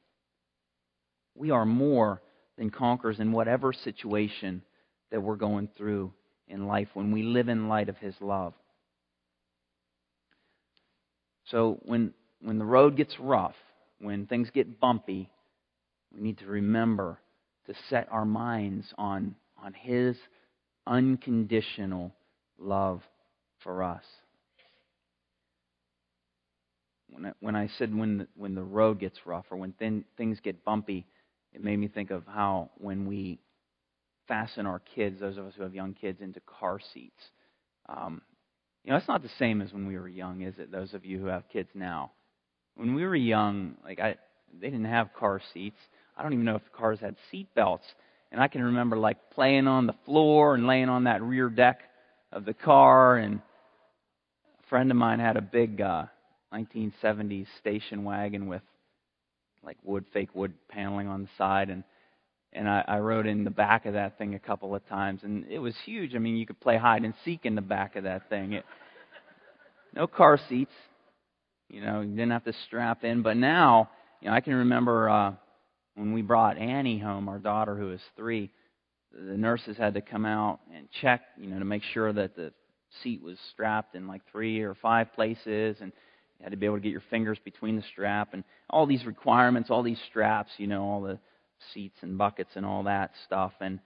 We 1.35 1.51
are 1.51 1.63
more 1.63 2.23
than 2.57 2.71
conquerors 2.71 3.19
in 3.19 3.33
whatever 3.33 3.71
situation 3.71 4.63
that 5.11 5.21
we're 5.21 5.35
going 5.35 5.69
through 5.77 6.11
in 6.47 6.65
life 6.65 6.87
when 6.95 7.11
we 7.11 7.21
live 7.21 7.49
in 7.49 7.69
light 7.69 7.87
of 7.87 7.97
His 7.97 8.15
love. 8.19 8.55
So 11.51 11.79
when 11.83 12.15
when 12.41 12.59
the 12.59 12.65
road 12.65 12.95
gets 12.95 13.19
rough, 13.19 13.55
when 13.99 14.25
things 14.25 14.49
get 14.53 14.79
bumpy, 14.79 15.29
we 16.13 16.21
need 16.21 16.37
to 16.39 16.45
remember 16.45 17.19
to 17.65 17.73
set 17.89 18.07
our 18.11 18.25
minds 18.25 18.85
on, 18.97 19.35
on 19.61 19.73
His 19.73 20.15
unconditional 20.85 22.13
love 22.57 23.01
for 23.63 23.83
us. 23.83 24.03
When 27.09 27.25
I, 27.25 27.31
when 27.39 27.55
I 27.55 27.69
said 27.77 27.95
when 27.95 28.19
the, 28.19 28.27
when 28.35 28.53
the 28.53 28.63
road 28.63 28.99
gets 28.99 29.17
rough 29.25 29.45
or 29.49 29.57
when 29.57 29.73
thin, 29.73 30.05
things 30.17 30.39
get 30.43 30.63
bumpy, 30.63 31.05
it 31.53 31.63
made 31.63 31.77
me 31.77 31.87
think 31.87 32.11
of 32.11 32.23
how 32.27 32.69
when 32.77 33.07
we 33.07 33.39
fasten 34.27 34.65
our 34.65 34.79
kids, 34.79 35.19
those 35.19 35.37
of 35.37 35.45
us 35.45 35.53
who 35.55 35.63
have 35.63 35.73
young 35.73 35.93
kids, 35.93 36.21
into 36.21 36.41
car 36.41 36.79
seats. 36.93 37.21
Um, 37.89 38.21
you 38.83 38.91
know, 38.91 38.97
it's 38.97 39.07
not 39.07 39.23
the 39.23 39.29
same 39.39 39.61
as 39.61 39.73
when 39.73 39.87
we 39.87 39.97
were 39.97 40.07
young, 40.07 40.41
is 40.41 40.55
it? 40.59 40.71
Those 40.71 40.93
of 40.93 41.05
you 41.05 41.17
who 41.19 41.25
have 41.27 41.47
kids 41.49 41.69
now 41.73 42.11
when 42.77 42.95
we 42.95 43.05
were 43.05 43.15
young, 43.15 43.75
like 43.83 43.99
I, 43.99 44.15
they 44.59 44.69
didn't 44.69 44.85
have 44.85 45.13
car 45.13 45.41
seats. 45.53 45.77
I 46.15 46.23
don't 46.23 46.33
even 46.33 46.45
know 46.45 46.55
if 46.55 46.63
the 46.63 46.77
cars 46.77 46.99
had 46.99 47.15
seat 47.29 47.47
belts. 47.55 47.85
And 48.31 48.41
I 48.41 48.47
can 48.47 48.63
remember 48.63 48.97
like 48.97 49.31
playing 49.31 49.67
on 49.67 49.87
the 49.87 49.95
floor 50.05 50.55
and 50.55 50.67
laying 50.67 50.89
on 50.89 51.05
that 51.05 51.21
rear 51.21 51.49
deck 51.49 51.81
of 52.31 52.45
the 52.45 52.53
car. 52.53 53.17
And 53.17 53.41
a 54.63 54.67
friend 54.69 54.91
of 54.91 54.97
mine 54.97 55.19
had 55.19 55.37
a 55.37 55.41
big 55.41 55.81
uh, 55.81 56.05
1970s 56.53 57.47
station 57.59 58.03
wagon 58.03 58.47
with 58.47 58.61
like 59.63 59.77
wood, 59.83 60.05
fake 60.13 60.29
wood 60.33 60.53
paneling 60.69 61.07
on 61.07 61.23
the 61.23 61.29
side, 61.37 61.69
and 61.69 61.83
and 62.53 62.67
I, 62.67 62.83
I 62.87 62.99
rode 62.99 63.27
in 63.27 63.43
the 63.43 63.51
back 63.51 63.85
of 63.85 63.93
that 63.93 64.17
thing 64.17 64.33
a 64.33 64.39
couple 64.39 64.73
of 64.73 64.87
times, 64.87 65.21
and 65.23 65.45
it 65.49 65.59
was 65.59 65.75
huge. 65.85 66.15
I 66.15 66.19
mean, 66.19 66.37
you 66.37 66.45
could 66.45 66.59
play 66.59 66.77
hide 66.77 67.03
and 67.03 67.13
seek 67.25 67.45
in 67.45 67.55
the 67.55 67.61
back 67.61 67.95
of 67.97 68.05
that 68.05 68.29
thing. 68.29 68.53
It, 68.53 68.65
no 69.93 70.07
car 70.07 70.39
seats, 70.47 70.71
you 71.69 71.81
know, 71.81 72.01
you 72.01 72.11
didn't 72.11 72.31
have 72.31 72.45
to 72.45 72.53
strap 72.65 73.03
in. 73.03 73.21
But 73.21 73.37
now, 73.37 73.89
you 74.21 74.29
know, 74.29 74.35
I 74.35 74.41
can 74.41 74.55
remember 74.55 75.09
uh, 75.09 75.33
when 75.95 76.13
we 76.13 76.21
brought 76.21 76.57
Annie 76.57 76.99
home, 76.99 77.27
our 77.29 77.39
daughter 77.39 77.75
who 77.75 77.87
was 77.87 77.99
three. 78.15 78.51
the 79.11 79.37
nurses 79.37 79.77
had 79.77 79.93
to 79.95 80.01
come 80.01 80.25
out 80.25 80.59
and 80.73 80.87
check, 81.01 81.21
you 81.37 81.49
know, 81.49 81.59
to 81.59 81.65
make 81.65 81.83
sure 81.93 82.13
that 82.13 82.35
the 82.35 82.53
seat 83.03 83.21
was 83.21 83.37
strapped 83.51 83.95
in 83.95 84.07
like 84.07 84.21
three 84.31 84.61
or 84.61 84.75
five 84.75 85.13
places, 85.13 85.77
and 85.81 85.91
you 86.39 86.43
had 86.43 86.51
to 86.51 86.57
be 86.57 86.65
able 86.65 86.77
to 86.77 86.81
get 86.81 86.91
your 86.91 87.03
fingers 87.09 87.37
between 87.43 87.75
the 87.75 87.83
strap, 87.91 88.33
and 88.33 88.43
all 88.69 88.85
these 88.85 89.05
requirements, 89.05 89.69
all 89.69 89.83
these 89.83 89.99
straps, 90.09 90.51
you 90.57 90.67
know, 90.67 90.83
all 90.83 91.01
the 91.01 91.19
seats 91.73 91.97
and 92.01 92.17
buckets 92.17 92.51
and 92.55 92.65
all 92.65 92.83
that 92.83 93.11
stuff. 93.25 93.53
And 93.59 93.79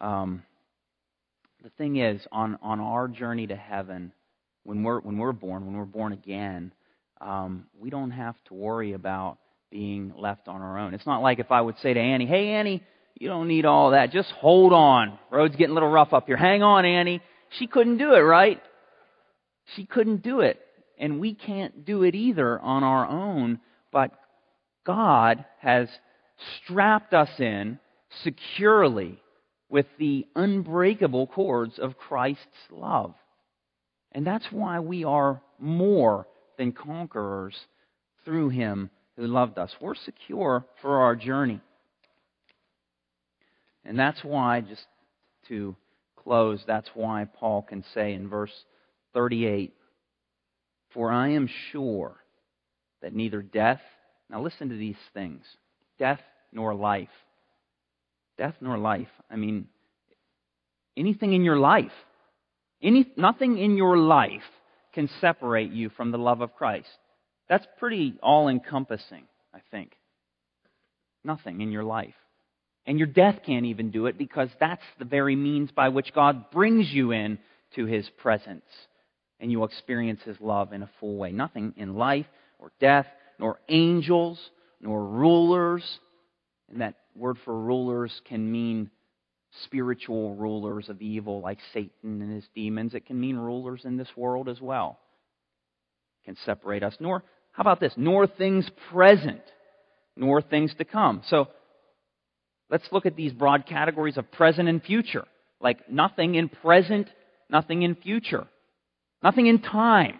um, 0.00 0.42
the 1.62 1.70
thing 1.70 1.96
is, 1.96 2.20
on 2.30 2.58
on 2.62 2.80
our 2.80 3.08
journey 3.08 3.46
to 3.46 3.56
heaven, 3.56 4.12
when 4.64 4.82
we're 4.82 5.00
when 5.00 5.18
we're 5.18 5.32
born, 5.32 5.66
when 5.66 5.76
we're 5.76 5.84
born 5.84 6.12
again, 6.12 6.72
um, 7.20 7.66
we 7.78 7.90
don't 7.90 8.10
have 8.10 8.36
to 8.46 8.54
worry 8.54 8.92
about 8.92 9.38
being 9.70 10.12
left 10.16 10.48
on 10.48 10.62
our 10.62 10.78
own. 10.78 10.94
It's 10.94 11.06
not 11.06 11.22
like 11.22 11.38
if 11.38 11.50
I 11.50 11.60
would 11.60 11.76
say 11.82 11.94
to 11.94 12.00
Annie, 12.00 12.26
"Hey 12.26 12.50
Annie, 12.50 12.82
you 13.18 13.28
don't 13.28 13.48
need 13.48 13.64
all 13.64 13.90
that. 13.90 14.12
Just 14.12 14.30
hold 14.30 14.72
on. 14.72 15.18
Road's 15.30 15.56
getting 15.56 15.72
a 15.72 15.74
little 15.74 15.90
rough 15.90 16.12
up 16.12 16.26
here. 16.26 16.36
Hang 16.36 16.62
on, 16.62 16.84
Annie." 16.84 17.20
She 17.58 17.66
couldn't 17.66 17.98
do 17.98 18.14
it, 18.14 18.20
right? 18.20 18.60
She 19.74 19.86
couldn't 19.86 20.22
do 20.22 20.40
it, 20.40 20.60
and 20.98 21.20
we 21.20 21.34
can't 21.34 21.84
do 21.84 22.02
it 22.02 22.14
either 22.14 22.58
on 22.58 22.82
our 22.82 23.06
own. 23.06 23.60
But 23.92 24.12
God 24.84 25.44
has 25.60 25.88
strapped 26.62 27.14
us 27.14 27.30
in 27.38 27.78
securely 28.22 29.18
with 29.68 29.86
the 29.98 30.26
unbreakable 30.34 31.26
cords 31.26 31.78
of 31.78 31.98
Christ's 31.98 32.70
love. 32.70 33.14
And 34.12 34.26
that's 34.26 34.46
why 34.50 34.80
we 34.80 35.04
are 35.04 35.42
more 35.58 36.26
than 36.58 36.72
conquerors 36.72 37.54
through 38.24 38.50
him 38.50 38.90
who 39.16 39.26
loved 39.26 39.58
us. 39.58 39.70
We're 39.80 39.94
secure 39.94 40.64
for 40.82 41.00
our 41.00 41.16
journey. 41.16 41.60
And 43.84 43.98
that's 43.98 44.22
why, 44.22 44.60
just 44.60 44.84
to 45.48 45.76
close, 46.16 46.60
that's 46.66 46.88
why 46.94 47.26
Paul 47.38 47.62
can 47.62 47.84
say 47.94 48.14
in 48.14 48.28
verse 48.28 48.52
38 49.14 49.72
For 50.92 51.10
I 51.10 51.30
am 51.30 51.48
sure 51.70 52.16
that 53.00 53.14
neither 53.14 53.42
death, 53.42 53.80
now 54.28 54.42
listen 54.42 54.68
to 54.70 54.76
these 54.76 54.96
things, 55.14 55.42
death 55.98 56.20
nor 56.52 56.74
life. 56.74 57.08
Death 58.36 58.54
nor 58.60 58.76
life. 58.76 59.08
I 59.30 59.36
mean, 59.36 59.68
anything 60.96 61.32
in 61.32 61.44
your 61.44 61.58
life, 61.58 61.92
any, 62.82 63.10
nothing 63.16 63.56
in 63.56 63.76
your 63.76 63.96
life 63.96 64.42
can 64.96 65.10
separate 65.20 65.70
you 65.72 65.90
from 65.90 66.10
the 66.10 66.16
love 66.16 66.40
of 66.40 66.54
Christ. 66.54 66.88
That's 67.50 67.66
pretty 67.78 68.14
all 68.22 68.48
encompassing, 68.48 69.24
I 69.54 69.58
think. 69.70 69.92
Nothing 71.22 71.60
in 71.60 71.70
your 71.70 71.84
life. 71.84 72.14
And 72.86 72.98
your 72.98 73.06
death 73.06 73.40
can't 73.44 73.66
even 73.66 73.90
do 73.90 74.06
it 74.06 74.16
because 74.16 74.48
that's 74.58 74.82
the 74.98 75.04
very 75.04 75.36
means 75.36 75.70
by 75.70 75.90
which 75.90 76.14
God 76.14 76.50
brings 76.50 76.90
you 76.90 77.12
in 77.12 77.38
to 77.74 77.84
his 77.84 78.08
presence. 78.22 78.64
And 79.38 79.52
you 79.52 79.64
experience 79.64 80.22
his 80.24 80.40
love 80.40 80.72
in 80.72 80.82
a 80.82 80.90
full 80.98 81.16
way. 81.16 81.30
Nothing 81.30 81.74
in 81.76 81.96
life 81.96 82.26
or 82.58 82.72
death, 82.80 83.06
nor 83.38 83.60
angels, 83.68 84.40
nor 84.80 85.04
rulers. 85.04 85.84
And 86.70 86.80
that 86.80 86.94
word 87.14 87.36
for 87.44 87.54
rulers 87.54 88.18
can 88.28 88.50
mean 88.50 88.90
spiritual 89.64 90.34
rulers 90.34 90.88
of 90.88 91.00
evil 91.00 91.40
like 91.40 91.58
Satan 91.72 92.22
and 92.22 92.32
his 92.32 92.46
demons. 92.54 92.94
It 92.94 93.06
can 93.06 93.18
mean 93.20 93.36
rulers 93.36 93.82
in 93.84 93.96
this 93.96 94.08
world 94.16 94.48
as 94.48 94.60
well. 94.60 94.98
It 96.22 96.26
can 96.26 96.36
separate 96.44 96.82
us. 96.82 96.94
Nor, 97.00 97.22
how 97.52 97.62
about 97.62 97.80
this? 97.80 97.94
Nor 97.96 98.26
things 98.26 98.68
present, 98.90 99.42
nor 100.16 100.42
things 100.42 100.74
to 100.78 100.84
come. 100.84 101.22
So 101.28 101.48
let's 102.70 102.86
look 102.92 103.06
at 103.06 103.16
these 103.16 103.32
broad 103.32 103.66
categories 103.66 104.16
of 104.16 104.30
present 104.32 104.68
and 104.68 104.82
future. 104.82 105.24
Like 105.60 105.90
nothing 105.90 106.34
in 106.34 106.48
present, 106.48 107.08
nothing 107.48 107.82
in 107.82 107.94
future. 107.94 108.46
Nothing 109.22 109.46
in 109.46 109.60
time 109.60 110.18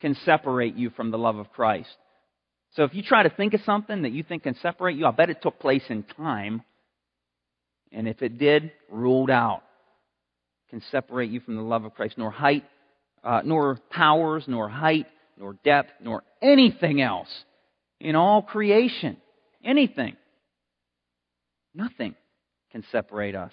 can 0.00 0.16
separate 0.24 0.74
you 0.74 0.90
from 0.90 1.10
the 1.10 1.18
love 1.18 1.36
of 1.36 1.52
Christ. 1.52 1.96
So 2.74 2.84
if 2.84 2.94
you 2.94 3.02
try 3.02 3.22
to 3.22 3.30
think 3.30 3.54
of 3.54 3.60
something 3.64 4.02
that 4.02 4.12
you 4.12 4.22
think 4.22 4.42
can 4.42 4.56
separate 4.56 4.96
you, 4.96 5.06
I 5.06 5.10
bet 5.10 5.30
it 5.30 5.42
took 5.42 5.60
place 5.60 5.84
in 5.88 6.02
time. 6.02 6.62
And 7.92 8.08
if 8.08 8.22
it 8.22 8.38
did, 8.38 8.72
ruled 8.90 9.30
out. 9.30 9.62
Can 10.70 10.82
separate 10.90 11.30
you 11.30 11.40
from 11.40 11.56
the 11.56 11.62
love 11.62 11.84
of 11.84 11.94
Christ. 11.94 12.16
Nor 12.16 12.30
height, 12.30 12.64
uh, 13.22 13.42
nor 13.44 13.78
powers, 13.90 14.44
nor 14.46 14.68
height, 14.68 15.06
nor 15.38 15.54
depth, 15.64 15.90
nor 16.00 16.22
anything 16.40 17.00
else 17.00 17.28
in 18.00 18.16
all 18.16 18.42
creation. 18.42 19.16
Anything. 19.64 20.16
Nothing 21.74 22.14
can 22.70 22.84
separate 22.90 23.34
us. 23.34 23.52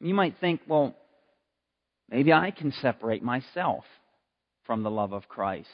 You 0.00 0.14
might 0.14 0.36
think, 0.40 0.60
well, 0.66 0.96
maybe 2.08 2.32
I 2.32 2.50
can 2.50 2.72
separate 2.80 3.22
myself 3.22 3.84
from 4.64 4.82
the 4.82 4.90
love 4.90 5.12
of 5.12 5.28
Christ. 5.28 5.68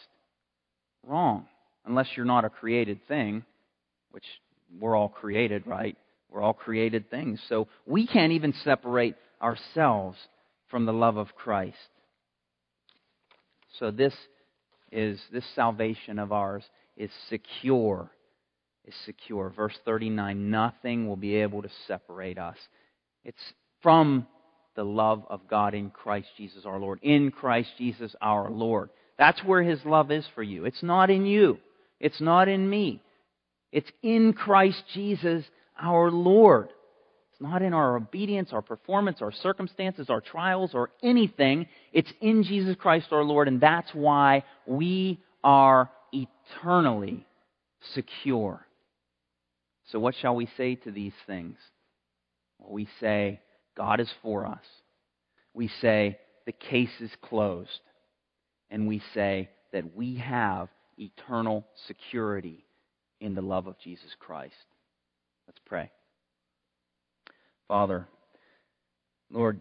Wrong 1.06 1.46
unless 1.88 2.08
you're 2.14 2.26
not 2.26 2.44
a 2.44 2.50
created 2.50 3.00
thing, 3.08 3.44
which 4.10 4.24
we're 4.78 4.94
all 4.94 5.08
created, 5.08 5.66
right? 5.66 5.96
We're 6.30 6.42
all 6.42 6.54
created 6.54 7.10
things. 7.10 7.40
So 7.48 7.68
we 7.86 8.06
can't 8.06 8.32
even 8.32 8.52
separate 8.64 9.16
ourselves 9.40 10.18
from 10.70 10.84
the 10.84 10.92
love 10.92 11.16
of 11.16 11.34
Christ. 11.34 11.76
So 13.78 13.90
this 13.90 14.14
is 14.90 15.20
this 15.32 15.44
salvation 15.54 16.18
of 16.18 16.32
ours 16.32 16.64
is 16.96 17.10
secure. 17.28 18.10
Is 18.84 18.94
secure. 19.04 19.50
Verse 19.54 19.76
39, 19.84 20.50
nothing 20.50 21.08
will 21.08 21.16
be 21.16 21.36
able 21.36 21.62
to 21.62 21.68
separate 21.86 22.38
us. 22.38 22.56
It's 23.24 23.36
from 23.82 24.26
the 24.76 24.84
love 24.84 25.24
of 25.28 25.48
God 25.48 25.74
in 25.74 25.90
Christ 25.90 26.28
Jesus 26.36 26.64
our 26.64 26.78
Lord. 26.78 27.00
In 27.02 27.30
Christ 27.30 27.70
Jesus 27.76 28.14
our 28.22 28.50
Lord. 28.50 28.90
That's 29.18 29.42
where 29.44 29.62
his 29.62 29.84
love 29.84 30.10
is 30.10 30.24
for 30.34 30.42
you. 30.42 30.64
It's 30.64 30.82
not 30.82 31.10
in 31.10 31.26
you. 31.26 31.58
It's 32.00 32.20
not 32.20 32.48
in 32.48 32.68
me. 32.68 33.02
It's 33.72 33.90
in 34.02 34.32
Christ 34.32 34.82
Jesus 34.94 35.44
our 35.78 36.10
Lord. 36.10 36.68
It's 37.32 37.40
not 37.40 37.62
in 37.62 37.72
our 37.72 37.96
obedience, 37.96 38.50
our 38.52 38.62
performance, 38.62 39.18
our 39.20 39.32
circumstances, 39.32 40.10
our 40.10 40.20
trials, 40.20 40.72
or 40.74 40.90
anything. 41.02 41.66
It's 41.92 42.12
in 42.20 42.42
Jesus 42.42 42.76
Christ 42.78 43.08
our 43.12 43.24
Lord, 43.24 43.48
and 43.48 43.60
that's 43.60 43.90
why 43.92 44.44
we 44.66 45.20
are 45.44 45.90
eternally 46.12 47.26
secure. 47.94 48.66
So, 49.92 49.98
what 49.98 50.14
shall 50.20 50.34
we 50.34 50.48
say 50.56 50.74
to 50.76 50.90
these 50.90 51.14
things? 51.26 51.56
Well, 52.58 52.72
we 52.72 52.88
say, 53.00 53.40
God 53.76 54.00
is 54.00 54.10
for 54.22 54.46
us. 54.46 54.64
We 55.54 55.68
say, 55.80 56.18
the 56.46 56.52
case 56.52 57.00
is 57.00 57.10
closed. 57.22 57.80
And 58.70 58.88
we 58.88 59.02
say 59.14 59.50
that 59.72 59.96
we 59.96 60.16
have 60.16 60.68
eternal 60.98 61.64
security 61.86 62.64
in 63.20 63.34
the 63.34 63.42
love 63.42 63.66
of 63.66 63.78
Jesus 63.78 64.14
Christ. 64.18 64.54
Let's 65.48 65.58
pray. 65.64 65.90
Father, 67.68 68.06
Lord, 69.30 69.60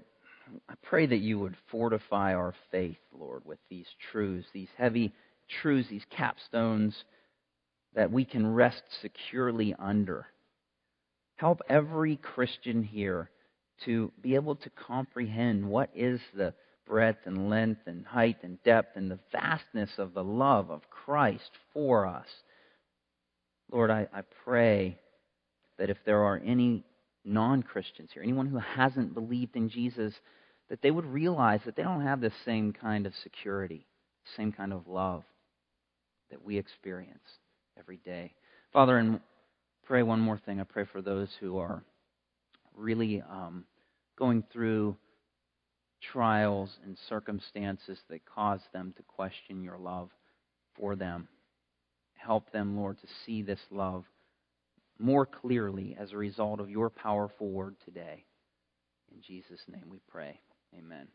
I 0.68 0.74
pray 0.84 1.06
that 1.06 1.18
you 1.18 1.40
would 1.40 1.56
fortify 1.72 2.36
our 2.36 2.54
faith, 2.72 2.98
Lord, 3.18 3.44
with 3.46 3.60
these 3.70 3.88
truths, 4.12 4.48
these 4.54 4.68
heavy 4.78 5.14
truths, 5.62 5.90
these 5.90 6.06
capstones 6.12 6.94
that 7.96 8.12
we 8.12 8.26
can 8.26 8.54
rest 8.54 8.84
securely 9.02 9.74
under. 9.80 10.28
Help 11.38 11.62
every 11.70 12.18
Christian 12.18 12.84
here 12.84 13.30
to 13.86 14.12
be 14.22 14.36
able 14.36 14.56
to 14.56 14.70
comprehend 14.72 15.66
what 15.66 15.90
is 15.96 16.20
the 16.36 16.54
breadth 16.86 17.20
and 17.26 17.50
length 17.50 17.82
and 17.86 18.06
height 18.06 18.38
and 18.44 18.62
depth 18.64 18.98
and 18.98 19.10
the 19.10 19.20
vastness 19.32 19.92
of 19.98 20.14
the 20.14 20.24
love 20.24 20.70
of 20.70 20.90
Christ 20.90 21.52
for 21.74 22.06
us. 22.06 22.28
Lord, 23.72 23.90
I, 23.90 24.08
I 24.14 24.22
pray 24.44 25.00
that 25.78 25.89
if 25.89 25.97
there 26.05 26.23
are 26.23 26.41
any 26.43 26.84
non 27.23 27.63
Christians 27.63 28.09
here, 28.13 28.23
anyone 28.23 28.47
who 28.47 28.57
hasn't 28.57 29.13
believed 29.13 29.55
in 29.55 29.69
Jesus, 29.69 30.13
that 30.69 30.82
they 30.82 30.91
would 30.91 31.05
realize 31.05 31.61
that 31.65 31.75
they 31.75 31.84
don't 31.84 32.01
have 32.01 32.21
the 32.21 32.32
same 32.45 32.73
kind 32.73 33.05
of 33.05 33.13
security, 33.23 33.86
same 34.36 34.51
kind 34.51 34.73
of 34.73 34.88
love 34.88 35.23
that 36.30 36.43
we 36.43 36.57
experience 36.57 37.19
every 37.78 37.97
day. 37.97 38.34
Father, 38.73 38.97
and 38.97 39.19
pray 39.86 40.03
one 40.03 40.19
more 40.19 40.39
thing. 40.45 40.59
I 40.59 40.63
pray 40.63 40.86
for 40.91 41.01
those 41.01 41.30
who 41.39 41.57
are 41.57 41.84
really 42.75 43.21
um, 43.30 43.65
going 44.17 44.43
through 44.51 44.97
trials 46.11 46.69
and 46.86 46.97
circumstances 47.09 47.97
that 48.09 48.25
cause 48.25 48.61
them 48.73 48.93
to 48.97 49.03
question 49.03 49.63
your 49.63 49.78
love 49.78 50.09
for 50.75 50.95
them. 50.95 51.28
Help 52.15 52.51
them, 52.51 52.78
Lord, 52.78 52.99
to 52.99 53.07
see 53.25 53.41
this 53.41 53.59
love 53.71 54.03
more 55.00 55.26
clearly 55.26 55.95
as 56.00 56.12
a 56.12 56.18
result 56.18 56.60
of 56.60 56.70
your 56.70 56.89
powerful 56.89 57.50
word 57.50 57.76
today. 57.84 58.26
In 59.14 59.22
Jesus' 59.22 59.64
name 59.68 59.86
we 59.89 60.00
pray. 60.08 60.39
Amen. 60.78 61.08